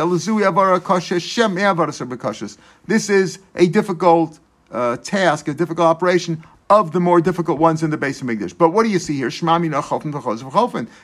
This 2.86 3.10
is 3.10 3.40
a 3.56 3.68
difficult 3.68 4.40
uh, 4.72 4.98
task, 4.98 5.48
a 5.48 5.54
difficult 5.54 5.88
operation 5.88 6.44
of 6.70 6.92
the 6.92 7.00
more 7.00 7.20
difficult 7.20 7.58
ones 7.58 7.82
in 7.82 7.90
the 7.90 7.98
base 7.98 8.22
of 8.22 8.28
Migdash. 8.28 8.56
But 8.56 8.70
what 8.70 8.84
do 8.84 8.90
you 8.90 9.00
see 9.00 9.18
here? 9.18 9.30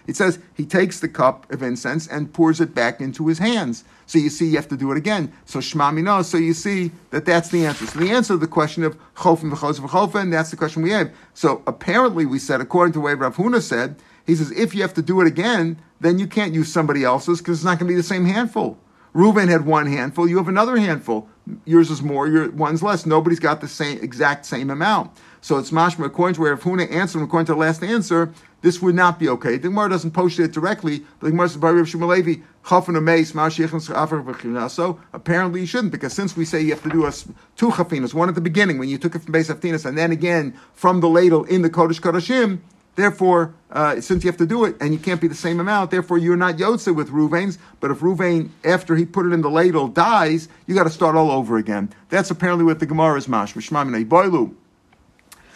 It 0.07 0.15
says 0.15 0.39
he 0.53 0.65
takes 0.65 0.99
the 0.99 1.07
cup 1.07 1.51
of 1.51 1.63
incense 1.63 2.07
and 2.07 2.31
pours 2.31 2.61
it 2.61 2.75
back 2.75 3.01
into 3.01 3.25
his 3.27 3.39
hands. 3.39 3.83
So 4.05 4.19
you 4.19 4.29
see, 4.29 4.49
you 4.49 4.57
have 4.57 4.67
to 4.67 4.77
do 4.77 4.91
it 4.91 4.97
again. 4.97 5.33
So 5.45 5.57
shmamina. 5.57 6.23
So 6.23 6.37
you 6.37 6.53
see 6.53 6.91
that 7.09 7.25
that's 7.25 7.49
the 7.49 7.65
answer. 7.65 7.87
So 7.87 7.97
the 7.97 8.11
answer 8.11 8.35
to 8.35 8.37
the 8.37 8.45
question 8.45 8.83
of 8.83 8.95
chofen 9.15 9.51
v'chos 9.51 9.79
v'chofen, 9.79 10.29
that's 10.29 10.51
the 10.51 10.57
question 10.57 10.83
we 10.83 10.91
have. 10.91 11.11
So 11.33 11.63
apparently, 11.65 12.27
we 12.27 12.37
said, 12.37 12.61
according 12.61 12.93
to 12.93 12.99
the 12.99 13.05
way 13.05 13.15
Rav 13.15 13.37
Huna 13.37 13.61
said, 13.61 13.95
he 14.25 14.35
says 14.35 14.51
if 14.51 14.73
you 14.75 14.81
have 14.81 14.93
to 14.95 15.01
do 15.01 15.21
it 15.21 15.27
again, 15.27 15.79
then 15.99 16.19
you 16.19 16.27
can't 16.27 16.53
use 16.53 16.71
somebody 16.71 17.03
else's 17.03 17.39
because 17.39 17.59
it's 17.59 17.65
not 17.65 17.79
going 17.79 17.87
to 17.87 17.93
be 17.93 17.95
the 17.95 18.03
same 18.03 18.25
handful. 18.25 18.77
Reuven 19.13 19.47
had 19.47 19.65
one 19.65 19.85
handful. 19.87 20.27
You 20.27 20.37
have 20.37 20.49
another 20.49 20.75
handful. 20.75 21.29
Yours 21.63 21.89
is 21.89 22.01
more. 22.01 22.27
Your 22.27 22.51
one's 22.51 22.83
less. 22.83 23.05
Nobody's 23.05 23.39
got 23.39 23.61
the 23.61 23.67
same 23.67 23.99
exact 23.99 24.45
same 24.45 24.69
amount. 24.69 25.11
So 25.39 25.57
it's 25.57 25.71
mashma 25.71 26.05
according 26.05 26.35
to 26.35 26.41
where 26.41 26.53
if 26.53 26.63
Huna 26.63 26.91
answered 26.91 27.21
according 27.21 27.45
to 27.45 27.53
the 27.53 27.59
last 27.59 27.81
answer. 27.81 28.33
This 28.61 28.81
would 28.81 28.95
not 28.95 29.19
be 29.19 29.29
okay. 29.29 29.57
The 29.57 29.67
Gemara 29.69 29.89
doesn't 29.91 30.09
post 30.09 30.39
it 30.39 30.51
directly, 30.51 31.05
the 31.19 31.29
Gemara 31.29 31.49
says, 31.49 31.57
"Bari 31.57 31.83
Shemalevi 31.83 32.41
chafin 32.65 32.95
ameis 32.95 34.71
So 34.71 34.99
apparently 35.13 35.59
you 35.61 35.67
shouldn't, 35.67 35.91
because 35.91 36.13
since 36.13 36.35
we 36.35 36.45
say 36.45 36.61
you 36.61 36.71
have 36.71 36.81
to 36.81 36.89
do 36.89 37.05
a, 37.05 37.11
two 37.55 37.69
chafinas, 37.69 38.15
one 38.15 38.27
at 38.27 38.33
the 38.33 38.41
beginning 38.41 38.79
when 38.79 38.89
you 38.89 38.97
took 38.97 39.13
it 39.13 39.21
from 39.21 39.33
base 39.33 39.49
haftinas, 39.49 39.85
and 39.85 39.95
then 39.95 40.11
again 40.11 40.59
from 40.73 40.99
the 40.99 41.07
ladle 41.07 41.43
in 41.43 41.61
the 41.61 41.69
kodesh 41.69 42.01
kodashim, 42.01 42.59
Therefore, 42.95 43.53
uh, 43.71 43.99
since 43.99 44.23
you 44.23 44.29
have 44.29 44.37
to 44.37 44.45
do 44.45 44.63
it 44.63 44.77
and 44.79 44.93
you 44.93 44.99
can't 44.99 45.19
be 45.19 45.27
the 45.27 45.35
same 45.35 45.59
amount, 45.59 45.91
therefore 45.91 46.17
you're 46.17 46.37
not 46.37 46.55
Yotze 46.55 46.95
with 46.95 47.09
Ruvain's. 47.09 47.57
But 47.81 47.91
if 47.91 47.99
Ruvain, 47.99 48.49
after 48.63 48.95
he 48.95 49.05
put 49.05 49.25
it 49.25 49.33
in 49.33 49.41
the 49.41 49.49
ladle, 49.49 49.89
dies, 49.89 50.47
you 50.65 50.75
got 50.75 50.85
to 50.85 50.89
start 50.89 51.15
all 51.15 51.29
over 51.29 51.57
again. 51.57 51.91
That's 52.09 52.31
apparently 52.31 52.63
what 52.63 52.79
the 52.79 52.85
Gemara 52.85 53.17
is 53.17 53.27
mash. 53.27 53.53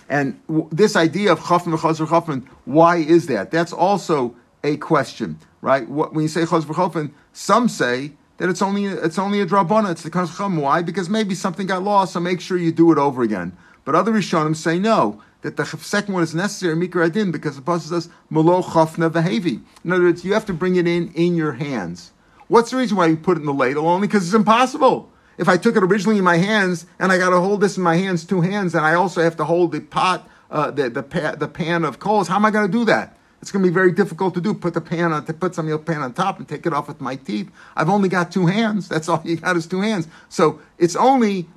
And 0.09 0.39
this 0.71 0.95
idea 0.95 1.31
of 1.31 1.39
chafin 1.39 1.71
v'chazar 1.71 2.07
chafin, 2.07 2.47
why 2.65 2.97
is 2.97 3.27
that? 3.27 3.51
That's 3.51 3.71
also 3.71 4.35
a 4.63 4.75
question, 4.77 5.37
right? 5.61 5.87
When 5.87 6.23
you 6.23 6.27
say 6.27 6.41
chazar 6.41 6.65
v'chafin, 6.65 7.11
some 7.31 7.69
say 7.69 8.13
that 8.37 8.49
it's 8.49 8.61
only 8.61 8.85
it's 8.85 9.19
only 9.19 9.39
a 9.39 9.45
drabana, 9.45 9.91
it's 9.91 10.03
the 10.03 10.09
chazar 10.09 10.59
Why? 10.59 10.81
Because 10.81 11.09
maybe 11.09 11.35
something 11.35 11.67
got 11.67 11.83
lost, 11.83 12.13
so 12.13 12.19
make 12.19 12.41
sure 12.41 12.57
you 12.57 12.71
do 12.71 12.91
it 12.91 12.97
over 12.97 13.21
again. 13.21 13.55
But 13.85 13.95
other 13.95 14.11
Rishonim 14.11 14.55
say 14.55 14.77
no 14.77 15.21
that 15.41 15.57
the 15.57 15.65
second 15.65 16.13
one 16.13 16.23
is 16.23 16.35
necessary, 16.35 16.75
Mikra 16.75 17.07
Adin, 17.07 17.31
because 17.31 17.55
the 17.55 17.61
Pasuk 17.61 17.89
says, 17.89 18.09
Malo 18.29 18.61
Chafna 18.61 19.09
Vahevi. 19.09 19.61
In 19.83 19.91
other 19.91 20.03
words, 20.03 20.25
you 20.25 20.33
have 20.33 20.45
to 20.47 20.53
bring 20.53 20.75
it 20.75 20.87
in 20.87 21.13
in 21.13 21.35
your 21.35 21.53
hands. 21.53 22.11
What's 22.47 22.71
the 22.71 22.77
reason 22.77 22.97
why 22.97 23.07
you 23.07 23.15
put 23.15 23.37
it 23.37 23.41
in 23.41 23.45
the 23.45 23.53
ladle? 23.53 23.87
Only 23.87 24.07
because 24.07 24.25
it's 24.25 24.33
impossible. 24.33 25.11
If 25.37 25.47
I 25.47 25.55
took 25.55 25.77
it 25.77 25.83
originally 25.83 26.17
in 26.17 26.23
my 26.23 26.37
hands 26.37 26.85
and 26.99 27.11
I 27.11 27.17
got 27.17 27.29
to 27.29 27.39
hold 27.39 27.61
this 27.61 27.77
in 27.77 27.83
my 27.83 27.95
hands, 27.95 28.25
two 28.25 28.41
hands, 28.41 28.75
and 28.75 28.85
I 28.85 28.95
also 28.95 29.21
have 29.21 29.37
to 29.37 29.45
hold 29.45 29.71
the 29.71 29.79
pot, 29.79 30.27
uh, 30.51 30.71
the, 30.71 30.89
the, 30.89 31.03
pa- 31.03 31.35
the 31.35 31.47
pan 31.47 31.85
of 31.85 31.99
coals, 31.99 32.27
how 32.27 32.35
am 32.35 32.45
I 32.45 32.51
going 32.51 32.65
to 32.65 32.71
do 32.71 32.83
that? 32.85 33.15
It's 33.41 33.51
going 33.51 33.63
to 33.63 33.69
be 33.69 33.73
very 33.73 33.93
difficult 33.93 34.33
to 34.33 34.41
do. 34.41 34.53
Put 34.53 34.73
the 34.73 34.81
pan 34.81 35.13
on, 35.13 35.25
to 35.25 35.33
put 35.33 35.55
some 35.55 35.67
of 35.67 35.71
the 35.71 35.77
pan 35.77 36.01
on 36.01 36.11
top 36.13 36.39
and 36.39 36.47
take 36.47 36.65
it 36.65 36.73
off 36.73 36.89
with 36.89 36.99
my 36.99 37.15
teeth. 37.15 37.49
I've 37.75 37.87
only 37.87 38.09
got 38.09 38.31
two 38.31 38.47
hands. 38.47 38.89
That's 38.89 39.07
all 39.07 39.21
you 39.25 39.37
got 39.37 39.55
is 39.55 39.67
two 39.67 39.81
hands. 39.81 40.07
So 40.27 40.59
it's 40.77 40.95
only 40.95 41.47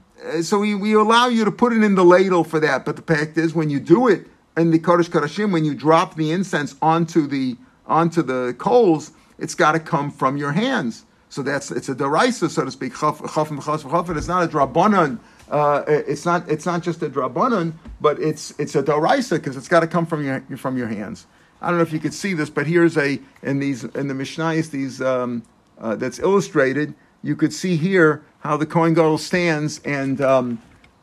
so 0.43 0.59
we, 0.59 0.75
we 0.75 0.95
allow 0.95 1.29
you 1.29 1.45
to 1.45 1.53
put 1.53 1.73
it 1.73 1.83
in 1.83 1.95
the 1.95 2.05
ladle 2.05 2.45
for 2.45 2.61
that. 2.61 2.85
But 2.85 2.97
the 2.97 3.03
fact 3.03 3.37
is, 3.37 3.55
when 3.55 3.71
you 3.71 3.81
do 3.81 4.09
it 4.09 4.27
in 4.57 4.71
the 4.71 4.79
Kodesh 4.79 5.09
Kodashim, 5.09 5.53
when 5.53 5.65
you 5.65 5.75
drop 5.75 6.17
the 6.17 6.31
incense 6.31 6.75
onto 6.81 7.27
the 7.27 7.57
onto 7.87 8.23
the 8.23 8.55
coals, 8.59 9.13
it's 9.39 9.55
got 9.55 9.73
to 9.73 9.81
come 9.81 10.11
from 10.11 10.37
your 10.37 10.53
hands. 10.53 11.05
So 11.29 11.43
that's 11.43 11.71
it's 11.71 11.89
a 11.89 11.95
deraisa, 11.95 12.51
so 12.51 12.65
to 12.65 12.71
speak. 12.71 12.93
It's 12.93 13.03
not 13.03 14.45
a 14.45 14.49
drabanan. 14.49 15.19
Uh, 15.51 15.83
it's 15.87 16.25
not 16.25 16.49
it's 16.49 16.67
not 16.67 16.83
just 16.83 17.03
a 17.03 17.09
drabanan, 17.09 17.73
but 18.01 18.21
it's 18.21 18.51
it's 18.59 18.75
a 18.75 18.83
deraisa 18.83 19.37
because 19.39 19.57
it's 19.57 19.69
got 19.69 19.81
to 19.81 19.87
come 19.87 20.07
from 20.07 20.25
your 20.25 20.41
from 20.59 20.77
your 20.77 20.89
hands. 20.89 21.27
I 21.61 21.69
don't 21.69 21.79
know 21.79 21.83
if 21.83 21.93
you 21.93 22.01
could 22.01 22.15
see 22.15 22.35
this, 22.35 22.51
but 22.51 22.67
here's 22.67 22.99
a 22.99 23.21
in 23.43 23.61
these 23.61 23.85
in 23.85 24.09
the 24.09 24.15
Mishnayos 24.15 24.71
these 24.71 25.01
um, 25.01 25.43
uh, 25.79 25.97
that's 25.97 26.19
illustrated. 26.19 26.95
You 27.23 27.37
could 27.37 27.53
see 27.53 27.77
here 27.77 28.23
how 28.43 28.57
the 28.57 28.67
Kohen 28.67 28.95
Gadol 28.95 29.19
stands 29.19 29.81
and 29.85 30.21
um, 30.21 30.61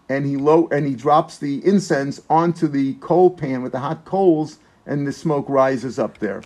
and 0.09 0.25
he 0.25 0.35
low 0.35 0.67
and 0.71 0.85
he 0.85 0.93
drops 0.93 1.37
the 1.37 1.65
incense 1.65 2.21
onto 2.29 2.67
the 2.67 2.93
coal 2.95 3.29
pan 3.29 3.63
with 3.63 3.71
the 3.71 3.79
hot 3.79 4.05
coals, 4.05 4.59
and 4.85 5.07
the 5.07 5.13
smoke 5.13 5.45
rises 5.47 5.97
up 5.97 6.17
there. 6.17 6.41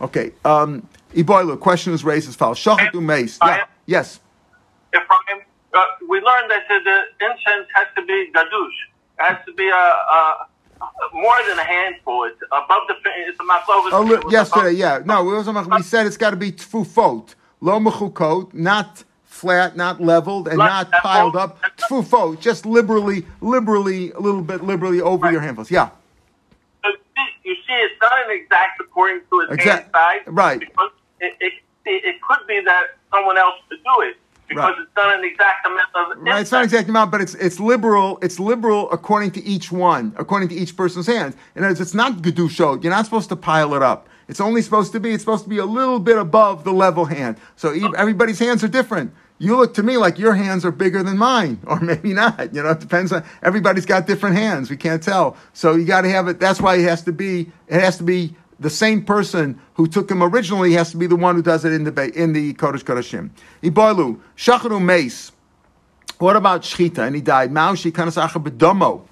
Okay, 0.00 0.32
um, 0.44 0.86
Iboilu, 1.14 1.58
question 1.58 1.92
is 1.92 2.04
raised 2.04 2.28
as 2.28 2.36
follows: 2.36 2.58
Shachatu 2.58 3.02
mace. 3.02 3.38
Yeah. 3.42 3.64
Yes. 3.86 4.20
Ephraim, 4.94 5.44
uh, 5.74 5.84
we 6.08 6.20
learned 6.20 6.50
that 6.50 6.64
the, 6.68 7.00
incense 7.24 7.68
has 7.74 7.86
to 7.96 8.02
be 8.04 8.30
gadush. 8.34 8.48
It 9.18 9.32
has 9.32 9.38
to 9.46 9.52
be 9.54 9.68
a, 9.68 9.74
a, 9.74 10.46
more 11.14 11.36
than 11.48 11.58
a 11.58 11.64
handful. 11.64 12.24
It's 12.24 12.40
above 12.52 12.82
the. 12.88 12.94
It's 13.26 13.38
a. 13.40 13.44
Oh, 13.94 14.30
yesterday, 14.30 14.60
above- 14.60 14.72
yeah. 14.74 15.00
No, 15.04 15.24
we, 15.24 15.32
wasn't, 15.32 15.70
we 15.70 15.82
said 15.82 16.06
it's 16.06 16.18
got 16.18 16.30
to 16.30 16.36
be 16.36 16.52
tfufot, 16.52 17.34
lo 17.60 17.80
mechukot, 17.80 18.52
not 18.52 19.04
flat, 19.38 19.76
not 19.76 20.00
leveled, 20.00 20.48
and 20.48 20.58
Not 20.58 20.90
not 20.90 21.02
piled 21.02 21.36
up. 21.36 21.60
Tfufot, 21.78 22.40
just 22.40 22.66
liberally, 22.66 23.24
liberally, 23.40 24.10
a 24.12 24.20
little 24.20 24.42
bit 24.42 24.64
liberally 24.64 25.00
over 25.00 25.24
Right. 25.24 25.32
your 25.32 25.40
handfuls. 25.40 25.70
Yeah. 25.70 25.90
So 26.84 26.90
you 27.44 27.54
see, 27.54 27.72
it's 27.86 27.94
not 28.02 28.12
an 28.26 28.30
exact 28.36 28.80
according 28.80 29.20
to 29.30 29.40
its 29.42 29.52
Exact- 29.54 29.94
hand 29.94 30.24
size. 30.26 30.34
right. 30.34 30.60
Because 30.60 30.90
it, 31.20 31.34
it, 31.40 31.52
it, 31.86 32.16
could 32.22 32.46
be 32.46 32.60
that 32.64 32.84
someone 33.12 33.38
else 33.38 33.54
could 33.68 33.78
do 33.82 34.00
it 34.02 34.16
because 34.48 34.74
Right. 34.74 34.74
it's 34.82 34.90
not 34.96 35.18
an 35.18 35.24
exact 35.24 35.66
amount 35.66 35.88
of. 35.94 36.22
Right, 36.22 36.40
it's 36.40 36.52
not 36.52 36.64
exact 36.64 36.88
amount, 36.88 37.10
but 37.10 37.20
it's 37.20 37.34
it's 37.34 37.58
liberal. 37.60 38.18
It's 38.22 38.38
liberal 38.40 38.90
according 38.90 39.30
to 39.32 39.44
each 39.44 39.70
one, 39.72 40.12
according 40.16 40.48
to 40.50 40.54
each 40.54 40.76
person's 40.76 41.06
hands. 41.06 41.36
And 41.54 41.64
words, 41.64 41.80
it's 41.80 41.94
not 41.94 42.16
gedusho. 42.18 42.82
You're 42.82 42.92
not 42.92 43.04
supposed 43.04 43.28
to 43.30 43.36
pile 43.36 43.74
it 43.74 43.82
up. 43.82 44.08
It's 44.28 44.40
only 44.40 44.60
supposed 44.60 44.92
to 44.92 45.00
be. 45.00 45.12
It's 45.14 45.22
supposed 45.22 45.44
to 45.44 45.50
be 45.50 45.56
a 45.58 45.64
little 45.64 45.98
bit 45.98 46.18
above 46.18 46.62
the 46.64 46.72
level 46.72 47.06
hand. 47.06 47.38
So 47.56 47.70
ev- 47.70 47.94
everybody's 47.96 48.38
hands 48.38 48.62
are 48.62 48.68
different. 48.68 49.14
You 49.38 49.56
look 49.56 49.74
to 49.74 49.82
me 49.82 49.96
like 49.96 50.18
your 50.18 50.34
hands 50.34 50.64
are 50.64 50.72
bigger 50.72 51.02
than 51.02 51.16
mine, 51.16 51.60
or 51.66 51.80
maybe 51.80 52.12
not. 52.12 52.54
You 52.54 52.62
know, 52.62 52.70
it 52.70 52.80
depends 52.80 53.12
on. 53.12 53.24
Everybody's 53.42 53.86
got 53.86 54.06
different 54.06 54.36
hands. 54.36 54.70
We 54.70 54.76
can't 54.76 55.02
tell. 55.02 55.36
So 55.52 55.74
you 55.74 55.84
got 55.84 56.02
to 56.02 56.10
have 56.10 56.28
it. 56.28 56.40
That's 56.40 56.60
why 56.60 56.76
it 56.76 56.82
has 56.82 57.02
to 57.04 57.12
be. 57.12 57.50
It 57.68 57.80
has 57.80 57.98
to 57.98 58.04
be 58.04 58.34
the 58.60 58.70
same 58.70 59.04
person 59.04 59.60
who 59.74 59.86
took 59.86 60.10
him 60.10 60.22
originally 60.22 60.72
has 60.72 60.90
to 60.90 60.96
be 60.96 61.06
the 61.06 61.16
one 61.16 61.36
who 61.36 61.42
does 61.42 61.64
it 61.64 61.72
in 61.72 61.84
the 61.84 62.12
in 62.20 62.32
the 62.32 62.54
Kodesh 62.54 62.82
Kodeshim. 62.82 63.30
Iboilu 63.62 64.20
shacharu 64.36 64.82
mace. 64.82 65.32
What 66.18 66.34
about 66.34 66.62
Shchita? 66.62 66.98
And 66.98 67.14
he 67.14 67.22
died. 67.22 67.52
Maushi 67.52 67.92
Kanasacha 67.92 68.42
Bedomo. 68.42 69.06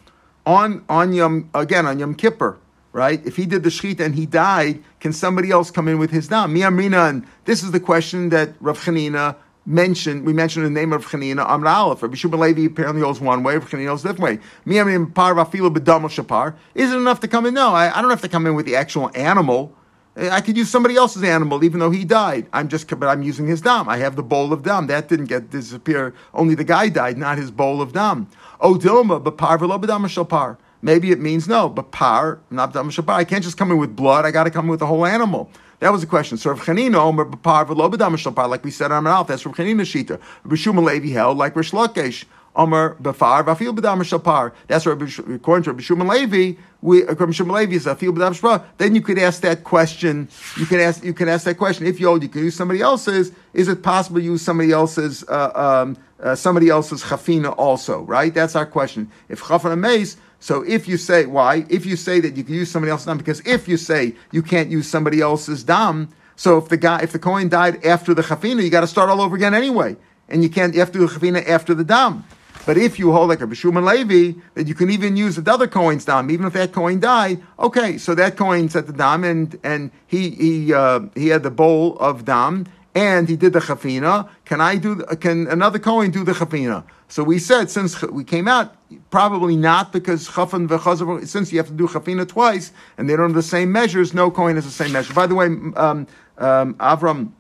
On 0.44 0.84
on 0.88 1.12
Yom 1.12 1.50
again 1.54 1.86
on 1.86 1.98
Yom 1.98 2.14
Kippur, 2.14 2.58
right? 2.92 3.24
If 3.24 3.36
he 3.36 3.46
did 3.46 3.62
the 3.62 3.68
Shchita 3.68 4.00
and 4.00 4.14
he 4.14 4.26
died, 4.26 4.82
can 5.00 5.12
somebody 5.12 5.50
else 5.50 5.70
come 5.70 5.88
in 5.88 5.98
with 5.98 6.10
his 6.10 6.28
dam? 6.28 6.54
Miyamrina, 6.54 7.08
and 7.08 7.26
this 7.44 7.62
is 7.62 7.72
the 7.72 7.80
question 7.80 8.28
that 8.30 8.54
Rav 8.60 8.78
Chanina 8.78 9.36
mentioned. 9.66 10.24
We 10.24 10.32
mentioned 10.32 10.64
the 10.64 10.70
name 10.70 10.92
of 10.92 11.06
Chanina 11.06 11.44
Amr 11.44 11.68
Aleph. 11.68 12.02
Rabbi 12.02 12.14
Shimon 12.14 12.40
Levi 12.40 12.64
apparently 12.64 13.02
holds 13.02 13.20
one 13.20 13.42
way, 13.42 13.54
Rav 13.54 13.68
Chanina 13.68 13.88
holds 13.88 14.04
a 14.04 14.08
different 14.08 14.40
way. 14.40 14.46
Bedomo 14.66 16.10
Shapar. 16.10 16.54
Is 16.74 16.92
it 16.92 16.96
enough 16.96 17.20
to 17.20 17.28
come 17.28 17.46
in? 17.46 17.54
No, 17.54 17.74
I, 17.74 17.98
I 17.98 18.00
don't 18.00 18.10
have 18.10 18.22
to 18.22 18.28
come 18.28 18.46
in 18.46 18.54
with 18.54 18.66
the 18.66 18.76
actual 18.76 19.10
animal. 19.14 19.74
I 20.18 20.40
could 20.40 20.56
use 20.56 20.70
somebody 20.70 20.96
else's 20.96 21.22
animal, 21.24 21.62
even 21.62 21.78
though 21.78 21.90
he 21.90 22.02
died. 22.02 22.46
I'm 22.54 22.68
just, 22.68 22.88
but 22.88 23.06
I'm 23.06 23.22
using 23.22 23.46
his 23.46 23.60
dam. 23.60 23.86
I 23.86 23.98
have 23.98 24.16
the 24.16 24.22
bowl 24.22 24.50
of 24.50 24.62
dam. 24.62 24.86
That 24.86 25.08
didn't 25.08 25.26
get 25.26 25.50
disappear. 25.50 26.14
Only 26.32 26.54
the 26.54 26.64
guy 26.64 26.88
died, 26.88 27.18
not 27.18 27.36
his 27.36 27.50
bowl 27.50 27.82
of 27.82 27.92
dam. 27.92 28.28
Oh, 28.58 28.76
Dilma, 28.76 29.22
but 29.22 29.36
par 29.36 29.58
shapar. 29.58 30.56
Maybe 30.80 31.10
it 31.10 31.20
means 31.20 31.48
no, 31.48 31.68
but 31.68 31.90
par, 31.90 32.40
not 32.50 32.72
b'dam 32.72 32.90
shapar. 32.90 33.12
I 33.12 33.24
can't 33.24 33.44
just 33.44 33.58
come 33.58 33.70
in 33.70 33.76
with 33.76 33.94
blood. 33.94 34.24
I 34.24 34.30
got 34.30 34.44
to 34.44 34.50
come 34.50 34.66
in 34.66 34.70
with 34.70 34.80
the 34.80 34.86
whole 34.86 35.04
animal. 35.04 35.50
That 35.80 35.92
was 35.92 36.00
the 36.00 36.06
question. 36.06 36.38
So 36.38 36.50
Rav 36.50 36.60
Chanina 36.60 36.96
Omer 36.96 37.26
b'par 37.26 37.66
v'lo 37.66 37.92
b'dam 37.92 38.16
shapar, 38.16 38.48
like 38.48 38.64
we 38.64 38.70
said 38.70 38.92
on 38.92 39.04
Ralph. 39.04 39.26
That's 39.28 39.44
Rav 39.44 39.54
Chanina 39.54 39.82
shita. 39.82 40.20
Rishuma 40.46 40.82
Levi 40.82 41.08
held 41.08 41.36
like 41.36 41.54
Rish 41.54 41.72
Lakish. 41.72 42.24
Omer 42.54 42.96
b'far 43.02 43.44
v'afil 43.44 43.76
b'dam 43.76 44.02
shapar. 44.02 44.52
That's 44.68 44.86
Rabbi- 44.86 45.34
according 45.34 45.64
to 45.64 45.94
Rabbi 45.94 46.14
Levi. 46.14 46.58
We 46.80 47.02
according 47.02 47.48
Levi 47.48 47.74
is 47.74 47.84
afil 47.84 48.12
b'dam 48.12 48.34
shapar. 48.34 48.64
Then 48.78 48.94
you 48.94 49.02
could 49.02 49.18
ask 49.18 49.42
that 49.42 49.64
question. 49.64 50.28
You 50.56 50.64
can 50.64 50.80
ask. 50.80 51.04
You 51.04 51.12
can 51.12 51.28
ask 51.28 51.44
that 51.44 51.58
question. 51.58 51.86
If 51.86 52.00
you 52.00 52.06
hold, 52.06 52.22
you 52.22 52.30
can 52.30 52.44
use 52.44 52.56
somebody 52.56 52.80
else's. 52.80 53.32
Is 53.52 53.68
it 53.68 53.82
possible 53.82 54.18
to 54.18 54.24
use 54.24 54.40
somebody 54.40 54.72
else's? 54.72 55.24
Uh, 55.28 55.82
um, 55.84 55.96
uh, 56.18 56.34
somebody 56.34 56.70
else's 56.70 57.02
chafina 57.02 57.54
also, 57.58 58.00
right? 58.02 58.32
That's 58.32 58.56
our 58.56 58.64
question. 58.64 59.10
If 59.28 59.42
chafina 59.42 59.78
mace, 59.78 60.16
so 60.40 60.62
if 60.62 60.86
you 60.86 60.96
say 60.96 61.26
why, 61.26 61.64
if 61.68 61.86
you 61.86 61.96
say 61.96 62.20
that 62.20 62.36
you 62.36 62.44
can 62.44 62.54
use 62.54 62.70
somebody 62.70 62.90
else's 62.90 63.06
dam, 63.06 63.18
because 63.18 63.40
if 63.46 63.66
you 63.68 63.76
say 63.76 64.14
you 64.32 64.42
can't 64.42 64.70
use 64.70 64.88
somebody 64.88 65.20
else's 65.20 65.64
dam, 65.64 66.08
so 66.36 66.58
if 66.58 66.68
the 66.68 66.76
guy, 66.76 67.00
if 67.00 67.12
the 67.12 67.18
coin 67.18 67.48
died 67.48 67.84
after 67.84 68.12
the 68.14 68.22
chafina, 68.22 68.62
you 68.62 68.70
got 68.70 68.82
to 68.82 68.86
start 68.86 69.08
all 69.08 69.20
over 69.20 69.34
again 69.34 69.54
anyway, 69.54 69.96
and 70.28 70.42
you 70.42 70.50
can't. 70.50 70.74
You 70.74 70.80
have 70.80 70.92
to 70.92 70.98
do 70.98 71.06
the 71.06 71.14
chafina 71.14 71.48
after 71.48 71.74
the 71.74 71.84
dam. 71.84 72.24
But 72.66 72.76
if 72.76 72.98
you 72.98 73.12
hold 73.12 73.28
like 73.28 73.40
a 73.40 73.46
Bishum 73.46 73.76
and 73.76 73.86
Levi, 73.86 74.38
that 74.54 74.66
you 74.66 74.74
can 74.74 74.90
even 74.90 75.16
use 75.16 75.36
the 75.36 75.52
other 75.52 75.68
coin's 75.68 76.04
dam, 76.04 76.30
even 76.30 76.46
if 76.46 76.52
that 76.54 76.72
coin 76.72 76.98
died, 76.98 77.40
okay, 77.60 77.96
so 77.96 78.12
that 78.16 78.36
coin's 78.36 78.74
at 78.76 78.86
the 78.86 78.92
dam, 78.92 79.24
and 79.24 79.58
and 79.64 79.90
he 80.06 80.30
he 80.30 80.74
uh, 80.74 81.00
he 81.14 81.28
had 81.28 81.42
the 81.42 81.50
bowl 81.50 81.96
of 81.98 82.26
dam, 82.26 82.66
and 82.94 83.28
he 83.28 83.36
did 83.36 83.54
the 83.54 83.60
chafina. 83.60 84.28
Can 84.44 84.60
I 84.60 84.76
do? 84.76 84.96
Can 85.20 85.46
another 85.46 85.78
coin 85.78 86.10
do 86.10 86.22
the 86.22 86.32
chafina? 86.32 86.84
So 87.08 87.24
we 87.24 87.38
said 87.38 87.70
since 87.70 88.02
we 88.02 88.24
came 88.24 88.48
out, 88.48 88.75
probably 89.10 89.56
not 89.56 89.92
because 89.92 90.28
chafan 90.28 90.68
v'chazav. 90.68 91.26
Since 91.26 91.52
you 91.52 91.58
have 91.58 91.68
to 91.68 91.74
do 91.74 91.86
chafina 91.86 92.26
twice, 92.26 92.72
and 92.98 93.08
they 93.08 93.16
don't 93.16 93.30
have 93.30 93.34
the 93.34 93.42
same 93.42 93.72
measures, 93.72 94.14
no 94.14 94.30
coin 94.30 94.54
has 94.56 94.64
the 94.64 94.70
same 94.70 94.92
measure. 94.92 95.14
By 95.14 95.26
the 95.26 95.34
way, 95.34 95.46
um, 95.46 96.06
um, 96.38 96.74
Avram. 96.74 97.32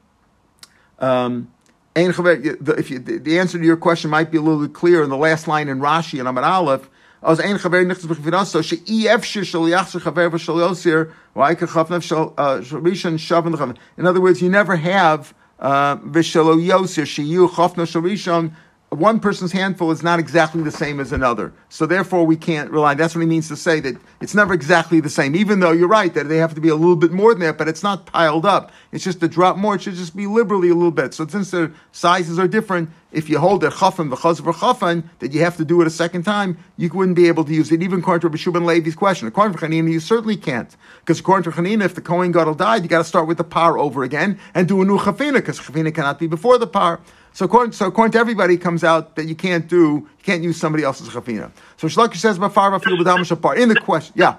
Um, 0.98 1.52
if 1.98 2.90
you, 2.90 2.98
the 2.98 3.38
answer 3.38 3.58
to 3.58 3.64
your 3.64 3.78
question 3.78 4.10
might 4.10 4.30
be 4.30 4.36
a 4.36 4.42
little 4.42 4.60
bit 4.60 4.74
clear 4.74 5.02
in 5.02 5.08
the 5.08 5.16
last 5.16 5.48
line 5.48 5.68
in 5.68 5.80
Rashi 5.80 6.18
and 6.18 6.28
Amar 6.28 6.44
Aleph. 6.44 6.90
Chaver 7.22 7.84
nichtas 7.90 8.06
b'chviraso 8.06 8.62
she'i 8.62 9.04
efshir 9.04 9.44
shel 9.44 9.62
yachzer 9.62 10.00
chaver 10.00 10.30
v'shel 10.30 10.56
yosir 10.56 11.12
v'ayka 11.34 11.66
chafnev 11.66 12.02
shel 12.02 12.34
uh, 12.36 12.62
shel 12.62 12.80
rishon 12.80 13.14
shavan 13.14 13.54
l'chav. 13.54 13.74
In 13.96 14.06
other 14.06 14.20
words, 14.20 14.42
you 14.42 14.50
never 14.50 14.76
have 14.76 15.34
v'shel 15.58 16.62
yosir 16.62 17.06
she'yu 17.06 17.48
chafnev 17.48 17.88
shel 17.88 18.02
rishon. 18.02 18.52
One 18.90 19.18
person's 19.18 19.50
handful 19.50 19.90
is 19.90 20.04
not 20.04 20.20
exactly 20.20 20.62
the 20.62 20.70
same 20.70 21.00
as 21.00 21.10
another, 21.10 21.52
so 21.68 21.86
therefore 21.86 22.24
we 22.24 22.36
can't 22.36 22.70
rely. 22.70 22.94
That's 22.94 23.16
what 23.16 23.20
he 23.20 23.26
means 23.26 23.48
to 23.48 23.56
say 23.56 23.80
that 23.80 23.96
it's 24.20 24.34
never 24.34 24.54
exactly 24.54 25.00
the 25.00 25.10
same. 25.10 25.34
Even 25.34 25.58
though 25.58 25.72
you're 25.72 25.88
right 25.88 26.14
that 26.14 26.28
they 26.28 26.36
have 26.36 26.54
to 26.54 26.60
be 26.60 26.68
a 26.68 26.76
little 26.76 26.94
bit 26.94 27.10
more 27.10 27.34
than 27.34 27.40
that, 27.40 27.58
but 27.58 27.66
it's 27.66 27.82
not 27.82 28.06
piled 28.06 28.46
up. 28.46 28.70
It's 28.92 29.02
just 29.02 29.20
a 29.24 29.28
drop 29.28 29.56
more. 29.56 29.74
It 29.74 29.82
should 29.82 29.94
just 29.94 30.14
be 30.14 30.28
liberally 30.28 30.68
a 30.68 30.74
little 30.74 30.92
bit. 30.92 31.14
So 31.14 31.26
since 31.26 31.50
their 31.50 31.72
sizes 31.90 32.38
are 32.38 32.46
different, 32.46 32.88
if 33.10 33.28
you 33.28 33.40
hold 33.40 33.60
their 33.60 33.70
chafan 33.70 34.08
v'chaz 34.08 34.40
v'chafan, 34.40 35.02
that 35.18 35.32
you 35.32 35.40
have 35.40 35.56
to 35.56 35.64
do 35.64 35.80
it 35.80 35.88
a 35.88 35.90
second 35.90 36.22
time, 36.22 36.56
you 36.76 36.88
wouldn't 36.90 37.16
be 37.16 37.26
able 37.26 37.44
to 37.44 37.52
use 37.52 37.72
it. 37.72 37.82
Even 37.82 37.98
according 37.98 38.20
to 38.20 38.28
Rabbi 38.28 38.38
Shubin 38.38 38.66
Levi's 38.66 38.94
question, 38.94 39.26
according 39.26 39.58
to 39.58 39.66
Chanina, 39.66 39.90
you 39.90 39.98
certainly 39.98 40.36
can't, 40.36 40.76
because 41.00 41.18
according 41.18 41.50
to 41.50 41.58
Chanina, 41.60 41.84
if 41.84 41.96
the 41.96 42.00
Kohen 42.00 42.30
Gadol 42.30 42.54
died, 42.54 42.84
you 42.84 42.88
got 42.88 42.98
to 42.98 43.04
start 43.04 43.26
with 43.26 43.38
the 43.38 43.44
par 43.44 43.78
over 43.78 44.04
again 44.04 44.38
and 44.54 44.68
do 44.68 44.80
a 44.80 44.84
new 44.84 44.96
chafina, 44.96 45.34
because 45.34 45.58
chafina 45.58 45.92
cannot 45.92 46.20
be 46.20 46.28
before 46.28 46.56
the 46.56 46.68
par. 46.68 47.00
So 47.36 47.44
according, 47.44 47.72
so 47.72 47.88
according 47.88 48.12
to 48.12 48.18
everybody, 48.18 48.54
it 48.54 48.62
comes 48.62 48.82
out 48.82 49.14
that 49.16 49.26
you 49.26 49.34
can't 49.34 49.68
do, 49.68 49.76
you 49.76 50.08
can't 50.22 50.42
use 50.42 50.56
somebody 50.56 50.84
else's 50.84 51.10
chafina. 51.10 51.52
So 51.76 51.86
Shlakish 51.86 52.16
says, 52.16 52.38
"Bafar 52.38 52.80
b'dam 52.80 53.26
shapar." 53.26 53.54
In 53.56 53.68
the 53.68 53.78
question, 53.78 54.14
yeah. 54.16 54.36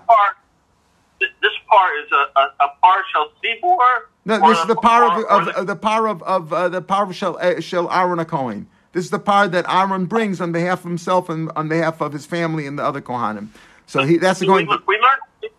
this 1.20 1.52
part 1.70 1.92
is 2.04 2.12
a, 2.12 2.40
a, 2.40 2.44
a 2.60 2.68
partial 2.82 3.32
seaboard. 3.40 3.80
No, 4.26 4.50
this 4.50 4.58
is 4.58 4.66
the 4.66 4.76
power 4.76 5.12
of, 5.12 5.48
of, 5.48 5.68
the- 5.68 5.76
power 5.76 6.08
of, 6.08 6.24
of 6.24 6.52
uh, 6.52 6.70
the 6.70 6.82
power 6.82 7.04
of 7.04 7.16
Shel, 7.16 7.38
uh, 7.40 7.60
Shel 7.60 7.88
Aaron 7.92 8.18
a 8.18 8.26
Kohen. 8.26 8.68
This 8.94 9.06
is 9.06 9.12
the 9.12 9.20
power 9.20 9.48
that 9.48 9.70
Aaron 9.70 10.08
brings 10.08 10.42
on 10.42 10.52
behalf 10.52 10.80
of 10.80 10.86
himself 10.86 11.30
and 11.30 11.52
on 11.56 11.70
behalf 11.70 12.02
of 12.02 12.14
his 12.14 12.26
family 12.26 12.66
and 12.66 12.80
the 12.80 12.84
other 12.84 13.00
Kohanim. 13.00 13.50
So 13.86 14.06
he, 14.06 14.18
that's 14.18 14.40
the 14.40 14.48
going. 14.48 14.66
we 14.66 14.74
learned 14.98 15.52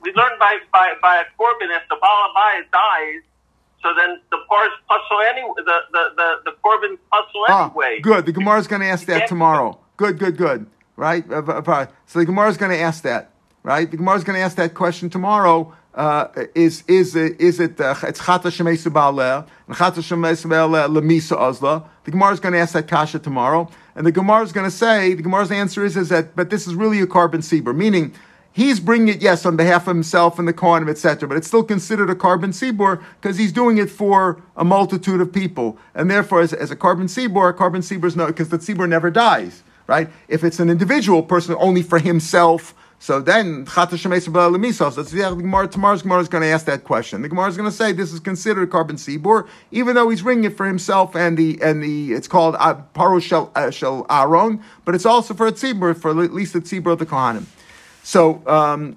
we 0.00 0.12
learned 0.14 0.40
by 0.40 0.58
by 0.72 0.94
by 1.00 1.22
a 1.22 1.40
korban 1.40 1.76
if 1.76 1.88
the 1.88 1.94
Balabai 2.02 2.64
dies, 2.72 3.22
so 3.82 3.88
then 3.94 4.20
the 4.30 4.38
par's 4.48 4.70
puzzle 4.88 5.20
anyway. 5.30 5.52
The 5.56 5.78
the 5.92 6.02
the, 6.16 6.28
the 6.46 6.50
korban 6.64 6.98
puzzle 7.10 7.44
Ah, 7.48 7.66
anyway. 7.66 8.00
good. 8.00 8.26
The 8.26 8.32
Gemara 8.32 8.58
is 8.58 8.66
going 8.66 8.82
to 8.82 8.88
ask 8.88 9.06
that 9.06 9.28
tomorrow. 9.28 9.78
Good, 9.96 10.18
good, 10.18 10.36
good. 10.36 10.66
Right? 10.96 11.24
Uh, 11.30 11.42
uh, 11.46 11.62
uh, 11.66 11.86
So 12.06 12.18
the 12.18 12.26
Gemara 12.26 12.48
is 12.50 12.56
going 12.56 12.70
to 12.72 12.78
ask 12.78 13.02
that. 13.02 13.30
Right? 13.62 13.90
The 13.90 13.96
Gemara 13.96 14.16
is 14.16 14.24
going 14.24 14.36
to 14.38 14.42
ask 14.42 14.56
that 14.56 14.74
question 14.74 15.10
tomorrow. 15.10 15.72
Uh, 15.94 16.28
is 16.54 16.84
is 16.88 17.14
it 17.14 17.38
is 17.38 17.60
it 17.60 17.78
uh, 17.78 17.94
it's 18.04 18.20
chata 18.20 18.48
shemesu 18.56 18.90
ba'aleh 18.90 19.46
and 19.66 19.76
chata 19.76 20.00
shemesu 20.00 20.46
ba'aleh 20.46 20.88
lemisa 20.88 21.38
azla? 21.38 21.84
The 22.04 22.10
Gemara 22.12 22.32
is 22.32 22.40
going 22.40 22.54
to 22.54 22.60
ask 22.60 22.72
that 22.72 22.88
kasha 22.88 23.18
tomorrow, 23.18 23.68
and 23.94 24.06
the 24.06 24.12
Gemara 24.12 24.42
is 24.42 24.52
going 24.52 24.64
to 24.64 24.74
say 24.74 25.12
the 25.12 25.22
Gemara's 25.22 25.50
answer 25.50 25.84
is 25.84 25.96
is 25.98 26.08
that 26.08 26.34
but 26.34 26.48
this 26.48 26.66
is 26.66 26.74
really 26.74 27.00
a 27.00 27.06
korban 27.06 27.40
tzibur, 27.40 27.76
meaning 27.76 28.14
he's 28.52 28.78
bringing 28.78 29.08
it 29.08 29.22
yes 29.22 29.44
on 29.44 29.56
behalf 29.56 29.82
of 29.82 29.94
himself 29.94 30.38
and 30.38 30.46
the 30.46 30.52
Kohanim, 30.52 30.88
etc. 30.88 31.28
But 31.28 31.36
it's 31.36 31.46
still 31.46 31.64
considered 31.64 32.10
a 32.10 32.14
korban 32.14 32.50
tzibur 32.50 33.02
because 33.20 33.36
he's 33.36 33.52
doing 33.52 33.78
it 33.78 33.90
for 33.90 34.40
a 34.56 34.64
multitude 34.64 35.20
of 35.20 35.32
people, 35.32 35.78
and 35.94 36.10
therefore 36.10 36.40
as, 36.40 36.52
as 36.52 36.70
a 36.70 36.76
korban 36.76 37.04
tzibur, 37.04 37.50
a 37.50 37.54
korban 37.54 37.78
tzibur 37.78 38.04
is 38.04 38.16
no 38.16 38.26
because 38.26 38.50
the 38.50 38.58
seabor 38.58 38.88
never 38.88 39.10
dies, 39.10 39.62
right? 39.86 40.08
If 40.28 40.44
it's 40.44 40.60
an 40.60 40.70
individual 40.70 41.22
person 41.22 41.56
only 41.58 41.82
for 41.82 41.98
himself. 41.98 42.74
So 42.98 43.20
then, 43.20 43.66
B'La 43.66 44.94
That's 44.94 45.10
the 45.10 45.34
Gemara. 45.34 45.66
Tomorrow's 45.66 46.02
Gemara 46.02 46.20
is 46.20 46.28
going 46.28 46.42
to 46.42 46.48
ask 46.48 46.66
that 46.66 46.84
question. 46.84 47.22
The 47.22 47.28
Gemara 47.28 47.48
is 47.48 47.56
going 47.56 47.68
to 47.68 47.74
say 47.74 47.90
this 47.90 48.12
is 48.12 48.20
considered 48.20 48.62
a 48.62 48.66
korban 48.68 48.92
tzibur, 48.92 49.48
even 49.72 49.96
though 49.96 50.08
he's 50.08 50.22
bringing 50.22 50.44
it 50.44 50.56
for 50.56 50.66
himself 50.66 51.16
and 51.16 51.36
the 51.36 51.60
and 51.60 51.82
the 51.82 52.12
it's 52.12 52.28
called 52.28 52.54
uh, 52.60 52.80
Paro 52.94 53.20
Shel 53.20 53.50
uh, 54.08 54.22
Aaron, 54.22 54.62
but 54.84 54.94
it's 54.94 55.04
also 55.04 55.34
for 55.34 55.48
a 55.48 55.52
tzibur, 55.52 55.96
for 56.00 56.10
at 56.22 56.32
least 56.32 56.52
the 56.52 56.60
tzibur 56.60 56.92
of 56.92 57.00
the 57.00 57.06
Kohanim. 57.06 57.46
So 58.02 58.42
um, 58.46 58.96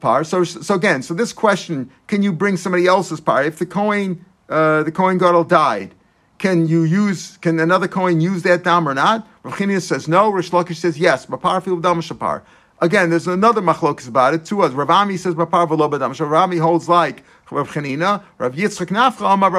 par. 0.00 0.24
So 0.24 0.44
so 0.44 0.74
again, 0.74 1.02
so 1.02 1.14
this 1.14 1.32
question: 1.32 1.90
Can 2.06 2.22
you 2.22 2.32
bring 2.32 2.56
somebody 2.56 2.86
else's 2.86 3.20
par? 3.20 3.44
If 3.44 3.58
the 3.58 3.66
Kohen 3.66 4.24
uh, 4.48 4.82
the 4.82 4.92
Kohen 4.92 5.18
Gadol 5.18 5.44
died, 5.44 5.94
can 6.38 6.68
you 6.68 6.82
use, 6.82 7.38
can 7.38 7.58
another 7.58 7.88
coin 7.88 8.20
use 8.20 8.42
that 8.42 8.64
dam 8.64 8.88
or 8.88 8.94
not? 8.94 9.26
Rav 9.44 9.82
says 9.82 10.08
no. 10.08 10.30
Rish 10.30 10.50
Lakish 10.50 10.76
says 10.76 10.98
yes. 10.98 11.26
Bapar 11.26 11.62
shapar. 12.02 12.42
Again, 12.80 13.08
there's 13.08 13.26
another 13.26 13.62
machlokas 13.62 14.08
about 14.08 14.34
it. 14.34 14.44
Two 14.44 14.62
us. 14.62 14.72
Rav 14.72 14.90
Ami 14.90 15.16
says 15.16 15.34
bapar 15.34 15.66
v'lo 15.66 15.90
b'dam. 15.90 16.14
So 16.14 16.26
Rav 16.26 16.44
Ami 16.44 16.58
holds 16.58 16.88
like 16.88 17.24
Rav 17.50 17.70
Chanina. 17.70 18.22
Rav 18.36 18.54
Yitzchak 18.54 18.88
Nafcha 18.88 19.32
Amar 19.32 19.50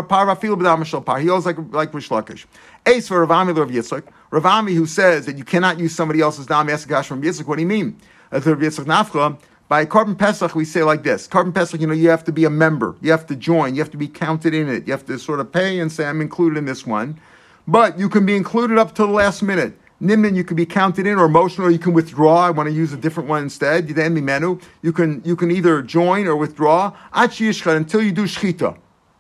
shapar. 0.86 1.20
He 1.20 1.28
holds 1.28 1.46
like 1.46 1.58
like 1.72 1.94
Rish 1.94 2.10
Lakish. 2.10 2.46
Ace 2.88 3.08
for 3.08 3.20
Rav 3.20 3.32
Ami 3.32 3.54
Rav 3.54 3.70
Yitzchak. 3.70 4.04
Rav 4.32 4.46
Ami 4.46 4.74
who 4.74 4.86
says 4.86 5.26
that 5.26 5.38
you 5.38 5.44
cannot 5.44 5.80
use 5.80 5.96
somebody 5.96 6.22
else's 6.22 6.46
dam. 6.46 6.70
Ask 6.70 6.88
from 7.06 7.22
Yitzchak. 7.22 7.48
What 7.48 7.56
do 7.56 7.62
you 7.62 7.68
mean? 7.68 7.98
Rav 8.32 8.44
Yitzchak 8.44 8.86
Nafcha. 8.86 9.40
By 9.68 9.84
Korban 9.84 10.16
Pesach, 10.16 10.54
we 10.54 10.64
say 10.64 10.84
like 10.84 11.02
this: 11.02 11.28
Korban 11.28 11.54
Pesach, 11.54 11.82
you 11.82 11.88
know, 11.88 11.94
you 11.94 12.10
have 12.10 12.24
to 12.26 12.32
be 12.32 12.46
a 12.46 12.52
member, 12.52 12.96
you 13.02 13.10
have 13.10 13.26
to 13.26 13.36
join, 13.36 13.74
you 13.74 13.82
have 13.82 13.90
to 13.90 13.98
be 13.98 14.08
counted 14.08 14.54
in 14.54 14.70
it, 14.70 14.86
you 14.86 14.94
have 14.94 15.06
to 15.08 15.18
sort 15.18 15.40
of 15.40 15.52
pay 15.52 15.80
and 15.80 15.92
say, 15.92 16.06
"I'm 16.06 16.22
included 16.22 16.60
in 16.60 16.66
this 16.66 16.86
one." 16.86 17.20
But 17.68 17.98
you 17.98 18.08
can 18.08 18.28
be 18.28 18.36
included 18.36 18.78
up 18.78 18.94
to 18.96 19.02
the 19.08 19.12
last 19.12 19.42
minute. 19.42 19.76
Nimnin, 20.00 20.36
you 20.36 20.44
can 20.44 20.56
be 20.56 20.68
counted 20.68 21.08
in 21.08 21.18
or 21.18 21.26
emotional, 21.26 21.72
you 21.72 21.80
can 21.80 21.94
withdraw. 21.94 22.42
I 22.46 22.52
want 22.52 22.68
to 22.68 22.76
use 22.76 22.94
a 22.94 22.98
different 22.98 23.28
one 23.28 23.42
instead. 23.42 23.88
The 23.88 24.10
menu. 24.10 24.60
You 24.84 24.94
can 24.94 25.24
you 25.26 25.36
can 25.36 25.50
either 25.50 25.82
join 25.82 26.28
or 26.28 26.36
withdraw. 26.36 26.92
Until 27.14 28.02
you 28.04 28.12
do 28.12 28.26
shchita. 28.26 28.78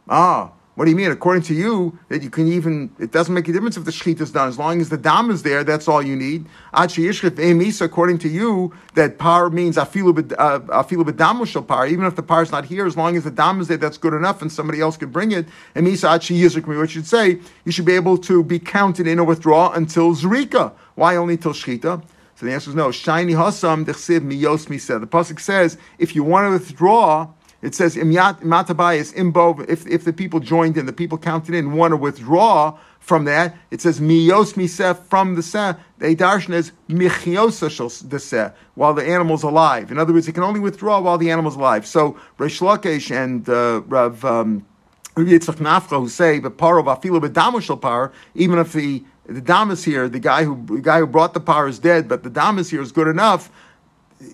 Ah, 0.08 0.52
what 0.76 0.86
do 0.86 0.92
you 0.92 0.98
mean? 0.98 1.10
According 1.10 1.44
to 1.44 1.54
you, 1.54 1.98
that 2.10 2.22
you 2.22 2.30
can 2.30 2.48
even, 2.48 2.94
it 3.00 3.14
doesn't 3.14 3.34
make 3.34 3.48
a 3.48 3.54
difference 3.54 3.78
if 3.78 3.86
the 3.86 3.92
shechita 3.92 4.22
is 4.22 4.32
done. 4.32 4.50
As 4.50 4.60
long 4.60 4.82
as 4.82 4.90
the 4.90 4.98
dam 4.98 5.32
is 5.32 5.42
there, 5.42 5.64
that's 5.64 5.88
all 5.88 6.02
you 6.02 6.18
need. 6.18 6.46
According 6.74 8.18
to 8.20 8.28
you, 8.28 8.74
that 8.94 9.18
par 9.18 9.50
means 9.50 9.78
afilu 9.78 10.14
b'damu 10.14 11.42
uh, 11.42 11.46
shel 11.46 11.64
par. 11.64 11.88
Even 11.88 12.06
if 12.06 12.18
the 12.18 12.24
par 12.24 12.44
is 12.44 12.52
not 12.52 12.66
here, 12.66 12.86
as 12.86 12.98
long 12.98 13.16
as 13.16 13.24
the 13.24 13.32
dam 13.32 13.62
is 13.62 13.70
there, 13.70 13.78
that's 13.78 13.98
good 13.98 14.14
enough 14.14 14.42
and 14.42 14.52
somebody 14.52 14.82
else 14.82 14.98
could 14.98 15.14
bring 15.14 15.32
it. 15.32 15.48
Misa 15.76 16.14
achi 16.14 16.38
yizrik, 16.42 16.68
what 16.68 16.90
should 16.90 17.08
say, 17.08 17.40
you 17.64 17.72
should 17.72 17.86
be 17.86 17.94
able 17.94 18.18
to 18.18 18.44
be 18.44 18.60
counted 18.60 19.08
in 19.08 19.18
or 19.18 19.26
withdraw 19.26 19.72
until 19.72 20.14
zrika. 20.14 20.74
Why 20.96 21.16
only 21.16 21.38
till 21.38 21.54
shechita? 21.54 22.04
So 22.36 22.46
the 22.46 22.52
answer 22.52 22.72
is 22.72 22.76
no. 22.76 22.92
Shiny 22.92 23.32
hasam 23.32 23.86
dechsiv 23.86 24.30
miyos 24.30 24.82
said. 24.82 25.02
The 25.02 25.08
pasuk 25.08 25.40
says, 25.40 25.78
if 26.00 26.16
you 26.16 26.24
want 26.26 26.48
to 26.48 26.52
withdraw, 26.52 27.30
it 27.66 27.74
says 27.74 27.96
matabayis 27.96 29.16
imbo. 29.16 29.68
If 29.68 29.88
if 29.88 30.06
the 30.06 30.14
people 30.14 30.40
joined 30.40 30.78
in, 30.78 30.86
the 30.86 30.94
people 30.94 31.18
counted 31.18 31.56
in, 31.56 31.72
want 31.72 31.94
to 31.94 31.98
withdraw 31.98 32.78
from 33.00 33.26
that. 33.26 33.58
It 33.72 33.82
says 33.82 34.00
miyos 34.00 34.54
misef 34.54 35.00
from 35.08 35.34
the 35.34 35.42
seh. 35.42 35.74
The 35.98 36.16
darshan 36.16 36.54
is 36.54 36.72
michiosa 36.88 38.08
the 38.08 38.20
seh 38.20 38.52
while 38.76 38.94
the 38.94 39.04
animal's 39.04 39.42
alive. 39.42 39.92
In 39.92 39.98
other 39.98 40.14
words, 40.14 40.28
it 40.28 40.34
can 40.34 40.44
only 40.44 40.60
withdraw 40.60 41.02
while 41.02 41.18
the 41.18 41.32
animal's 41.32 41.56
alive. 41.56 41.88
So 41.88 42.16
Lakesh 42.38 43.10
and 43.10 43.50
uh, 43.50 43.82
Rav. 43.88 44.24
Um, 44.24 44.66
Yitzchak 45.16 45.90
who 45.98 46.10
say 46.10 46.40
the 46.40 46.52
par 46.52 46.78
of 46.78 46.88
afilu 46.88 47.22
b'damushal 47.22 47.80
par, 47.80 48.12
even 48.34 48.60
if 48.60 48.74
the 48.74 49.02
the 49.26 49.40
dam 49.40 49.72
is 49.72 49.86
here, 49.86 50.10
the 50.10 50.20
guy 50.20 50.44
who 50.44 50.62
the 50.68 50.82
guy 50.82 51.00
who 51.00 51.08
brought 51.08 51.34
the 51.34 51.40
par 51.40 51.70
is 51.70 51.80
dead, 51.80 52.10
but 52.10 52.24
the 52.24 52.30
dam 52.30 52.60
is 52.60 52.70
here 52.70 52.82
is 52.82 52.92
good 52.92 53.08
enough 53.08 53.50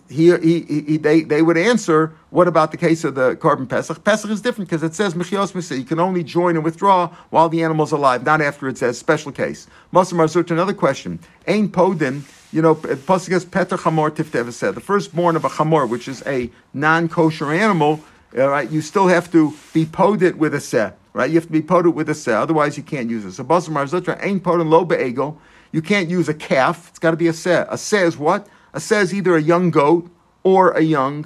he, 0.09 0.37
he, 0.37 0.61
he, 0.61 0.97
they, 0.97 1.21
they 1.21 1.41
would 1.41 1.57
answer, 1.57 2.13
what 2.29 2.47
about 2.47 2.71
the 2.71 2.77
case 2.77 3.03
of 3.03 3.15
the 3.15 3.35
Korban 3.35 3.67
Pesach? 3.67 4.03
Pesach 4.03 4.29
is 4.29 4.41
different 4.41 4.69
because 4.69 4.83
it 4.83 4.93
says 4.93 5.15
Mechios 5.15 5.53
Misa. 5.53 5.77
You 5.77 5.83
can 5.83 5.99
only 5.99 6.23
join 6.23 6.55
and 6.55 6.63
withdraw 6.63 7.07
while 7.29 7.49
the 7.49 7.63
animal's 7.63 7.91
alive, 7.91 8.23
not 8.23 8.41
after 8.41 8.67
it 8.67 8.77
says 8.77 8.97
special 8.99 9.31
case. 9.31 9.67
Mosa 9.91 10.13
Marzut, 10.13 10.51
another 10.51 10.73
question. 10.73 11.19
Ain 11.47 11.69
Podin, 11.69 12.23
you 12.51 12.61
know, 12.61 12.75
says 12.75 13.45
Peter 13.45 13.77
Chamor 13.77 14.11
Tiftev 14.11 14.51
said, 14.53 14.75
the 14.75 14.81
firstborn 14.81 15.35
of 15.35 15.45
a 15.45 15.49
Chamor, 15.49 15.89
which 15.89 16.07
is 16.07 16.21
a 16.27 16.49
non 16.73 17.09
kosher 17.09 17.51
animal, 17.51 17.99
all 18.37 18.49
right, 18.49 18.69
you 18.69 18.81
still 18.81 19.07
have 19.07 19.31
to 19.31 19.53
be 19.73 19.85
poded 19.85 20.35
with 20.35 20.53
a 20.53 20.61
seh, 20.61 20.91
right? 21.13 21.29
You 21.29 21.35
have 21.35 21.47
to 21.47 21.51
be 21.51 21.61
poded 21.61 21.95
with 21.95 22.07
a 22.09 22.15
seh, 22.15 22.33
otherwise 22.33 22.77
you 22.77 22.83
can't 22.83 23.09
use 23.09 23.25
it. 23.25 23.31
So 23.33 23.43
Mosa 23.43 23.69
Marzut, 23.69 24.23
Ain 24.23 24.39
Podin 24.39 24.69
Lo 24.69 24.85
Be'ego, 24.85 25.37
you 25.71 25.81
can't 25.81 26.07
use 26.07 26.29
a 26.29 26.33
calf, 26.33 26.89
it's 26.89 26.99
got 26.99 27.11
to 27.11 27.17
be 27.17 27.27
a 27.27 27.33
seh. 27.33 27.65
A 27.69 27.77
seh 27.77 28.05
is 28.05 28.17
what? 28.17 28.47
Says 28.77 29.13
either 29.13 29.35
a 29.35 29.41
young 29.41 29.69
goat 29.69 30.09
or 30.43 30.71
a 30.71 30.81
young 30.81 31.25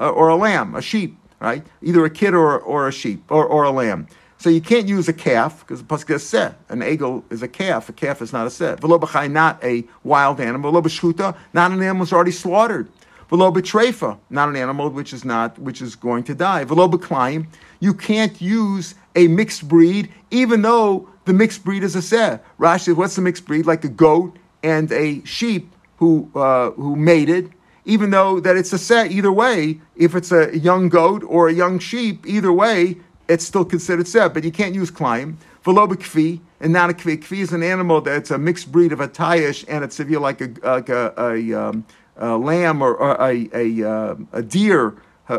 uh, 0.00 0.10
or 0.10 0.28
a 0.28 0.36
lamb, 0.36 0.74
a 0.74 0.82
sheep, 0.82 1.16
right? 1.40 1.64
Either 1.82 2.04
a 2.04 2.10
kid 2.10 2.34
or, 2.34 2.58
or 2.58 2.88
a 2.88 2.92
sheep 2.92 3.30
or, 3.30 3.46
or 3.46 3.64
a 3.64 3.70
lamb. 3.70 4.08
So 4.42 4.50
you 4.50 4.60
can't 4.60 4.88
use 4.88 5.08
a 5.08 5.12
calf 5.12 5.60
because 5.60 5.80
the 5.80 5.86
pasuk 5.86 6.08
says 6.08 6.24
seh. 6.24 6.52
An 6.68 6.80
egel 6.80 7.22
is 7.30 7.44
a 7.44 7.48
calf. 7.48 7.88
A 7.88 7.92
calf 7.92 8.20
is 8.20 8.32
not 8.32 8.44
a 8.44 8.50
seh. 8.50 8.74
V'lo 8.74 9.30
not 9.30 9.62
a 9.62 9.84
wild 10.02 10.40
animal. 10.40 10.72
V'lo 10.72 10.82
b'shchuta, 10.82 11.36
not 11.52 11.70
an 11.70 11.80
animal 11.80 12.04
that's 12.04 12.12
already 12.12 12.32
slaughtered. 12.32 12.88
V'lo 13.30 13.54
b'trefa, 13.54 14.18
not 14.30 14.48
an 14.48 14.56
animal 14.56 14.90
which 14.90 15.12
is 15.12 15.24
not 15.24 15.56
which 15.60 15.80
is 15.80 15.94
going 15.94 16.24
to 16.24 16.34
die. 16.34 16.64
V'lo 16.64 16.90
b'klayim, 16.90 17.46
you 17.78 17.94
can't 17.94 18.40
use 18.40 18.96
a 19.14 19.28
mixed 19.28 19.68
breed 19.68 20.12
even 20.32 20.62
though 20.62 21.08
the 21.24 21.32
mixed 21.32 21.64
breed 21.64 21.84
is 21.84 21.94
a 21.94 22.02
seh. 22.02 22.38
Rashi 22.58 22.96
what's 22.96 23.14
the 23.14 23.22
mixed 23.22 23.46
breed? 23.46 23.64
Like 23.64 23.84
a 23.84 23.88
goat 23.88 24.36
and 24.64 24.90
a 24.90 25.24
sheep 25.24 25.72
who 26.02 26.28
uh, 26.34 26.72
who 26.72 26.96
mated, 26.96 27.52
even 27.84 28.10
though 28.10 28.40
that 28.40 28.56
it's 28.56 28.72
a 28.72 28.78
set 28.78 29.12
either 29.12 29.30
way. 29.30 29.80
If 29.94 30.16
it's 30.16 30.32
a 30.32 30.58
young 30.58 30.88
goat 30.88 31.22
or 31.28 31.48
a 31.48 31.52
young 31.52 31.78
sheep, 31.78 32.26
either 32.26 32.52
way, 32.52 32.96
it's 33.28 33.44
still 33.44 33.64
considered 33.64 34.08
set. 34.08 34.34
But 34.34 34.42
you 34.42 34.50
can't 34.50 34.74
use 34.74 34.90
klayim. 34.90 35.36
Veloba 35.64 36.40
and 36.60 36.72
not 36.72 36.90
a 36.90 36.92
kfi. 36.92 37.18
Kfi 37.18 37.38
is 37.38 37.52
an 37.52 37.62
animal 37.62 38.00
that's 38.00 38.32
a 38.32 38.38
mixed 38.38 38.72
breed 38.72 38.90
of 38.92 38.98
a 38.98 39.06
tayish 39.06 39.64
and 39.68 39.84
it's 39.84 39.94
severe 39.94 40.18
like 40.18 40.40
a 40.40 40.48
like 40.64 40.88
a, 40.88 41.14
a, 41.16 41.54
um, 41.54 41.84
a 42.16 42.36
lamb 42.36 42.82
or, 42.82 42.96
a 43.30 43.48
a, 43.54 43.88
uh, 43.88 44.16
a 44.32 44.42
deer, 44.42 44.96
uh, 45.28 45.38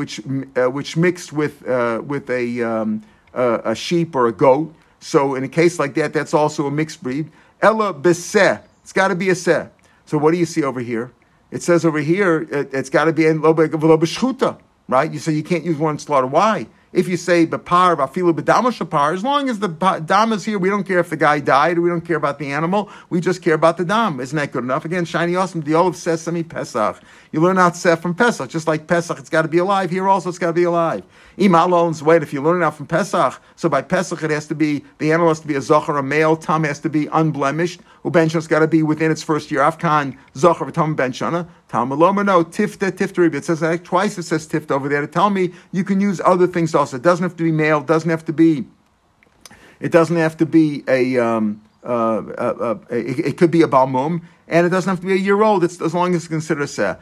which 0.00 0.20
uh, 0.56 0.68
which 0.76 0.96
mixed 0.96 1.32
with 1.32 1.64
uh, 1.68 2.02
with 2.04 2.28
a 2.30 2.44
um, 2.62 3.00
a 3.32 3.76
sheep 3.76 4.16
or 4.16 4.26
a 4.26 4.32
goat. 4.32 4.74
So 4.98 5.36
in 5.36 5.44
a 5.44 5.48
case 5.60 5.78
like 5.78 5.94
that, 5.94 6.12
that's 6.12 6.34
also 6.34 6.66
a 6.66 6.70
mixed 6.72 7.00
breed. 7.00 7.30
Ella 7.62 7.94
beseh. 7.94 8.60
It's 8.84 8.92
got 8.92 9.08
to 9.08 9.14
be 9.14 9.30
a 9.30 9.34
seh. 9.34 9.68
So 10.04 10.18
what 10.18 10.32
do 10.32 10.38
you 10.38 10.46
see 10.46 10.62
over 10.62 10.80
here? 10.80 11.12
It 11.50 11.62
says 11.62 11.84
over 11.84 12.00
here 12.00 12.42
it, 12.50 12.72
has 12.72 12.90
got 12.90 13.04
to 13.04 13.12
be 13.12 13.26
in 13.26 13.40
lo 13.40 13.54
right? 14.88 15.12
You 15.12 15.18
say 15.18 15.32
you 15.32 15.42
can't 15.42 15.64
use 15.64 15.78
one 15.78 15.98
slaughter. 15.98 16.26
Why? 16.26 16.66
If 16.92 17.08
you 17.08 17.16
say 17.16 17.44
bepar 17.44 17.96
vafilu 17.96 18.32
bedama 18.32 19.12
as 19.12 19.24
long 19.24 19.48
as 19.48 19.58
the 19.58 19.68
dam 19.68 20.32
is 20.32 20.44
here, 20.44 20.60
we 20.60 20.68
don't 20.68 20.84
care 20.84 21.00
if 21.00 21.10
the 21.10 21.16
guy 21.16 21.40
died, 21.40 21.78
we 21.80 21.88
don't 21.88 22.02
care 22.02 22.16
about 22.16 22.38
the 22.38 22.52
animal, 22.52 22.88
we 23.10 23.20
just 23.20 23.42
care 23.42 23.54
about 23.54 23.76
the 23.76 23.84
dam. 23.84 24.20
Isn't 24.20 24.36
that 24.36 24.52
good 24.52 24.62
enough? 24.62 24.84
Again, 24.84 25.04
shiny 25.04 25.34
awesome. 25.34 25.62
The 25.62 25.74
olive 25.74 25.96
says 25.96 26.22
semi 26.22 26.44
pesach. 26.44 27.00
You 27.34 27.40
learn 27.40 27.58
out 27.58 27.74
sef 27.76 28.00
from 28.00 28.14
pesach, 28.14 28.48
just 28.48 28.68
like 28.68 28.86
pesach, 28.86 29.18
it's 29.18 29.28
got 29.28 29.42
to 29.42 29.48
be 29.48 29.58
alive. 29.58 29.90
Here 29.90 30.08
also, 30.08 30.28
it's 30.28 30.38
got 30.38 30.46
to 30.46 30.52
be 30.52 30.62
alive. 30.62 31.02
Imalon's 31.36 32.00
wait. 32.00 32.22
If 32.22 32.32
you 32.32 32.40
learn 32.40 32.62
out 32.62 32.76
from 32.76 32.86
pesach, 32.86 33.42
so 33.56 33.68
by 33.68 33.82
pesach 33.82 34.22
it 34.22 34.30
has 34.30 34.46
to 34.46 34.54
be 34.54 34.84
the 34.98 35.10
animal 35.10 35.30
has 35.30 35.40
to 35.40 35.48
be 35.48 35.56
a 35.56 35.58
zocher, 35.58 35.98
a 35.98 36.02
male. 36.04 36.36
Tam 36.36 36.62
has 36.62 36.78
to 36.78 36.88
be 36.88 37.08
unblemished. 37.08 37.80
Ubenshon's 38.04 38.46
got 38.46 38.60
to 38.60 38.68
be 38.68 38.84
within 38.84 39.10
its 39.10 39.24
first 39.24 39.50
year. 39.50 39.62
Afkan 39.62 40.16
zocher 40.34 40.70
v'tam 40.70 40.94
benshana. 40.94 41.48
Tam 41.66 41.90
aloma 41.90 42.24
no 42.24 42.44
tifta 42.44 42.92
tifta. 42.92 43.34
It 43.34 43.44
says 43.44 43.80
twice. 43.82 44.16
It 44.16 44.22
says 44.22 44.46
tifta 44.46 44.70
over 44.70 44.88
there 44.88 45.00
to 45.00 45.08
tell 45.08 45.30
me 45.30 45.52
you 45.72 45.82
can 45.82 46.00
use 46.00 46.20
other 46.24 46.46
things 46.46 46.72
also. 46.72 46.98
It 46.98 47.02
doesn't 47.02 47.24
have 47.24 47.36
to 47.38 47.42
be 47.42 47.50
male. 47.50 47.80
It 47.80 47.88
doesn't 47.88 48.10
have 48.10 48.24
to 48.26 48.32
be. 48.32 48.64
It 49.80 49.90
doesn't 49.90 50.14
have 50.14 50.36
to 50.36 50.46
be 50.46 50.84
a. 50.86 51.18
Um, 51.18 51.62
uh, 51.82 52.22
uh, 52.38 52.54
uh, 52.60 52.78
it, 52.90 53.18
it, 53.18 53.36
could 53.36 53.50
be 53.50 53.60
a 53.60 53.68
balmum, 53.68 54.22
and 54.48 54.66
it 54.66 54.70
doesn't 54.70 54.88
have 54.88 55.00
to 55.00 55.06
be 55.06 55.12
a 55.12 55.16
year 55.16 55.42
old. 55.42 55.62
It's 55.62 55.82
as 55.82 55.92
long 55.92 56.14
as 56.14 56.22
it's 56.22 56.28
considered 56.28 56.62
a 56.62 56.66
seh. 56.66 56.94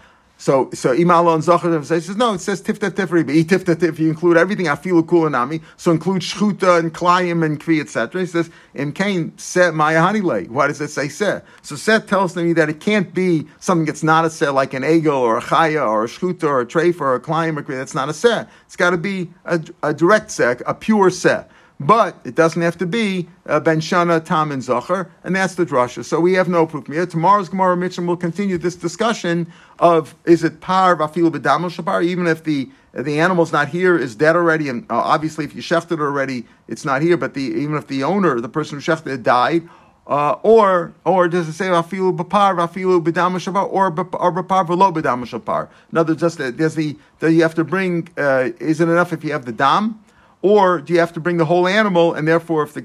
So 0.43 0.71
so 0.75 0.93
imal 0.93 1.29
on 1.29 1.41
zachar 1.41 1.85
says 1.85 2.17
no. 2.17 2.35
It 2.35 2.41
says 2.41 2.61
tifta 2.61 2.91
tifri, 2.91 3.25
but 3.25 3.37
tif. 3.79 3.99
You 4.01 4.09
include 4.09 4.37
everything. 4.37 4.67
Afilu 4.67 5.05
kulanami. 5.05 5.63
So 5.77 5.93
include 5.93 6.23
shchuta 6.23 6.81
and 6.81 6.93
klayim 6.93 7.45
and 7.45 7.61
kvi 7.61 7.81
etc. 7.81 8.23
He 8.23 8.27
says 8.27 8.51
in 8.75 8.91
Cain 8.91 9.39
set 9.39 9.73
maya 9.73 10.01
hanile. 10.01 10.49
Why 10.49 10.67
does 10.67 10.81
it 10.81 10.89
say 10.89 11.09
set? 11.09 11.45
So 11.63 11.77
set 11.77 12.09
tells 12.09 12.35
me 12.35 12.55
that 12.55 12.69
it 12.69 12.81
can't 12.81 13.15
be 13.15 13.47
something 13.61 13.87
that's 13.87 14.03
not 14.03 14.25
a 14.25 14.31
set 14.31 14.53
like 14.53 14.75
an 14.75 14.83
egel 14.83 15.15
or 15.17 15.39
a 15.39 15.43
chaya 15.43 15.87
or 15.87 16.03
a 16.03 16.09
shchuta 16.09 16.43
or 16.43 16.63
a 16.63 16.67
treif 16.67 17.01
or 17.01 17.15
a 17.15 17.21
klayim 17.21 17.57
or 17.57 17.63
kvi. 17.63 17.79
That's 17.79 17.95
not 17.95 18.09
a 18.09 18.13
set. 18.13 18.51
It's 18.67 18.75
got 18.75 18.91
to 18.91 18.97
be 18.97 19.31
a, 19.45 19.61
a 19.85 19.95
direct 19.95 20.33
set, 20.33 20.61
a 20.67 20.75
pure 20.75 21.11
set. 21.11 21.53
But 21.87 22.17
it 22.25 22.37
doesn't 22.37 22.63
have 22.63 22.79
to 22.79 22.87
be 22.87 23.29
uh, 23.47 23.59
Ben 23.59 23.81
Shana, 23.81 24.25
Tam, 24.25 24.53
and 24.53 24.63
Zachar, 24.63 25.11
and 25.25 25.35
that's 25.35 25.57
the 25.57 25.67
drasha. 25.67 26.05
So 26.05 26.21
we 26.21 26.35
have 26.35 26.49
no 26.49 26.65
proof 26.65 26.87
here. 26.87 27.07
Tomorrow's 27.07 27.49
Gemara 27.49 27.77
Mitchell 27.77 28.05
will 28.05 28.17
continue 28.17 28.57
this 28.57 28.77
discussion 28.77 29.51
of 29.81 30.15
is 30.25 30.45
it 30.45 30.61
par 30.61 30.97
vafilu 30.97 31.31
b'damel 31.31 31.71
shapar, 31.71 32.03
even 32.03 32.27
if 32.27 32.45
the 32.45 32.71
the 32.93 33.19
animal's 33.19 33.53
not 33.53 33.69
here, 33.69 33.99
is 33.99 34.15
dead 34.15 34.37
already, 34.37 34.69
and 34.69 34.85
uh, 34.91 34.95
obviously 34.95 35.45
if 35.45 35.55
you 35.57 35.63
shechted 35.63 35.99
already, 35.99 36.47
it's 36.69 36.85
not 36.85 37.03
here. 37.03 37.17
But 37.17 37.35
the 37.35 37.43
even 37.43 37.75
if 37.75 37.89
the 37.89 38.05
owner, 38.05 38.41
the 38.41 38.49
person 38.49 38.79
who 38.79 38.83
shefted 38.83 39.07
it, 39.09 39.23
died, 39.25 39.69
uh, 40.07 40.37
or 40.43 40.93
or 41.05 41.27
does 41.27 41.49
it 41.49 41.55
say 41.55 41.67
vafilu 41.67 42.17
b'par 42.17 42.55
vafilu 42.55 43.03
b'damel 43.03 43.41
shapar 43.41 43.65
or 43.65 43.87
or 43.87 44.33
b'par 44.33 44.67
v'lo 44.69 44.95
b'damel 44.95 45.27
shapar? 45.27 45.69
In 45.91 45.99
other 45.99 46.13
words, 46.13 46.37
there's 46.37 46.75
the, 46.77 46.97
the 47.19 47.33
you 47.33 47.43
have 47.43 47.57
to 47.57 47.65
bring. 47.65 48.09
Uh, 48.17 48.51
is 48.61 48.81
it 48.81 48.89
enough 48.89 49.13
if 49.13 49.25
you 49.25 49.33
have 49.33 49.47
the 49.47 49.53
dam? 49.53 49.99
Or 50.43 50.81
do 50.81 50.93
you 50.93 50.99
have 50.99 51.13
to 51.13 51.21
bring 51.21 51.37
the 51.37 51.45
whole 51.45 51.69
animal, 51.69 52.15
and 52.15 52.27
therefore, 52.27 52.65
if 52.65 52.75
the 52.75 52.83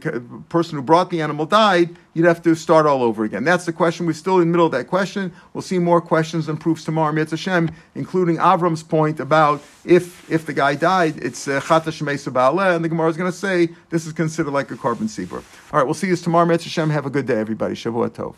person 0.47 0.75
who 0.75 0.83
brought 0.83 1.09
the 1.09 1.21
animal 1.21 1.47
died, 1.47 1.95
you'd 2.13 2.27
have 2.27 2.43
to 2.43 2.53
start 2.53 2.85
all 2.85 3.01
over 3.01 3.23
again? 3.23 3.43
That's 3.43 3.65
the 3.65 3.73
question. 3.73 4.05
We're 4.05 4.13
still 4.13 4.35
in 4.35 4.41
the 4.41 4.45
middle 4.45 4.67
of 4.67 4.71
that 4.73 4.87
question. 4.87 5.33
We'll 5.53 5.63
see 5.63 5.79
more 5.79 5.99
questions 5.99 6.47
and 6.47 6.61
proofs 6.61 6.83
tomorrow, 6.83 7.11
Mitzvah 7.11 7.35
Hashem, 7.35 7.71
including 7.95 8.37
Avram's 8.37 8.83
point 8.83 9.19
about 9.19 9.63
if 9.83 10.29
if 10.29 10.45
the 10.45 10.53
guy 10.53 10.75
died, 10.75 11.17
it's 11.17 11.47
uh, 11.47 11.59
Chata 11.59 11.89
Shemesa 11.89 12.31
Ba'aleh, 12.31 12.75
and 12.75 12.85
the 12.85 12.89
Gemara 12.89 13.09
is 13.09 13.17
going 13.17 13.31
to 13.31 13.37
say 13.37 13.69
this 13.89 14.05
is 14.05 14.13
considered 14.13 14.51
like 14.51 14.69
a 14.69 14.75
korban 14.75 15.07
tzibur. 15.07 15.43
All 15.71 15.79
right, 15.79 15.83
we'll 15.83 15.95
see 15.95 16.07
you 16.07 16.15
tomorrow, 16.15 16.45
Mitzvah 16.45 16.69
Hashem. 16.69 16.91
Have 16.91 17.07
a 17.07 17.09
good 17.09 17.25
day, 17.25 17.39
everybody. 17.39 17.73
Shavua 17.73 18.11
Tov. 18.11 18.35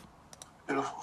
Beautiful. 0.65 0.98